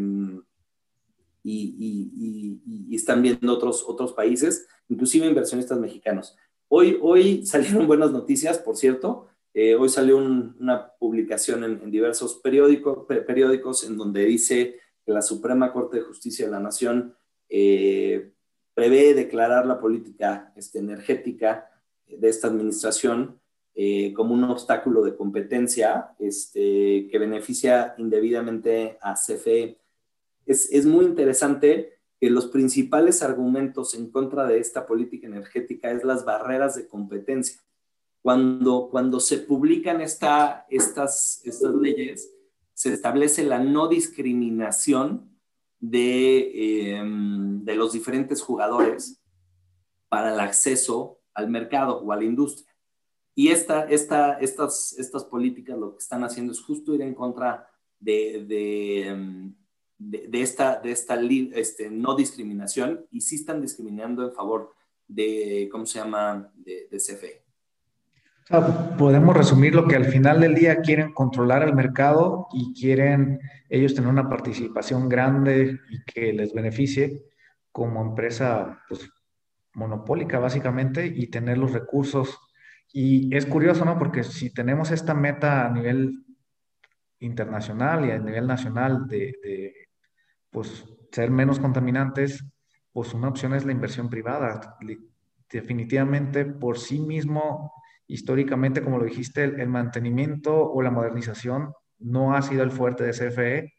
y, 1.41 2.93
están 2.93 3.21
viendo 3.21 3.53
otros, 3.53 3.85
otros 3.87 4.11
países, 4.11 4.67
inclusive 4.89 5.27
inversionistas 5.27 5.79
mexicanos. 5.79 6.35
Hoy, 6.67 6.97
hoy 7.01 7.45
salieron 7.45 7.87
buenas 7.87 8.11
noticias, 8.11 8.57
por 8.57 8.75
cierto. 8.75 9.27
hoy 9.53 9.87
salió 9.87 10.17
una 10.17 10.91
publicación 10.99 11.63
en, 11.63 11.91
diversos 11.91 12.41
periódicos, 12.43 13.05
periódicos 13.05 13.85
en 13.85 13.95
donde 13.95 14.25
dice 14.25 14.77
que 15.05 15.11
la 15.11 15.21
Suprema 15.21 15.71
Corte 15.71 15.97
de 15.97 16.03
Justicia 16.03 16.45
de 16.45 16.51
la 16.51 16.59
Nación 16.59 17.15
prevé 18.75 19.13
declarar 19.13 19.65
la 19.65 19.79
política 19.79 20.51
este, 20.55 20.79
energética 20.79 21.69
de 22.07 22.29
esta 22.29 22.47
administración 22.47 23.39
eh, 23.73 24.13
como 24.13 24.33
un 24.33 24.43
obstáculo 24.43 25.03
de 25.03 25.15
competencia 25.15 26.15
este, 26.19 27.07
que 27.09 27.17
beneficia 27.17 27.95
indebidamente 27.97 28.97
a 29.01 29.15
CFE. 29.15 29.79
Es, 30.45 30.71
es, 30.71 30.85
muy 30.85 31.05
interesante 31.05 31.99
que 32.19 32.29
los 32.29 32.47
principales 32.47 33.23
argumentos 33.23 33.95
en 33.95 34.11
contra 34.11 34.45
de 34.45 34.59
esta 34.59 34.85
política 34.85 35.27
energética 35.27 35.91
es 35.91 36.03
las 36.03 36.23
barreras 36.23 36.75
de 36.75 36.87
competencia. 36.87 37.59
Cuando, 38.21 38.89
cuando 38.89 39.19
se 39.19 39.39
publican 39.39 40.01
esta, 40.01 40.65
estas, 40.69 41.41
estas 41.45 41.73
leyes, 41.75 42.31
se 42.75 42.93
establece 42.93 43.43
la 43.43 43.57
no 43.57 43.87
discriminación 43.87 45.39
de, 45.79 46.97
em, 46.97 47.63
de 47.63 47.75
los 47.75 47.93
diferentes 47.93 48.41
jugadores 48.41 49.23
para 50.09 50.33
el 50.33 50.39
acceso 50.39 51.21
al 51.33 51.49
mercado 51.49 52.01
o 52.01 52.11
a 52.11 52.17
la 52.17 52.25
industria. 52.25 52.73
Y 53.33 53.47
esta, 53.49 53.85
esta, 53.89 54.39
estas, 54.39 54.93
estas 54.99 55.23
políticas 55.25 55.77
lo 55.77 55.93
que 55.93 56.03
están 56.03 56.23
haciendo 56.23 56.51
es 56.51 56.61
justo 56.61 56.93
ir 56.93 57.01
en 57.01 57.15
contra 57.15 57.67
de, 57.99 58.45
de, 58.45 59.07
em, 59.07 59.55
de, 59.97 60.41
esta, 60.41 60.79
de 60.79 60.91
esta 60.91 61.15
este, 61.15 61.89
no 61.89 62.15
discriminación 62.15 63.05
y 63.09 63.21
sí 63.21 63.35
están 63.35 63.61
discriminando 63.61 64.23
en 64.23 64.33
favor 64.33 64.73
de, 65.07 65.69
¿cómo 65.71 65.85
se 65.85 65.99
llama?, 65.99 66.51
de, 66.55 66.99
de 68.49 68.57
CFE. 68.57 68.97
podemos 68.97 69.35
resumir 69.35 69.75
lo 69.75 69.87
que 69.87 69.95
al 69.95 70.05
final 70.05 70.41
del 70.41 70.55
día 70.55 70.81
quieren 70.81 71.13
controlar 71.13 71.63
el 71.63 71.73
mercado 71.73 72.47
y 72.53 72.73
quieren 72.79 73.39
ellos 73.69 73.95
tener 73.95 74.09
una 74.09 74.29
participación 74.29 75.09
grande 75.09 75.79
y 75.89 76.03
que 76.03 76.33
les 76.33 76.53
beneficie 76.53 77.23
como 77.71 78.01
empresa 78.01 78.81
pues, 78.87 79.09
monopólica 79.73 80.39
básicamente 80.39 81.05
y 81.05 81.27
tener 81.27 81.57
los 81.57 81.73
recursos. 81.73 82.39
Y 82.91 83.35
es 83.35 83.45
curioso, 83.45 83.83
¿no? 83.83 83.97
Porque 83.97 84.23
si 84.23 84.53
tenemos 84.53 84.91
esta 84.91 85.13
meta 85.13 85.65
a 85.65 85.69
nivel 85.71 86.23
internacional 87.19 88.05
y 88.05 88.11
a 88.11 88.19
nivel 88.19 88.47
nacional 88.47 89.07
de, 89.07 89.73
pues, 90.49 90.85
ser 91.11 91.31
menos 91.31 91.59
contaminantes, 91.59 92.45
pues 92.91 93.13
una 93.13 93.27
opción 93.27 93.53
es 93.53 93.65
la 93.65 93.73
inversión 93.73 94.09
privada. 94.09 94.77
Definitivamente 95.49 96.45
por 96.45 96.79
sí 96.79 96.99
mismo, 96.99 97.73
históricamente, 98.07 98.81
como 98.81 98.97
lo 98.97 99.05
dijiste, 99.05 99.43
el, 99.43 99.67
mantenimiento 99.67 100.71
o 100.71 100.81
la 100.81 100.91
modernización 100.91 101.73
no 101.99 102.35
ha 102.35 102.41
sido 102.41 102.63
el 102.63 102.71
fuerte 102.71 103.03
de 103.03 103.11
CFE 103.11 103.73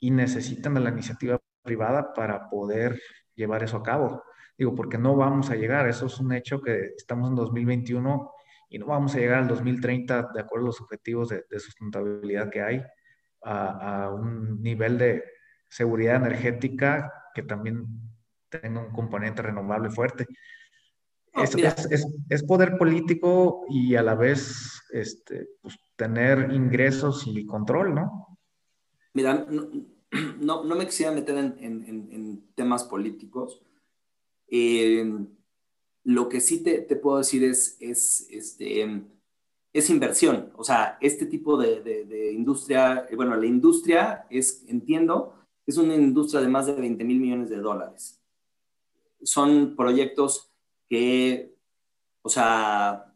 y 0.00 0.10
necesitan 0.10 0.74
de 0.74 0.80
la 0.80 0.90
iniciativa 0.90 1.38
privada 1.62 2.12
para 2.14 2.48
poder 2.48 3.00
llevar 3.34 3.62
eso 3.62 3.78
a 3.78 3.82
cabo. 3.82 4.22
Digo, 4.56 4.74
porque 4.74 4.98
no 4.98 5.16
vamos 5.16 5.50
a 5.50 5.56
llegar, 5.56 5.88
eso 5.88 6.06
es 6.06 6.18
un 6.18 6.32
hecho 6.32 6.60
que 6.60 6.92
estamos 6.96 7.28
en 7.28 7.36
2021 7.36 8.32
y 8.70 8.78
no 8.78 8.86
vamos 8.86 9.14
a 9.14 9.18
llegar 9.18 9.38
al 9.38 9.48
2030 9.48 10.30
de 10.34 10.40
acuerdo 10.40 10.66
a 10.66 10.68
los 10.68 10.80
objetivos 10.80 11.28
de, 11.28 11.60
sustentabilidad 11.60 12.50
que 12.50 12.62
hay, 12.62 12.82
a, 13.42 14.10
un 14.10 14.60
nivel 14.60 14.98
de 14.98 15.24
seguridad 15.68 16.16
energética 16.16 17.12
que 17.34 17.42
también 17.42 17.86
tenga 18.48 18.80
un 18.80 18.92
componente 18.92 19.42
renovable 19.42 19.90
fuerte. 19.90 20.26
Es, 21.42 22.06
es, 22.28 22.42
poder 22.44 22.76
político 22.78 23.64
y 23.68 23.94
a 23.96 24.02
la 24.02 24.14
vez 24.14 24.82
este, 24.92 25.48
pues, 25.60 25.76
tener 25.96 26.52
ingresos 26.52 27.24
y 27.26 27.44
control, 27.46 27.94
¿no? 27.94 28.38
Mira, 29.14 29.46
no, 29.50 29.68
no, 30.40 30.64
me 30.64 30.86
quisiera 30.86 31.12
meter 31.12 31.36
en, 31.36 31.56
en, 31.58 32.08
en 32.12 32.44
temas 32.54 32.84
políticos, 32.84 33.62
eh, 34.50 35.26
lo 36.04 36.28
que 36.28 36.40
sí 36.40 36.62
te, 36.62 36.80
te, 36.80 36.96
puedo 36.96 37.18
decir 37.18 37.44
es, 37.44 37.76
es, 37.80 38.26
este, 38.30 39.04
es 39.72 39.90
inversión. 39.90 40.52
O 40.56 40.64
sea, 40.64 40.96
este 41.00 41.26
tipo 41.26 41.58
de, 41.58 41.82
de, 41.82 42.32
industria, 42.32 43.06
eh, 43.10 43.16
bueno, 43.16 43.36
la 43.36 43.46
industria 43.46 44.26
es, 44.30 44.64
entiendo, 44.68 45.34
es 45.66 45.76
una 45.76 45.94
industria 45.94 46.40
de 46.40 46.48
más 46.48 46.66
de 46.66 46.72
20 46.72 47.04
mil 47.04 47.20
millones 47.20 47.50
de 47.50 47.58
dólares. 47.58 48.22
Son 49.22 49.76
proyectos 49.76 50.47
que, 50.88 51.54
o 52.22 52.28
sea, 52.28 53.14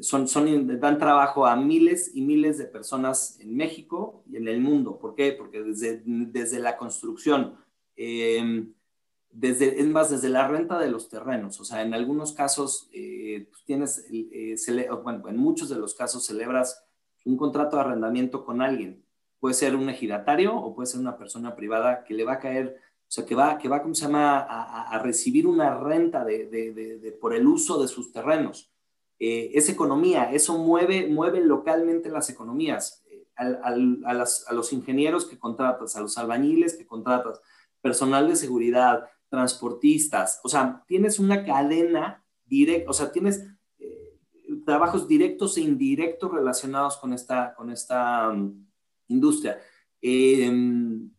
son, 0.00 0.28
son, 0.28 0.78
dan 0.80 0.98
trabajo 0.98 1.46
a 1.46 1.56
miles 1.56 2.12
y 2.14 2.22
miles 2.22 2.58
de 2.58 2.66
personas 2.66 3.38
en 3.40 3.56
México 3.56 4.22
y 4.30 4.36
en 4.36 4.48
el 4.48 4.60
mundo. 4.60 4.98
¿Por 4.98 5.14
qué? 5.14 5.32
Porque 5.32 5.62
desde, 5.62 6.02
desde 6.04 6.58
la 6.58 6.76
construcción, 6.76 7.56
eh, 7.96 8.66
desde, 9.30 9.80
es 9.80 9.86
más, 9.86 10.10
desde 10.10 10.30
la 10.30 10.48
renta 10.48 10.78
de 10.78 10.90
los 10.90 11.08
terrenos. 11.08 11.60
O 11.60 11.64
sea, 11.64 11.82
en 11.82 11.92
algunos 11.92 12.32
casos 12.32 12.88
eh, 12.92 13.48
pues, 13.50 13.64
tienes, 13.64 14.06
eh, 14.10 14.56
en 14.64 15.36
muchos 15.36 15.68
de 15.68 15.76
los 15.76 15.94
casos 15.94 16.24
celebras 16.24 16.82
un 17.24 17.36
contrato 17.36 17.76
de 17.76 17.82
arrendamiento 17.82 18.44
con 18.44 18.62
alguien. 18.62 19.04
Puede 19.38 19.54
ser 19.54 19.76
un 19.76 19.90
ejidatario 19.90 20.56
o 20.56 20.74
puede 20.74 20.86
ser 20.86 21.00
una 21.00 21.18
persona 21.18 21.54
privada 21.54 22.04
que 22.04 22.14
le 22.14 22.24
va 22.24 22.34
a 22.34 22.40
caer, 22.40 22.80
o 23.08 23.10
sea, 23.10 23.24
que 23.24 23.34
va, 23.34 23.56
que 23.56 23.68
va 23.68 23.82
¿cómo 23.82 23.94
se 23.94 24.06
llama?, 24.06 24.40
a, 24.40 24.98
recibir 24.98 25.46
una 25.46 25.78
renta 25.78 26.24
de, 26.24 26.46
de, 26.48 27.12
por 27.20 27.34
el 27.34 27.46
uso 27.46 27.80
de 27.80 27.88
sus 27.88 28.12
terrenos. 28.12 28.72
eh, 29.18 29.52
es 29.54 29.68
economía, 29.68 30.32
eso 30.32 30.58
mueve, 30.58 31.08
mueve 31.08 31.40
localmente 31.40 32.10
las 32.10 32.28
economías. 32.30 33.04
a, 33.36 34.54
los 34.54 34.72
ingenieros 34.72 35.26
que 35.26 35.38
contratas, 35.38 35.96
a 35.96 36.00
los 36.00 36.18
albañiles 36.18 36.74
que 36.74 36.86
contratas, 36.86 37.40
personal 37.80 38.28
de 38.28 38.36
seguridad, 38.36 39.08
transportistas, 39.28 40.40
o 40.44 40.48
sea, 40.48 40.84
tienes 40.86 41.18
una 41.18 41.44
cadena 41.44 42.24
directa, 42.44 42.90
o 42.90 42.92
sea, 42.92 43.10
tienes 43.10 43.44
eh, 43.78 44.18
trabajos 44.64 45.08
directos 45.08 45.56
e 45.56 45.62
indirectos 45.62 46.30
relacionados 46.30 46.96
con 46.96 47.12
esta, 47.12 47.54
con 47.54 47.70
esta 47.70 48.28
um, 48.28 48.66
industria. 49.08 49.58
Em, 50.00 51.10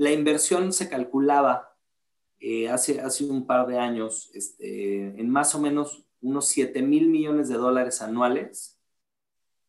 la 0.00 0.12
inversión 0.12 0.72
se 0.72 0.88
calculaba 0.88 1.76
eh, 2.40 2.70
hace, 2.70 3.02
hace 3.02 3.22
un 3.26 3.46
par 3.46 3.66
de 3.66 3.78
años 3.78 4.30
este, 4.32 5.20
en 5.20 5.28
más 5.28 5.54
o 5.54 5.60
menos 5.60 6.06
unos 6.22 6.48
7 6.48 6.80
mil 6.80 7.10
millones 7.10 7.50
de 7.50 7.56
dólares 7.56 8.00
anuales 8.00 8.80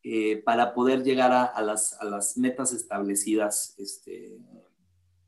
eh, 0.02 0.38
para 0.38 0.72
poder 0.72 1.04
llegar 1.04 1.32
a, 1.32 1.60
las, 1.60 2.00
a, 2.00 2.06
las, 2.06 2.38
metas 2.38 2.72
establecidas 2.72 3.74
este, 3.76 4.38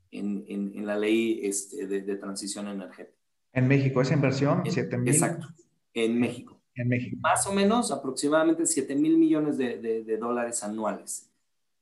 en, 0.09 0.43
en, 0.47 0.87
la 0.87 0.97
ley 0.97 1.39
este, 1.43 1.85
de, 1.85 2.15
transición 2.15 2.67
energética. 2.67 3.15
En 3.53 3.67
México, 3.67 4.01
esa 4.01 4.15
inversión, 4.15 4.63
7 4.67 4.97
mil. 4.97 5.13
Exacto, 5.13 5.47
en 5.93 6.19
México. 6.19 6.59
En 6.73 6.87
México. 6.87 7.17
Más 7.21 7.45
o 7.45 7.53
menos 7.53 7.91
aproximadamente 7.91 8.65
7 8.65 8.95
mil 8.95 9.19
millones 9.19 9.59
de, 9.59 9.77
de, 10.03 10.17
dólares 10.17 10.63
anuales. 10.63 11.31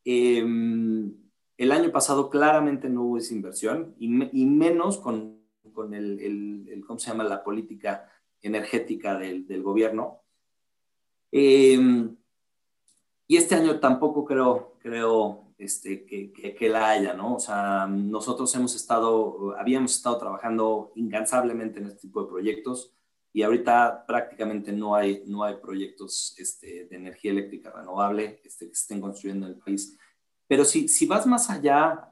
Em, 0.04 1.23
el 1.58 1.72
año 1.72 1.92
pasado 1.92 2.30
claramente 2.30 2.90
no 2.90 3.04
hubo 3.04 3.18
esa 3.18 3.34
inversión 3.34 3.96
y, 4.00 4.08
y 4.42 4.46
menos 4.46 4.98
con, 4.98 5.40
con 5.74 5.94
el, 5.94 6.20
el, 6.20 6.68
el, 6.70 6.86
¿cómo 6.86 7.00
se 7.00 7.10
llama?, 7.10 7.24
la 7.24 7.44
política 7.44 8.10
energética 8.42 9.18
del, 9.18 9.48
del 9.48 9.64
gobierno. 9.64 10.22
Em, 11.32 12.16
y 13.28 13.38
este 13.38 13.56
año 13.56 13.80
tampoco 13.80 14.26
creo, 14.26 14.78
creo 14.80 15.54
este, 15.58 16.06
que, 16.06 16.32
que, 16.32 16.70
la 16.70 16.90
haya, 16.90 17.14
¿no? 17.14 17.36
O 17.36 17.40
sea, 17.40 17.88
nosotros 17.88 18.54
hemos 18.56 18.76
estado, 18.76 19.56
habíamos 19.58 19.96
estado 19.96 20.18
trabajando 20.18 20.92
incansablemente 20.96 21.80
en 21.80 21.88
este 21.88 22.02
tipo 22.02 22.22
de 22.22 22.30
proyectos 22.30 22.94
y 23.32 23.42
ahorita 23.42 24.06
prácticamente 24.06 24.72
no 24.72 24.94
hay, 24.94 25.24
no 25.26 25.44
hay 25.44 25.56
proyectos 25.56 26.36
este, 26.38 26.86
de 26.86 26.96
energía 26.96 27.32
eléctrica 27.32 27.72
renovable 27.72 28.42
este, 28.44 28.68
que 28.68 28.76
se 28.76 28.84
estén 28.84 29.02
construyendo 29.02 29.48
en 29.48 29.54
el 29.54 29.60
país. 29.60 29.98
Pero 30.48 30.66
si, 30.66 30.88
si 30.88 31.06
vas 31.06 31.26
más 31.26 31.50
allá, 31.50 32.12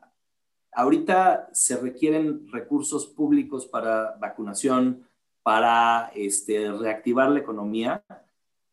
ahorita 0.71 1.49
se 1.53 1.77
requieren 1.77 2.47
recursos 2.51 3.07
públicos 3.07 3.65
para 3.65 4.15
vacunación, 4.19 5.05
para 5.43 6.11
este, 6.15 6.71
reactivar 6.71 7.29
la 7.29 7.39
economía. 7.39 8.03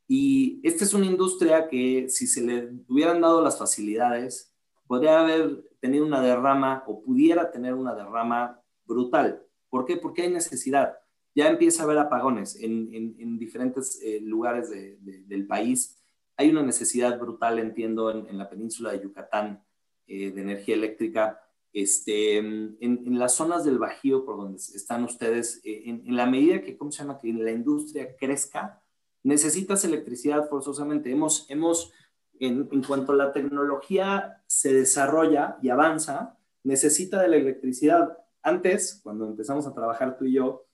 Y 0.06 0.61
esta 0.62 0.84
es 0.84 0.94
una 0.94 1.06
industria 1.06 1.68
que 1.68 2.09
si 2.09 2.26
se 2.26 2.42
le 2.42 2.72
hubieran 2.88 3.20
dado 3.20 3.42
las 3.42 3.59
facilidades, 3.59 4.54
podría 4.86 5.20
haber 5.20 5.64
tenido 5.80 6.06
una 6.06 6.20
derrama 6.20 6.82
o 6.86 7.02
pudiera 7.02 7.50
tener 7.50 7.74
una 7.74 7.94
derrama 7.94 8.61
brutal. 8.84 9.42
¿Por 9.68 9.84
qué? 9.84 9.96
Porque 9.96 10.22
hay 10.22 10.30
necesidad. 10.30 10.96
Ya 11.34 11.48
empieza 11.48 11.82
a 11.82 11.84
haber 11.84 11.98
apagones 11.98 12.56
en, 12.56 12.88
en, 12.92 13.38
diferentes 13.38 14.00
eh, 14.02 14.20
lugares 14.20 14.70
del 14.70 15.46
país. 15.46 15.97
Hay 16.39 16.51
una 16.51 16.62
necesidad 16.62 17.18
brutal, 17.18 17.59
entiendo, 17.59 18.12
en, 18.12 18.39
la 18.39 18.49
península 18.49 18.93
de 18.93 19.03
Yucatán 19.03 19.64
eh, 20.07 20.30
de 20.30 20.41
energía 20.41 20.76
eléctrica 20.76 21.41
este, 21.72 22.36
en, 22.36 23.18
las 23.18 23.34
zonas 23.34 23.64
del 23.64 23.78
Bajío 23.78 24.24
por 24.24 24.36
donde 24.36 24.57
están 24.57 25.03
ustedes, 25.03 25.61
eh, 25.64 25.82
en, 25.86 26.16
la 26.16 26.26
medida 26.26 26.62
que, 26.62 26.78
¿cómo 26.78 26.93
se 26.93 27.03
llama?, 27.03 27.18
que 27.18 27.32
la 27.32 27.51
industria 27.51 28.16
crezca, 28.16 28.80
necesitas 29.24 29.84
electricidad 29.84 30.49
forzosamente. 30.49 31.11
Hemos, 31.11 31.45
hemos 31.51 31.93
en, 32.39 32.68
cuanto 32.84 33.14
la 33.14 33.32
tecnología 33.32 34.41
se 34.47 34.72
desarrolla 34.72 35.59
y 35.61 35.70
avanza, 35.70 36.39
necesita 36.62 37.20
de 37.20 37.28
la 37.28 37.36
electricidad. 37.36 38.16
Antes, 38.43 39.01
cuando 39.03 39.26
empezamos 39.26 39.66
a 39.66 39.74
trabajar 39.74 40.16
tú 40.16 40.24
y 40.24 40.34
yo, 40.34 40.68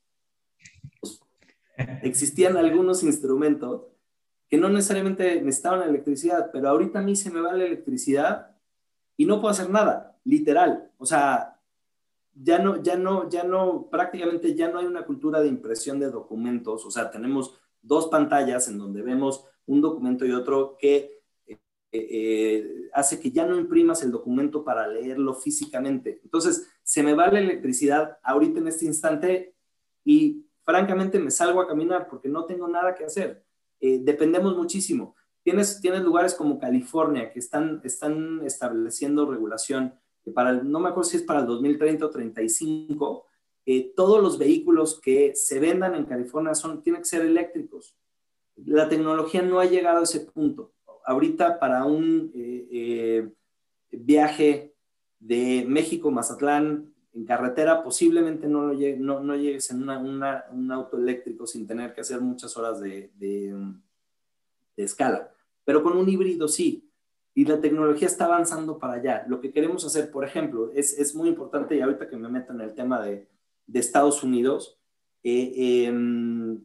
pues, 1.01 1.21
existían 2.03 2.59
algunos 2.59 3.03
instrumentos 3.03 3.94
que 4.55 4.61
no 4.61 4.69
necesariamente 4.69 5.43
necesitaban 5.43 5.83
electricidad, 5.83 6.51
pero 6.53 6.69
ahorita 6.69 7.01
a 7.01 7.03
mí 7.03 7.17
se 7.17 7.29
me 7.29 7.41
va 7.41 7.55
la 7.55 7.65
electricidad 7.65 8.55
y 9.17 9.27
no 9.27 9.41
puedo 9.41 9.51
hacer 9.51 9.69
nada 9.69 10.17
literal, 10.23 10.93
o 10.97 11.05
sea, 11.05 11.61
ya 12.33 12.61
no, 12.61 12.81
ya 12.81 12.97
no, 12.97 13.29
ya 13.29 13.43
no, 13.43 13.89
prácticamente 13.91 14.55
ya 14.55 14.69
no 14.69 14.79
hay 14.79 14.87
una 14.87 15.05
cultura 15.05 15.41
de 15.41 15.49
impresión 15.49 15.99
de 15.99 16.09
documentos, 16.09 16.87
o 16.87 16.91
sea, 16.93 17.11
tenemos 17.11 17.59
dos 17.83 18.07
pantallas 18.07 18.69
en 18.69 18.79
donde 18.79 19.03
vemos 19.03 19.45
un 19.67 19.81
documento 19.81 20.25
y 20.25 20.31
otro 20.31 20.77
que 20.79 21.25
eh, 21.49 21.59
eh, 21.91 22.91
hace 22.93 23.19
que 23.19 23.33
ya 23.33 23.45
no 23.45 23.57
imprimas 23.57 24.05
el 24.05 24.13
documento 24.13 24.63
para 24.63 24.87
leerlo 24.87 25.35
físicamente. 25.35 26.21
Entonces, 26.23 26.71
se 26.85 27.03
me 27.03 27.15
va 27.15 27.27
la 27.27 27.41
electricidad 27.41 28.19
ahorita 28.23 28.61
en 28.61 28.69
este 28.69 28.85
instante 28.85 29.57
y 30.05 30.47
francamente 30.63 31.19
me 31.19 31.33
salgo 31.33 31.61
a 31.61 31.67
caminar 31.67 32.07
porque 32.07 32.29
no 32.29 32.45
tengo 32.45 32.69
nada 32.69 32.95
que 32.95 33.05
hacer. 33.05 33.44
Eh, 33.85 34.01
dependemos 34.03 34.57
muchísimo. 34.57 35.15
Tienes, 35.43 35.79
tienes 35.83 36.01
lugares 36.01 36.35
como 36.35 36.59
California 36.59 37.31
que 37.31 37.39
están, 37.39 37.83
están 37.85 38.41
estableciendo 38.47 39.31
regulación 39.31 39.93
que 40.25 40.31
para, 40.31 40.55
no 40.55 40.81
me 40.81 40.89
acuerdo 40.89 41.11
si 41.11 41.19
es 41.19 41.23
para 41.23 41.41
el 41.41 41.47
2030 41.47 42.07
o 42.07 42.09
35, 42.11 43.27
eh, 43.67 43.93
todos 43.95 44.23
los 44.23 44.39
vehículos 44.39 44.99
que 45.03 45.33
se 45.35 45.61
vendan 45.61 45.95
en 45.95 46.07
California 46.07 46.55
son, 46.55 46.83
tienen 46.83 47.03
que 47.03 47.09
ser 47.09 47.27
eléctricos. 47.27 47.95
La 48.57 48.89
tecnología 48.89 49.43
no 49.43 49.61
ha 49.61 49.67
llegado 49.67 50.01
a 50.01 50.05
ese 50.05 50.21
punto. 50.21 50.73
Ahorita 51.05 51.61
para 51.61 51.85
un 51.85 52.33
eh, 52.35 52.69
eh, 52.73 53.33
viaje 53.91 54.75
de 55.19 55.67
México 55.69 56.11
Mazatlán 56.11 56.94
en 57.15 57.25
carretera, 57.25 57.83
posiblemente 57.83 58.49
no, 58.49 58.67
lo 58.67 59.37
llegues 59.37 59.71
en 59.71 59.89
un 59.89 60.73
auto 60.73 60.99
eléctrico 60.99 61.47
sin 61.47 61.67
tener 61.67 61.95
que 61.95 62.01
hacer 62.01 62.21
muchas 62.21 62.57
horas 62.57 62.81
de, 62.81 63.11
escala. 64.77 65.31
Pero 65.65 65.83
con 65.83 65.97
un 65.97 66.09
híbrido 66.09 66.49
sí 66.49 66.91
y 67.33 67.45
la 67.45 67.61
tecnología 67.61 68.09
está 68.09 68.25
avanzando 68.25 68.79
para 68.79 68.95
allá. 68.95 69.25
Lo 69.29 69.41
que 69.41 69.53
queremos 69.53 69.85
hacer, 69.85 70.11
por 70.11 70.25
ejemplo, 70.25 70.73
es, 70.75 70.99
es 70.99 71.15
muy 71.15 71.29
importante, 71.29 71.77
y 71.77 71.81
ahorita 71.81 72.09
que 72.09 72.17
me 72.17 72.29
meto 72.29 72.53
en 72.53 72.61
el 72.61 72.75
tema 72.75 73.01
de, 73.03 73.29
Estados 73.73 74.23
Unidos, 74.23 74.79
eh, 75.23 75.87
em, 75.87 76.61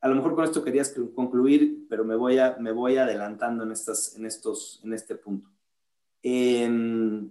a 0.00 0.08
lo 0.08 0.16
mejor 0.16 0.34
con 0.34 0.44
esto 0.44 0.64
querías 0.64 0.94
concluir, 1.14 1.86
pero 1.88 2.04
me 2.04 2.16
voy, 2.16 2.38
me 2.58 2.72
voy 2.72 2.96
adelantando 2.96 3.64
en, 3.64 3.72
estas, 3.72 4.16
en, 4.16 4.26
estos, 4.26 4.80
en 4.82 4.92
este 4.94 5.14
punto. 5.14 5.48
Em, 6.22 7.30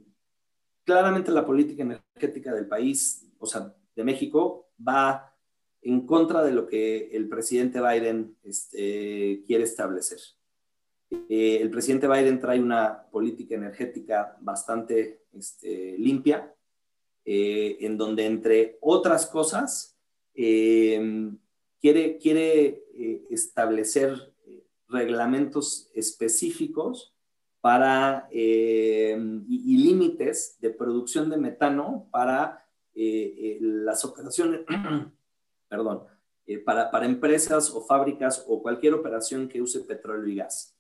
claramente 0.84 1.32
la 1.32 1.46
política 1.46 1.84
energética 1.84 2.54
del 2.54 2.68
país, 2.68 3.30
o 3.40 3.46
sea, 3.46 3.74
de 3.96 4.04
México, 4.04 4.70
va 4.86 5.34
en 5.82 6.06
contra 6.06 6.44
de 6.44 6.52
lo 6.52 6.66
que 6.68 7.10
el 7.12 7.28
presidente 7.28 7.82
Biden 7.82 8.36
este, 8.44 9.44
quiere 9.46 9.64
establecer. 9.66 10.20
Eh, 11.30 11.60
el 11.62 11.70
presidente 11.70 12.08
Biden 12.08 12.40
trae 12.40 12.60
una 12.60 13.04
política 13.12 13.56
energética 13.56 14.38
bastante 14.42 15.26
este, 15.34 15.98
limpia, 15.98 16.54
eh, 17.26 17.78
en 17.82 17.98
donde, 17.98 18.26
entre 18.26 18.78
otras 18.82 19.28
cosas, 19.28 19.98
eh, 20.34 21.32
quiere, 21.80 22.18
quiere 22.18 22.84
establecer 23.30 24.34
reglamentos 24.88 25.90
específicos 25.94 27.12
para, 27.64 28.28
y, 28.30 29.78
límites 29.78 30.57
de 30.59 30.70
producción 30.70 31.30
de 31.30 31.38
metano 31.38 32.09
para 32.11 32.68
las 32.93 34.03
operaciones, 34.03 34.66
perdón, 35.70 36.03
para, 36.66 36.91
para 36.91 37.05
empresas 37.05 37.70
o 37.70 37.80
fábricas 37.86 38.43
o 38.49 38.61
cualquier 38.61 38.95
operación 38.95 39.47
que 39.47 39.61
use 39.61 39.80
petróleo 39.80 40.28
y 40.28 40.36
gas. 40.36 40.76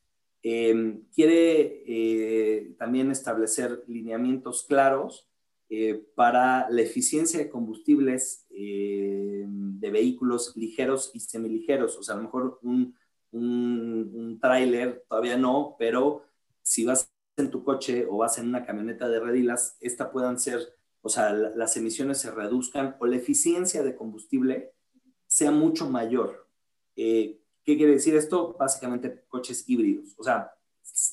Em, 0.45 1.05
quiere 1.15 1.83
eh, 1.87 2.75
también 2.77 3.09
establecer 3.11 3.81
lineamientos 3.87 4.65
claros 4.65 5.29
eh, 5.69 6.05
para 6.15 6.69
la 6.69 6.81
eficiencia 6.81 7.39
de 7.39 7.49
combustibles 7.49 8.45
eh, 8.49 9.45
de 9.47 9.89
vehículos 9.89 10.51
ligeros 10.57 11.11
y 11.13 11.21
semiligeros. 11.21 11.97
O 11.97 12.03
sea, 12.03 12.15
a 12.15 12.17
lo 12.17 12.25
mejor 12.25 12.59
un, 12.61 12.93
un, 13.31 14.11
un 14.13 14.39
tráiler 14.41 15.05
todavía 15.07 15.37
no, 15.37 15.77
pero 15.79 16.23
si 16.63 16.85
vas 16.85 17.11
en 17.37 17.51
tu 17.51 17.63
coche 17.63 18.07
o 18.09 18.17
vas 18.17 18.37
en 18.37 18.47
una 18.47 18.65
camioneta 18.65 19.07
de 19.07 19.19
redilas, 19.19 19.77
esta 19.79 20.11
puedan 20.11 20.39
ser, 20.39 20.75
o 21.01 21.09
sea, 21.09 21.31
las 21.33 21.77
emisiones 21.77 22.17
se 22.17 22.31
reduzcan 22.31 22.95
o 22.99 23.05
la 23.05 23.17
eficiencia 23.17 23.83
de 23.83 23.95
combustible 23.95 24.73
sea 25.27 25.51
mucho 25.51 25.89
mayor. 25.89 26.47
¿Qué 27.63 27.77
quiere 27.77 27.93
decir 27.93 28.15
esto? 28.15 28.55
Básicamente 28.59 29.23
coches 29.27 29.63
híbridos. 29.67 30.15
O 30.17 30.23
sea, 30.23 30.51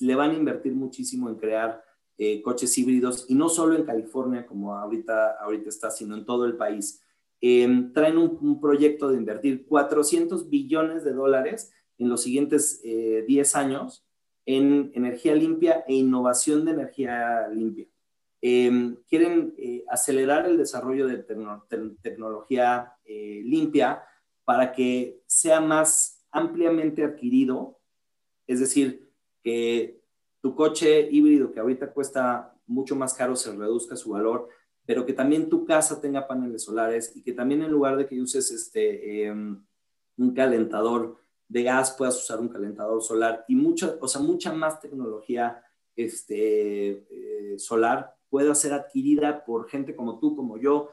le 0.01 0.14
van 0.14 0.30
a 0.30 0.36
invertir 0.36 0.74
muchísimo 0.74 1.28
en 1.28 1.36
crear 1.36 1.82
eh, 2.18 2.42
coches 2.42 2.76
híbridos 2.76 3.24
y 3.28 3.34
no 3.34 3.48
solo 3.48 3.76
en 3.76 3.84
California 3.84 4.46
como 4.46 4.74
ahorita, 4.74 5.36
ahorita 5.40 5.68
está, 5.68 5.90
sino 5.90 6.16
en 6.16 6.24
todo 6.24 6.44
el 6.44 6.57
país. 6.57 7.03
em, 7.40 7.92
traen 7.94 8.18
un, 8.18 8.61
proyecto 8.61 9.09
de 9.09 9.16
invertir 9.16 9.66
400 9.66 10.51
billones 10.51 11.05
de 11.05 11.14
dólares 11.14 11.72
en 11.96 12.11
los 12.11 12.22
siguientes 12.22 12.82
10 12.82 12.84
eh, 12.84 13.59
años 13.59 14.05
en 14.47 14.91
energía 14.95 15.34
limpia 15.34 15.84
e 15.86 15.95
innovación 15.95 16.64
de 16.64 16.72
energía 16.72 17.49
limpia. 17.49 17.86
Em, 18.43 18.97
quieren 19.09 19.55
eh, 19.59 19.84
acelerar 19.88 20.47
el 20.47 20.57
desarrollo 20.57 21.07
de 21.07 21.24
tecnología 22.03 22.95
eh, 23.05 23.43
limpia 23.45 24.03
para 24.45 24.72
que 24.72 25.20
sea 25.26 25.61
más 25.61 26.24
ampliamente 26.30 27.05
adquirido, 27.05 27.78
es 28.47 28.61
decir, 28.61 29.11
que 29.43 30.01
tu 30.41 30.55
coche 30.55 31.09
híbrido 31.11 31.53
que 31.53 31.61
ahorita 31.61 31.93
cuesta 31.93 32.55
mucho 32.66 32.97
más 32.97 33.12
caro 33.14 33.36
se 33.36 33.55
reduzca 33.55 33.97
su 33.97 34.11
valor, 34.11 34.49
pero 34.86 35.05
que 35.05 35.12
también 35.12 35.51
tu 35.51 35.64
casa 35.64 36.01
tenga 36.01 36.26
paneles 36.26 36.64
solares 36.64 37.14
y 37.14 37.22
que 37.22 37.32
también 37.32 37.62
en 37.62 37.70
lugar 37.70 37.97
de 37.97 38.07
que 38.07 38.20
uses 38.20 38.51
este, 38.51 39.26
em, 39.26 39.62
un 40.16 40.34
calentador 40.34 41.18
de 41.51 41.64
gas 41.64 41.96
puedas 41.98 42.16
usar 42.16 42.38
un 42.38 42.48
calentador 42.48 43.03
solar 43.03 43.44
y 43.48 43.57
mucha, 43.57 43.96
o 44.01 44.07
sea, 44.07 44.22
mucha 44.22 44.53
más 44.53 44.80
tecnología 44.80 45.61
este, 45.96 47.05
eh, 47.11 47.59
solar 47.59 48.14
pueda 48.28 48.55
ser 48.55 48.72
adquirida 48.72 49.44
por 49.44 49.68
gente 49.68 49.96
como 49.96 50.20
tú, 50.20 50.36
como 50.36 50.59
yo, 50.59 50.90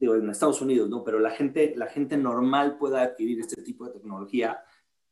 digo, 0.00 0.16
en 0.16 0.28
Estados 0.28 0.60
Unidos, 0.60 0.90
¿no? 0.90 1.04
Pero 1.04 1.20
la 1.20 1.30
gente, 1.30 1.74
la 1.76 1.86
gente 1.86 2.16
normal 2.16 2.76
pueda 2.76 3.02
adquirir 3.02 3.38
este 3.38 3.62
tipo 3.62 3.84
de 3.86 3.92
tecnología. 3.92 4.60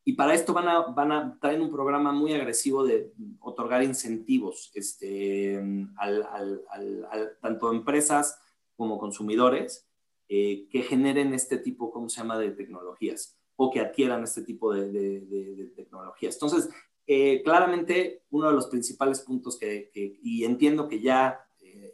Y 0.05 0.15
para 0.15 0.35
esto 0.35 0.53
van 0.53 0.67
a, 0.67 0.81
van 0.81 1.13
a 1.13 1.39
traer 1.41 1.61
un 1.61 1.71
programa 1.71 2.11
muy 2.11 2.33
agresivo 2.33 2.85
de 2.85 3.13
otorgar 3.39 3.85
incentivos 3.85 4.73
este, 4.75 5.63
al, 5.97 6.25
al, 6.25 6.63
al, 6.73 7.37
tanto 7.41 7.69
a 7.69 7.75
empresas 7.75 8.41
como 8.75 8.99
consumidores 8.99 9.89
eh, 10.29 10.67
que 10.69 10.83
generen 10.83 11.35
este 11.35 11.59
tipo, 11.59 11.93
¿cómo 11.93 12.09
se 12.09 12.21
llama?, 12.21 12.37
de 12.37 12.51
tecnologías 12.51 13.38
o 13.61 13.71
que 13.71 13.81
adquieran 13.81 14.23
este 14.23 14.43
tipo 14.43 14.73
de, 14.73 14.91
de, 14.91 15.21
de, 15.21 15.65
tecnologías. 15.77 16.37
Entonces, 16.37 16.71
eh, 17.07 17.43
claramente, 17.43 18.23
uno 18.31 18.49
de 18.49 18.55
los 18.55 18.69
principales 18.69 19.21
puntos 19.21 19.59
que, 19.59 19.91
que, 19.93 20.19
y 20.23 20.45
entiendo 20.45 20.89
que 20.89 21.01
ya 21.01 21.45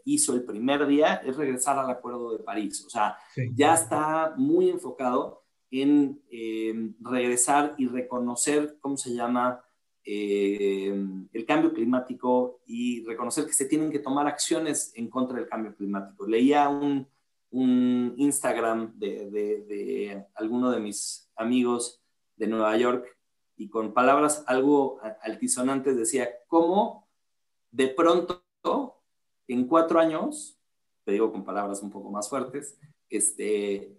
hizo 0.05 0.35
el 0.35 0.45
primer 0.45 0.87
día 0.87 1.15
es 1.25 1.37
regresar 1.37 1.79
al 1.79 1.91
Acuerdo 1.91 2.37
de 2.37 2.45
París. 2.45 2.85
O 2.87 2.91
sea, 2.91 3.17
ya 3.55 3.75
está 3.75 4.35
muy 4.37 4.69
enfocado 4.71 5.45
en 5.71 6.23
eh, 6.31 6.93
regresar 7.01 7.75
y 7.79 7.87
reconocer, 7.87 8.77
¿cómo 8.81 8.97
se 8.97 9.15
llama? 9.15 9.65
Eh, 10.07 10.95
el 11.33 11.47
cambio 11.47 11.73
climático 11.73 12.61
y 12.67 13.03
reconocer 13.05 13.47
que 13.47 13.55
se 13.55 13.65
tienen 13.65 13.91
que 13.91 14.01
tomar 14.01 14.27
acciones 14.27 14.93
en 14.95 15.09
contra 15.09 15.39
del 15.39 15.49
cambio 15.49 15.75
climático. 15.75 16.27
Leía 16.27 16.69
un, 16.69 17.09
un 17.55 18.15
Instagram 18.17 18.99
de, 18.99 19.31
de, 19.31 19.61
de 19.63 20.27
alguno 20.35 20.73
de 20.73 20.81
mis 20.81 21.31
amigos 21.37 22.03
de 22.35 22.49
Nueva 22.49 22.77
York 22.77 23.07
y 23.57 23.69
con 23.69 23.95
palabras 23.95 24.43
algo 24.49 24.99
altisonantes 25.23 25.97
decía, 25.97 26.29
¿cómo 26.49 27.09
de 27.71 27.89
pronto 27.89 28.43
en 29.47 29.69
cuatro 29.69 30.01
años, 30.01 30.59
te 31.05 31.13
digo 31.13 31.31
con 31.31 31.45
palabras 31.45 31.81
un 31.83 31.91
poco 31.91 32.11
más 32.11 32.29
fuertes, 32.29 32.77
este, 33.09 33.97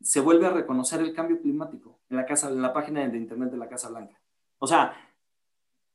se 0.00 0.20
vuelve 0.20 0.46
a 0.46 0.50
reconocer 0.50 1.00
el 1.00 1.12
cambio 1.12 1.40
climático 1.40 1.98
en 2.08 2.18
la, 2.18 2.26
casa, 2.26 2.50
en 2.50 2.62
la 2.62 2.72
página 2.72 3.08
de 3.08 3.18
internet 3.18 3.50
de 3.50 3.56
la 3.56 3.68
Casa 3.68 3.88
Blanca. 3.88 4.20
O 4.58 4.66
sea, 4.68 4.94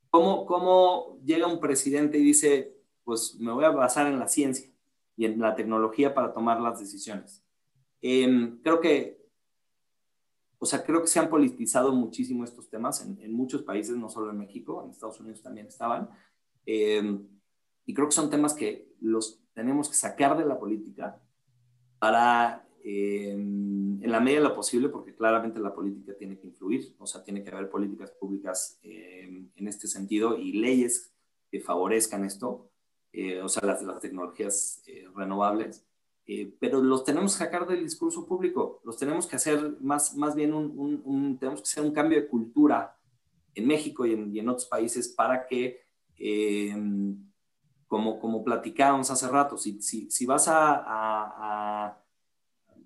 ¿cómo, 0.09 0.45
¿cómo 0.45 1.19
llega 1.23 1.47
un 1.47 1.61
presidente 1.61 2.17
y 2.17 2.23
dice, 2.23 2.75
pues 3.05 3.35
me 3.39 3.53
voy 3.53 3.63
a 3.63 3.69
basar 3.69 4.07
en 4.07 4.19
la 4.19 4.27
ciencia 4.27 4.69
y 5.17 5.25
en 5.25 5.39
la 5.39 5.55
tecnología 5.55 6.13
para 6.13 6.31
tomar 6.31 6.61
las 6.61 6.79
decisiones? 6.79 7.43
Em, 8.01 8.61
creo 8.61 8.79
que, 8.79 9.27
o 10.59 10.65
sea, 10.65 10.85
creo 10.85 11.01
que 11.01 11.07
se 11.07 11.19
han 11.19 11.29
politizado 11.29 11.91
muchísimo 11.91 12.45
estos 12.45 12.69
temas 12.69 13.05
en, 13.05 13.19
en, 13.21 13.33
muchos 13.33 13.63
países, 13.63 13.97
no 13.97 14.07
solo 14.07 14.31
en 14.31 14.37
México, 14.37 14.81
en 14.83 14.91
Estados 14.91 15.19
Unidos 15.19 15.41
también 15.41 15.67
estaban. 15.67 16.09
Eh, 16.65 17.19
y 17.85 17.93
creo 17.93 18.07
que 18.07 18.15
son 18.15 18.29
temas 18.29 18.53
que 18.53 18.93
los 18.99 19.41
tenemos 19.53 19.89
que 19.89 19.95
sacar 19.95 20.37
de 20.37 20.45
la 20.45 20.59
política 20.59 21.19
para, 21.99 22.67
eh, 22.83 23.31
en 23.31 24.11
la 24.11 24.19
medida 24.19 24.41
de 24.41 24.49
lo 24.49 24.55
posible, 24.55 24.89
porque 24.89 25.15
claramente 25.15 25.59
la 25.59 25.73
política 25.73 26.13
tiene 26.15 26.37
que 26.37 26.47
influir, 26.47 26.95
o 26.99 27.07
sea, 27.07 27.23
tiene 27.23 27.43
que 27.43 27.49
haber 27.49 27.69
políticas 27.69 28.11
públicas 28.11 28.77
eh, 28.83 29.47
en 29.55 29.67
este 29.67 29.87
sentido 29.87 30.37
y 30.37 30.53
leyes 30.53 31.13
que 31.49 31.61
favorezcan 31.61 32.25
esto, 32.25 32.69
eh, 33.13 33.41
o 33.41 33.49
sea, 33.49 33.65
las, 33.65 33.81
las 33.81 33.99
tecnologías 33.99 34.83
renovables. 35.15 35.85
pero 36.59 36.81
los 36.81 37.03
tenemos 37.03 37.33
que 37.33 37.43
sacar 37.45 37.65
del 37.67 37.83
discurso 37.83 38.25
público, 38.25 38.81
los 38.83 38.97
tenemos 38.97 39.25
que 39.27 39.37
hacer 39.37 39.77
más, 39.79 40.15
más 40.15 40.35
bien 40.35 40.53
un, 40.53 41.01
un, 41.05 41.37
tenemos 41.39 41.61
que 41.61 41.65
hacer 41.65 41.83
un 41.83 41.93
cambio 41.93 42.19
de 42.19 42.27
cultura 42.27 42.97
en 43.55 43.65
México 43.65 44.05
y 44.05 44.13
en, 44.13 44.35
y 44.35 44.39
en 44.39 44.49
otros 44.49 44.67
países 44.67 45.07
para 45.07 45.47
que 45.47 45.81
como, 47.87 48.19
como 48.19 48.43
platicábamos 48.43 49.09
hace 49.09 49.27
rato, 49.27 49.57
si, 49.57 49.81
si, 49.81 50.11
si 50.11 50.25
vas 50.25 50.47
a, 50.47 50.75
a, 50.75 51.97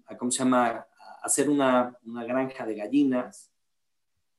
a, 0.06 0.18
¿cómo 0.18 0.32
se 0.32 0.40
llama?, 0.40 0.86
hacer 1.24 1.50
una, 1.50 1.98
una, 2.06 2.24
granja 2.24 2.66
de 2.66 2.76
gallinas, 2.76 3.52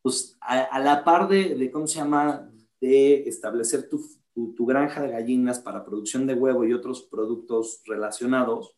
pues 0.01 0.37
a, 0.41 0.79
la 0.81 1.05
par 1.05 1.29
de, 1.29 1.55
de, 1.55 1.71
¿cómo 1.71 1.87
se 1.87 1.99
llama?, 1.99 2.49
de 2.81 3.29
establecer 3.29 3.89
tu, 3.89 4.05
tu, 4.35 4.67
granja 4.67 5.03
de 5.03 5.11
gallinas 5.11 5.61
para 5.61 5.85
producción 5.85 6.27
de 6.27 6.35
huevo 6.35 6.65
y 6.65 6.73
otros 6.73 7.03
productos 7.03 7.83
relacionados, 7.87 8.77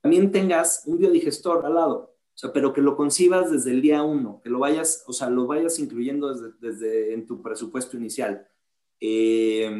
también 0.00 0.30
tengas 0.30 0.82
un 0.86 0.98
biodigestor 0.98 1.64
al 1.64 1.74
lado. 1.74 2.14
O 2.34 2.38
sea, 2.38 2.52
pero 2.52 2.72
que 2.72 2.82
lo 2.82 2.96
concibas 2.96 3.50
desde 3.50 3.70
el 3.70 3.80
día 3.80 4.02
uno, 4.02 4.40
que 4.42 4.50
lo 4.50 4.58
vayas, 4.58 5.04
o 5.06 5.12
sea, 5.12 5.30
lo 5.30 5.46
vayas 5.46 5.78
incluyendo 5.78 6.34
desde, 6.60 7.14
en 7.14 7.26
tu 7.26 7.40
presupuesto 7.40 7.96
inicial. 7.96 8.46
Eh, 9.00 9.70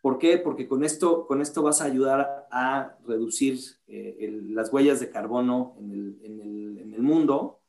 ¿Por 0.00 0.18
qué? 0.18 0.38
Porque 0.38 0.68
con 0.68 0.84
esto, 0.84 1.26
con 1.26 1.42
esto 1.42 1.62
vas 1.62 1.80
a 1.80 1.86
ayudar 1.86 2.46
a 2.52 2.96
reducir 3.04 3.58
eh, 3.88 4.40
las 4.50 4.72
huellas 4.72 5.00
de 5.00 5.10
carbono 5.10 5.74
en 5.80 5.90
el, 5.90 6.18
en 6.22 6.40
el, 6.40 6.78
en 6.78 6.94
el 6.94 7.02
mundo 7.02 7.60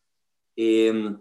eh, 0.55 1.15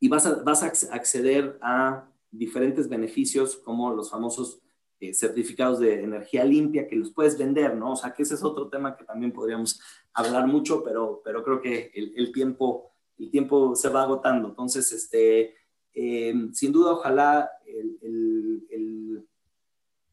y 0.00 0.08
vas 0.08 0.26
a, 0.26 0.42
vas 0.42 0.62
a 0.62 0.94
acceder 0.94 1.58
a 1.60 2.07
diferentes 2.30 2.88
beneficios 2.88 3.56
como 3.56 3.92
los 3.94 4.10
famosos 4.10 4.60
eh, 5.00 5.14
certificados 5.14 5.78
de 5.78 6.02
energía 6.02 6.44
limpia 6.44 6.88
que 6.88 6.96
los 6.96 7.12
puedes 7.12 7.38
vender, 7.38 7.76
¿no? 7.76 7.92
O 7.92 7.96
sea, 7.96 8.12
que 8.12 8.22
ese 8.22 8.34
es 8.34 8.42
otro 8.42 8.68
tema 8.68 8.96
que 8.96 9.04
también 9.04 9.32
podríamos 9.32 9.80
hablar 10.12 10.46
mucho, 10.46 10.82
pero, 10.82 11.22
pero 11.24 11.42
creo 11.44 11.60
que 11.60 11.92
el, 11.94 12.32
tiempo, 12.32 12.92
el 13.18 13.30
tiempo 13.30 13.76
se 13.76 13.88
va 13.88 14.02
agotando. 14.02 14.48
Entonces, 14.48 14.90
este, 14.90 15.54
sin 15.92 16.72
duda, 16.72 16.92
ojalá 16.92 17.50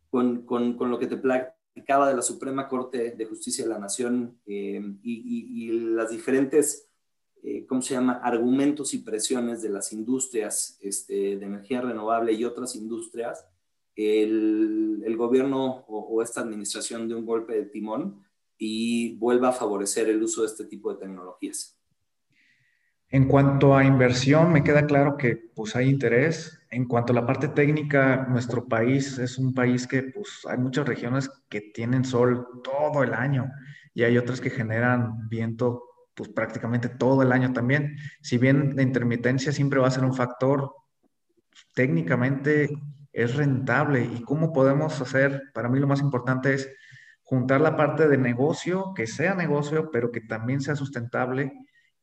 con, 0.09 0.45
con, 0.45 0.77
con 0.77 0.89
lo 0.89 0.99
que 0.99 1.07
te 1.07 1.17
platicaba 1.17 2.07
de 2.07 2.15
la 2.15 2.21
Suprema 2.21 2.67
Corte 2.67 3.11
de 3.11 3.25
Justicia 3.25 3.65
de 3.65 3.69
la 3.69 3.79
Nación 3.79 4.39
eh, 4.45 4.81
y, 5.03 5.69
las 5.71 6.09
diferentes, 6.09 6.87
eh, 7.45 7.65
¿cómo 7.67 7.81
se 7.81 7.93
llama?, 7.93 8.13
argumentos 8.23 8.95
y 8.95 8.99
presiones 8.99 9.61
de 9.61 9.69
las 9.69 9.93
industrias 9.93 10.79
este, 10.81 11.37
de 11.37 11.45
energía 11.45 11.79
renovable 11.79 12.33
y 12.33 12.43
otras 12.43 12.75
industrias, 12.75 13.45
el, 13.95 15.03
el 15.05 15.15
gobierno 15.15 15.85
o, 15.87 15.99
o, 15.99 16.21
esta 16.23 16.41
administración 16.41 17.07
de 17.07 17.13
un 17.13 17.23
golpe 17.23 17.53
de 17.53 17.65
timón 17.65 18.25
y 18.57 19.15
vuelva 19.17 19.49
a 19.49 19.53
favorecer 19.53 20.09
el 20.09 20.23
uso 20.23 20.41
de 20.41 20.47
este 20.47 20.65
tipo 20.65 20.91
de 20.91 20.99
tecnologías. 20.99 21.77
En 23.09 23.27
cuanto 23.27 23.75
a 23.75 23.85
inversión, 23.85 24.51
me 24.51 24.63
queda 24.63 24.87
claro 24.87 25.15
que 25.15 25.35
pues 25.55 25.75
hay 25.75 25.87
interés. 25.87 26.59
En 26.71 26.85
cuanto 26.85 27.13
a 27.13 27.15
la 27.15 27.27
parte 27.27 27.47
técnica, 27.47 28.25
nuestro 28.27 28.67
país 28.67 29.19
es 29.19 29.37
un 29.37 29.53
país 29.53 29.85
que 29.85 30.01
pues 30.01 30.41
hay 30.49 30.57
muchas 30.57 30.87
regiones 30.87 31.29
que 31.47 31.61
tienen 31.61 32.03
sol 32.03 32.47
todo 32.63 33.03
el 33.03 33.13
año 33.13 33.51
y 33.93 34.03
hay 34.03 34.17
otras 34.17 34.41
que 34.41 34.49
generan 34.49 35.29
viento 35.29 35.83
pues 36.15 36.29
prácticamente 36.29 36.89
todo 36.89 37.21
el 37.21 37.31
año 37.31 37.53
también. 37.53 37.97
Si 38.21 38.37
bien 38.37 38.75
la 38.75 38.81
intermitencia 38.81 39.51
siempre 39.51 39.79
va 39.79 39.87
a 39.87 39.91
ser 39.91 40.05
un 40.05 40.13
factor, 40.13 40.73
técnicamente 41.73 42.69
es 43.11 43.35
rentable. 43.35 44.03
¿Y 44.03 44.21
cómo 44.23 44.53
podemos 44.53 44.99
hacer? 45.01 45.43
Para 45.53 45.69
mí 45.69 45.79
lo 45.79 45.87
más 45.87 46.01
importante 46.01 46.53
es 46.53 46.69
juntar 47.23 47.61
la 47.61 47.75
parte 47.75 48.07
de 48.07 48.17
negocio, 48.17 48.93
que 48.95 49.07
sea 49.07 49.35
negocio, 49.35 49.89
pero 49.91 50.11
que 50.11 50.21
también 50.21 50.61
sea 50.61 50.75
sustentable 50.75 51.51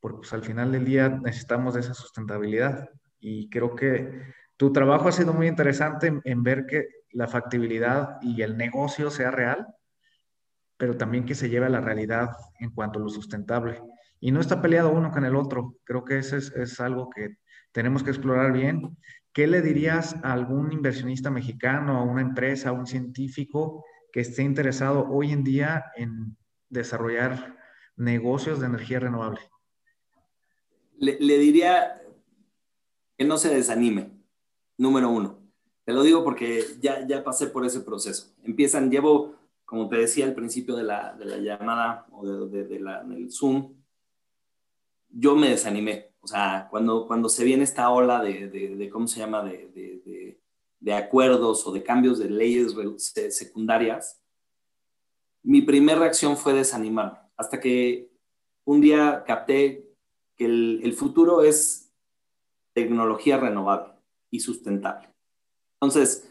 porque 0.02 0.18
pues, 0.18 0.32
al 0.32 0.42
final 0.42 0.72
del 0.72 0.84
día 0.84 1.08
necesitamos 1.08 1.74
de 1.74 1.80
esa 1.80 1.94
sustentabilidad. 1.94 2.90
Y 3.20 3.48
creo 3.48 3.76
que 3.76 4.34
tu 4.56 4.72
trabajo 4.72 5.08
ha 5.08 5.12
sido 5.12 5.32
muy 5.32 5.46
interesante 5.46 6.12
en, 6.24 6.42
ver 6.42 6.66
que 6.66 6.88
la 7.12 7.28
factibilidad 7.28 8.18
y 8.20 8.42
el 8.42 8.56
negocio 8.56 9.10
sea 9.10 9.30
real, 9.30 9.64
pero 10.76 10.96
también 10.96 11.24
que 11.24 11.36
se 11.36 11.48
lleve 11.48 11.66
a 11.66 11.70
la 11.70 11.80
realidad 11.80 12.30
en 12.58 12.70
cuanto 12.70 12.98
a 12.98 13.02
lo 13.02 13.08
sustentable. 13.08 13.80
Y 14.22 14.30
no 14.30 14.40
está 14.40 14.62
peleado 14.62 14.92
uno 14.92 15.10
con 15.10 15.24
el 15.24 15.34
otro. 15.34 15.74
Creo 15.82 16.04
que 16.04 16.18
eso 16.18 16.36
es, 16.36 16.52
es 16.52 16.78
algo 16.78 17.10
que 17.10 17.36
tenemos 17.72 18.04
que 18.04 18.10
explorar 18.10 18.52
bien. 18.52 18.96
¿Qué 19.32 19.48
le 19.48 19.62
dirías 19.62 20.14
a 20.22 20.32
algún 20.32 20.72
inversionista 20.72 21.28
mexicano, 21.28 21.98
a 21.98 22.04
una 22.04 22.22
empresa, 22.22 22.68
a 22.68 22.72
un 22.72 22.86
científico 22.86 23.84
que 24.12 24.20
esté 24.20 24.44
interesado 24.44 25.08
hoy 25.10 25.32
en 25.32 25.42
día 25.42 25.86
en 25.96 26.36
desarrollar 26.68 27.58
negocios 27.96 28.60
de 28.60 28.66
energía 28.66 29.00
renovable? 29.00 29.40
Le, 30.98 31.16
diría 31.18 32.00
que 33.18 33.24
no 33.24 33.38
se 33.38 33.52
desanime, 33.52 34.12
número 34.78 35.10
uno. 35.10 35.40
Te 35.84 35.92
lo 35.92 36.04
digo 36.04 36.22
porque 36.22 36.62
ya, 36.80 37.04
ya 37.08 37.24
pasé 37.24 37.48
por 37.48 37.66
ese 37.66 37.80
proceso. 37.80 38.32
Empiezan, 38.44 38.88
llevo, 38.88 39.34
como 39.64 39.88
te 39.88 39.96
decía 39.96 40.26
al 40.26 40.34
principio 40.34 40.76
de 40.76 40.84
la, 40.84 41.12
de 41.14 41.24
la 41.24 41.38
llamada 41.38 42.06
o 42.12 42.24
de, 42.24 42.68
de, 42.68 42.78
la, 42.78 43.02
del 43.02 43.32
Zoom, 43.32 43.81
yo 45.12 45.36
me 45.36 45.50
desanimé. 45.50 46.12
O 46.20 46.26
sea, 46.26 46.68
cuando, 46.70 47.06
cuando 47.06 47.28
se 47.28 47.44
viene 47.44 47.64
esta 47.64 47.90
ola 47.90 48.22
de, 48.22 48.48
de 48.48 48.90
¿cómo 48.90 49.06
se 49.06 49.20
llama?, 49.20 49.42
de, 49.42 50.38
de 50.82 50.94
acuerdos 50.94 51.64
o 51.66 51.72
de 51.72 51.82
cambios 51.82 52.18
de 52.18 52.28
leyes 52.28 52.74
secundarias, 53.30 54.20
mi 55.44 55.62
primera 55.62 56.00
reacción 56.00 56.36
fue 56.36 56.54
desanimarme, 56.54 57.18
hasta 57.36 57.60
que 57.60 58.10
un 58.64 58.80
día 58.80 59.22
capté 59.24 59.88
que 60.36 60.44
el, 60.44 60.92
futuro 60.94 61.42
es 61.42 61.92
tecnología 62.72 63.38
renovable 63.38 63.94
y 64.30 64.40
sustentable. 64.40 65.08
Entonces, 65.80 66.28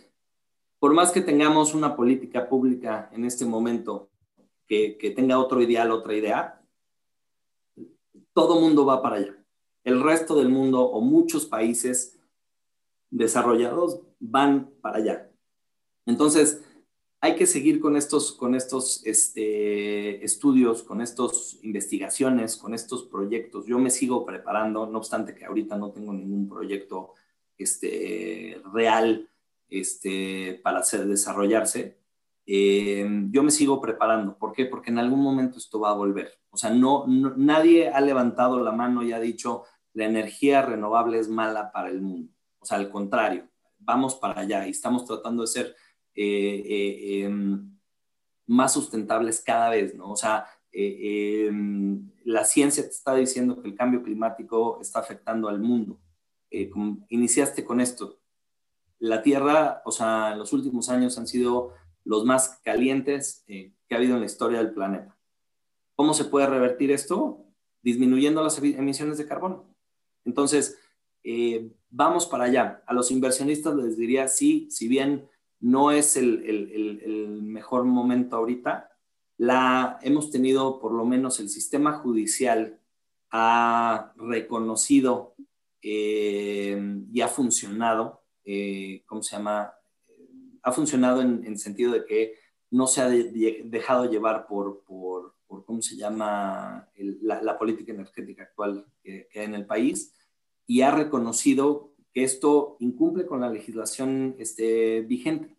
por 0.80 0.94
más 0.94 1.12
que 1.12 1.22
tengamos 1.22 1.74
una 1.74 1.96
política 1.96 2.50
pública 2.50 3.10
en 3.14 3.26
este 3.26 3.46
momento 3.46 4.10
que, 4.68 4.98
que 4.98 5.12
tenga 5.12 5.40
otro 5.40 5.62
ideal, 5.62 5.92
otra 5.92 6.16
idea, 6.16 6.61
todo 8.34 8.60
mundo 8.60 8.86
va 8.86 9.02
para 9.02 9.18
allá. 9.18 9.36
El 9.84 10.02
resto 10.02 10.36
del 10.36 10.50
mundo 10.50 10.82
o 10.82 11.02
muchos 11.02 11.46
países 11.46 12.20
desarrollados 13.10 14.00
van 14.20 14.72
para 14.82 14.98
allá. 14.98 15.32
Entonces, 16.06 16.64
hay 17.20 17.36
que 17.36 17.46
seguir 17.46 17.80
con 17.80 17.96
estos, 17.96 18.32
con 18.32 18.56
estos 18.56 19.06
este, 19.06 20.26
estudios, 20.26 20.82
con 20.82 21.02
estas 21.02 21.60
investigaciones, 21.62 22.58
con 22.58 22.74
estos 22.74 23.04
proyectos. 23.04 23.68
Yo 23.68 23.78
me 23.78 23.92
sigo 23.92 24.26
preparando, 24.26 24.88
no 24.88 24.98
obstante 24.98 25.36
que 25.36 25.46
ahorita 25.46 25.78
no 25.78 25.92
tengo 25.92 26.14
ningún 26.14 26.50
proyecto 26.50 27.14
este, 27.60 28.60
real 28.74 29.30
este, 29.70 30.60
para 30.64 30.80
hacer 30.80 31.06
desarrollarse. 31.06 32.01
Eh, 32.46 33.08
yo 33.30 33.44
me 33.44 33.52
sigo 33.52 33.80
preparando. 33.80 34.38
¿Por 34.38 34.54
qué? 34.54 34.66
Porque 34.66 34.92
en 34.92 35.00
algún 35.00 35.22
momento 35.22 35.58
esto 35.58 35.80
va 35.80 35.92
a 35.92 35.96
volver. 35.96 36.32
O 36.50 36.58
sea, 36.58 36.70
no, 36.70 37.06
nadie 37.08 37.90
ha 37.90 38.02
levantado 38.02 38.62
la 38.64 38.72
mano 38.72 39.04
y 39.04 39.14
ha 39.14 39.20
dicho 39.20 39.64
la 39.94 40.06
energía 40.06 40.62
renovable 40.62 41.20
es 41.20 41.30
mala 41.30 41.72
para 41.72 41.90
el 41.90 42.02
mundo. 42.02 42.32
O 42.60 42.66
sea, 42.66 42.78
al 42.78 42.90
contrario, 42.90 43.48
vamos 43.80 44.16
para 44.16 44.42
allá 44.42 44.68
y 44.68 44.72
estamos 44.72 45.06
tratando 45.06 45.42
de 45.42 45.48
ser 45.48 45.76
eh, 46.16 46.64
eh, 46.66 47.24
em, 47.24 47.78
más 48.48 48.74
sustentables 48.74 49.42
cada 49.42 49.70
vez, 49.70 49.96
¿no? 49.96 50.12
O 50.12 50.16
sea, 50.16 50.46
eh, 50.72 51.48
em, 51.48 52.12
la 52.26 52.44
ciencia 52.46 52.84
te 52.84 52.90
está 52.90 53.16
diciendo 53.16 53.62
que 53.62 53.70
el 53.70 53.76
cambio 53.76 54.04
climático 54.04 54.80
está 54.82 55.00
afectando 55.00 55.48
al 55.50 55.60
mundo. 55.60 56.00
iniciaste 57.10 57.64
con 57.64 57.80
esto. 57.80 58.20
La 59.00 59.24
Tierra, 59.24 59.82
o 59.86 59.92
sea, 59.92 60.34
en 60.34 60.40
los 60.40 60.52
últimos 60.54 60.90
años 60.90 61.18
han 61.18 61.26
sido 61.28 61.74
los 62.04 62.26
más 62.26 62.60
calientes 62.64 63.44
que 63.48 63.74
ha 63.92 63.96
habido 63.96 64.16
en 64.16 64.22
la 64.22 64.26
historia 64.26 64.60
del 64.60 64.74
planeta. 64.74 65.18
¿Cómo 65.96 66.14
se 66.14 66.26
puede 66.26 66.48
revertir 66.48 66.92
esto? 66.92 67.46
Disminuyendo 67.82 68.44
las 68.44 68.58
emisiones 68.58 69.18
de 69.18 69.28
carbono. 69.28 69.76
Entonces, 70.26 70.80
vamos 71.90 72.26
para 72.26 72.46
allá. 72.46 72.84
A 72.88 72.94
los 72.94 73.12
inversionistas 73.12 73.76
les 73.76 73.98
diría, 73.98 74.28
sí, 74.28 74.68
si 74.72 74.88
bien 74.88 75.30
no 75.62 75.92
es 75.92 76.18
el, 76.18 77.40
mejor 77.44 77.86
momento 77.86 78.36
ahorita. 78.36 78.90
La, 79.38 80.00
hemos 80.02 80.32
tenido, 80.32 80.80
por 80.80 80.92
lo 80.92 81.06
menos 81.06 81.40
el 81.40 81.50
sistema 81.50 81.94
judicial 81.94 82.80
ha 83.32 84.14
reconocido 84.18 85.36
eh, 85.82 87.04
y 87.12 87.22
ha 87.22 87.28
funcionado, 87.28 88.24
eh, 88.44 89.04
¿cómo 89.06 89.24
se 89.24 89.36
llama? 89.36 89.74
Ha 90.64 90.72
funcionado 90.72 91.22
en, 91.22 91.44
el 91.46 91.58
sentido 91.58 91.94
de 91.94 92.06
que 92.06 92.36
no 92.70 92.88
se 92.88 93.02
ha 93.02 93.10
dejado 93.10 94.10
llevar 94.10 94.48
por, 94.48 94.84
por, 94.84 95.36
¿cómo 95.66 95.82
se 95.82 95.96
llama?, 95.96 96.90
la, 97.22 97.58
política 97.58 97.92
energética 97.92 98.44
actual 98.44 98.86
que, 99.04 99.28
hay 99.36 99.46
en 99.46 99.56
el 99.56 99.66
país 99.66 100.14
y 100.66 100.82
ha 100.82 100.92
reconocido 100.92 101.94
que 102.14 102.24
esto 102.24 102.78
incumple 102.80 103.26
con 103.26 103.42
la 103.42 103.50
legislación 103.50 104.36
este, 104.40 105.02
vigente. 105.02 105.56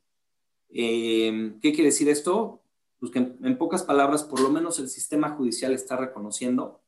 Eh, 0.71 1.55
¿Qué 1.61 1.73
quiere 1.73 1.91
decir 1.91 2.09
esto? 2.09 2.63
Pues 2.99 3.13
que 3.13 3.19
en, 3.19 3.59
pocas 3.59 3.83
palabras, 3.83 4.25
por 4.25 4.41
lo 4.41 4.49
menos 4.49 4.79
el 4.79 4.89
sistema 4.89 5.31
judicial 5.31 5.73
está 5.73 5.97
reconociendo 5.97 6.81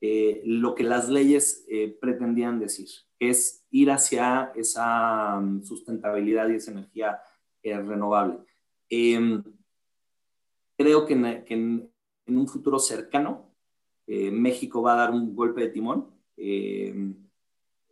eh, 0.00 0.42
lo 0.44 0.74
que 0.74 0.82
las 0.82 1.08
leyes 1.08 1.64
eh, 1.68 1.96
pretendían 2.00 2.58
decir, 2.58 2.88
es 3.18 3.64
ir 3.70 3.90
hacia 3.90 4.52
esa 4.54 5.40
mm, 5.40 5.62
sustentabilidad 5.64 6.48
y 6.48 6.56
esa 6.56 6.72
energía 6.72 7.20
renovable. 7.64 8.38
Em, 8.88 9.42
creo 10.76 11.06
que, 11.06 11.14
en, 11.14 11.90
un 12.26 12.48
futuro 12.48 12.78
cercano, 12.78 13.54
México 14.06 14.82
va 14.82 14.94
a 14.94 14.96
dar 14.96 15.10
un 15.10 15.34
golpe 15.34 15.62
de 15.62 15.68
timón 15.68 16.10
em, 16.36 17.14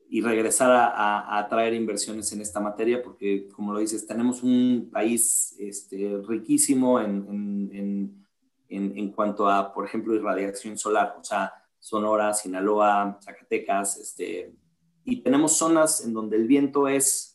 y 0.08 0.20
regresar 0.20 0.70
a, 0.70 1.38
a, 1.38 1.48
traer 1.48 1.72
inversiones 1.72 2.30
en 2.32 2.42
esta 2.42 2.60
materia, 2.60 3.02
porque 3.02 3.48
como 3.48 3.72
lo 3.72 3.78
dices, 3.78 4.06
tenemos 4.06 4.42
un 4.42 4.90
país 4.92 5.56
este, 5.58 6.20
riquísimo 6.28 7.00
en, 7.00 7.26
en, 7.72 8.26
en, 8.68 8.98
en, 8.98 9.12
cuanto 9.12 9.48
a, 9.48 9.72
por 9.72 9.86
ejemplo, 9.86 10.14
irradiación 10.14 10.76
solar, 10.76 11.16
o 11.18 11.24
sea, 11.24 11.54
Sonora, 11.78 12.34
Sinaloa, 12.34 13.18
Zacatecas, 13.22 13.96
este, 13.96 14.54
y 15.04 15.22
tenemos 15.22 15.56
zonas 15.56 16.04
en 16.04 16.12
donde 16.12 16.36
el 16.36 16.46
viento 16.46 16.88
es, 16.88 17.31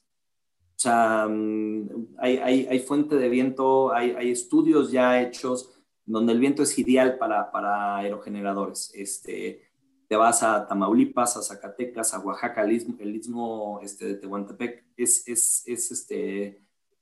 o 0.78 0.80
sea, 0.80 1.28
mm, 1.28 2.18
hay, 2.20 2.38
hay, 2.38 2.68
hay 2.68 2.80
fuente 2.80 3.16
de 3.16 3.30
viento, 3.30 3.92
hay, 3.92 4.12
hay, 4.12 4.30
estudios 4.30 4.92
ya 4.92 5.20
hechos 5.20 5.74
donde 6.06 6.34
el 6.34 6.40
viento 6.40 6.62
es 6.62 6.78
ideal 6.78 7.18
para, 7.18 7.52
para 7.52 7.98
aerogeneradores. 7.98 8.92
Este, 8.94 9.64
te 10.08 10.16
vas 10.16 10.44
a 10.44 10.68
Tamaulipas, 10.68 11.36
a 11.36 11.42
Zacatecas, 11.42 12.14
a 12.14 12.20
Oaxaca, 12.20 12.64
el 12.64 13.16
istmo, 13.16 13.80
este, 13.82 14.06
de 14.06 14.16
Tehuantepec, 14.16 14.86
es, 14.96 15.28
es, 15.28 15.64
es, 15.66 15.92
este, 15.92 16.62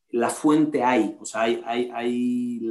la 0.09 0.30
fuente 0.30 0.82
hay, 0.82 1.17
o 1.19 1.26
sea, 1.26 1.41
hay, 1.41 1.61
hay, 1.65 1.91
hay 1.93 2.65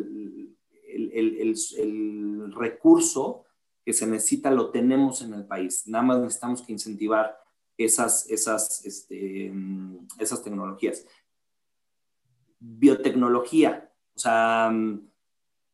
el, 0.88 1.12
el, 1.12 1.54
el, 1.78 2.54
recurso 2.54 3.44
que 3.84 3.92
se 3.92 4.06
necesita, 4.06 4.50
lo 4.50 4.70
tenemos 4.70 5.20
en 5.20 5.34
el 5.34 5.44
país, 5.44 5.86
nada 5.86 6.02
más 6.02 6.20
necesitamos 6.20 6.62
que 6.62 6.72
incentivar 6.72 7.43
esas, 7.76 8.30
esas, 8.30 8.84
este, 8.84 9.52
esas 10.18 10.42
tecnologías. 10.42 11.06
Biotecnología, 12.58 13.92
o 14.14 14.18
sea, 14.18 14.72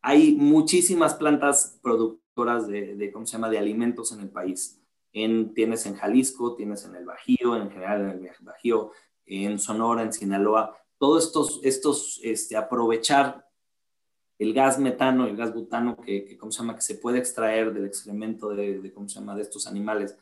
hay 0.02 0.34
muchísimas 0.34 1.14
plantas 1.14 1.78
productivas 1.82 2.66
de, 2.66 3.10
¿cómo 3.12 3.26
se 3.26 3.32
llama?, 3.32 3.50
de 3.50 3.58
alimentos 3.58 4.12
en 4.12 4.20
el 4.20 4.30
país. 4.30 4.80
En, 5.12 5.52
tienes 5.54 5.86
en 5.86 5.96
Jalisco, 5.96 6.54
tienes 6.54 6.84
en 6.84 6.94
el 6.94 7.04
Bajío, 7.04 7.56
en 7.56 7.70
general 7.70 8.02
en 8.02 8.24
el 8.26 8.30
Bajío, 8.40 8.92
en 9.26 9.58
Sonora, 9.58 10.02
en 10.02 10.12
Sinaloa, 10.12 10.76
todos 10.98 11.26
estos, 11.26 11.60
estos 11.64 12.20
este, 12.22 12.56
aprovechar 12.56 13.46
el 14.38 14.54
gas 14.54 14.78
metano, 14.78 15.26
el 15.26 15.36
gas 15.36 15.52
butano 15.52 15.96
que, 15.96 16.36
¿cómo 16.38 16.50
se 16.50 16.60
llama?, 16.60 16.74
que 16.74 16.82
se 16.82 16.94
puede 16.94 17.18
extraer 17.18 17.72
del 17.74 17.84
excremento 17.84 18.50
de, 18.50 18.90
¿cómo 18.94 19.08
se 19.08 19.18
llama?, 19.18 19.34
de 19.34 19.42
estos 19.42 19.66
animales 19.66 20.16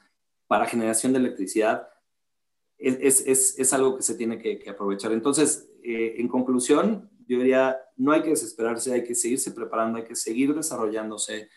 para 0.49 0.67
generación 0.67 1.13
de 1.13 1.21
electricidad, 1.21 1.89
es, 2.77 3.25
es, 3.27 3.59
es 3.59 3.73
algo 3.73 3.97
que 3.97 4.03
se 4.03 4.15
tiene 4.17 4.39
que, 4.39 4.69
aprovechar. 4.69 5.13
Entonces, 5.13 5.71
eh, 5.85 6.17
en 6.19 6.27
conclusión, 6.27 7.11
yo 7.29 7.39
diría, 7.39 7.79
no 7.97 8.13
hay 8.13 8.23
que 8.23 8.31
desesperarse, 8.31 8.93
hay 8.93 9.05
que 9.05 9.15
seguirse 9.15 9.53
preparando, 9.53 9.99
hay 9.99 10.05
que 10.05 10.17
seguir 10.17 10.55
desarrollándose, 10.55 11.49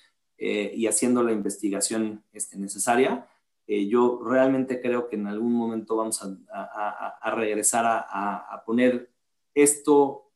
eh, 0.44 0.74
y 0.76 0.88
haciendo 0.88 1.22
la 1.22 1.34
investigación 1.34 2.24
este, 2.34 2.58
necesaria. 2.58 3.28
Eh, 3.68 3.88
yo 3.88 4.24
realmente 4.26 4.82
creo 4.82 5.08
que 5.08 5.16
en 5.16 5.28
algún 5.28 5.54
momento 5.54 5.96
vamos 5.96 6.20
a, 6.24 7.36
regresar 7.36 7.86
a, 7.86 8.64
poner 8.66 9.12
esto, 9.54 10.32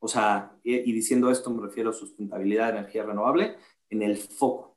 o 0.00 0.06
sea, 0.06 0.52
y, 0.62 0.92
diciendo 0.92 1.30
esto 1.30 1.48
me 1.48 1.62
refiero 1.62 1.88
a 1.88 1.94
sustentabilidad 1.94 2.76
energía 2.76 3.04
renovable, 3.04 3.56
en 3.88 4.02
el 4.02 4.18
foco. 4.18 4.69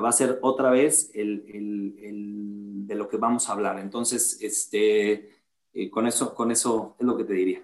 Va 0.00 0.08
a 0.08 0.12
ser 0.12 0.38
otra 0.42 0.70
vez 0.70 1.10
el, 1.14 1.44
el, 1.48 2.86
de 2.86 2.94
lo 2.94 3.08
que 3.08 3.16
vamos 3.16 3.48
a 3.48 3.52
hablar. 3.52 3.78
Entonces, 3.78 4.38
este, 4.40 5.30
eh, 5.72 5.90
con, 5.90 6.06
eso, 6.06 6.34
con 6.34 6.50
eso 6.50 6.96
es 6.98 7.06
lo 7.06 7.16
que 7.16 7.24
te 7.24 7.34
diría. 7.34 7.62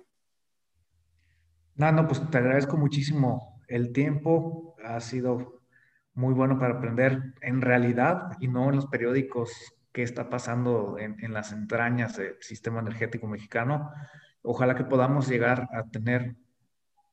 No, 1.74 2.06
pues 2.06 2.22
te 2.30 2.38
agradezco 2.38 2.76
muchísimo 2.76 3.60
el 3.68 3.92
tiempo. 3.92 4.76
Ha 4.84 5.00
sido 5.00 5.60
muy 6.14 6.32
bueno 6.32 6.58
para 6.58 6.74
aprender 6.74 7.34
en 7.42 7.60
realidad 7.60 8.32
y 8.40 8.48
no 8.48 8.70
en 8.70 8.76
los 8.76 8.86
periódicos 8.86 9.52
qué 9.92 10.02
está 10.02 10.28
pasando 10.28 10.96
en, 10.98 11.32
las 11.32 11.52
entrañas 11.52 12.16
del 12.16 12.36
sistema 12.40 12.80
energético 12.80 13.26
mexicano. 13.26 13.90
Ojalá 14.42 14.74
que 14.74 14.84
podamos 14.84 15.28
llegar 15.28 15.68
a 15.72 15.84
tener 15.84 16.36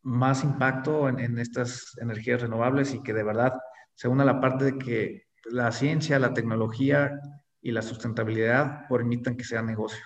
más 0.01 0.43
impacto 0.43 1.07
en, 1.07 1.39
estas 1.39 1.97
energías 2.01 2.41
renovables 2.41 2.93
y 2.93 3.01
que 3.01 3.13
de 3.13 3.23
verdad 3.23 3.53
se 3.95 4.07
une 4.07 4.23
a 4.23 4.25
la 4.25 4.39
parte 4.39 4.65
de 4.65 4.77
que 4.77 5.23
la 5.45 5.71
ciencia, 5.71 6.19
la 6.19 6.33
tecnología 6.33 7.19
y 7.61 7.71
la 7.71 7.81
sustentabilidad 7.81 8.87
permitan 8.89 9.37
que 9.37 9.43
sea 9.43 9.61
negocio. 9.61 10.03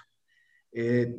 Eh, 0.71 1.15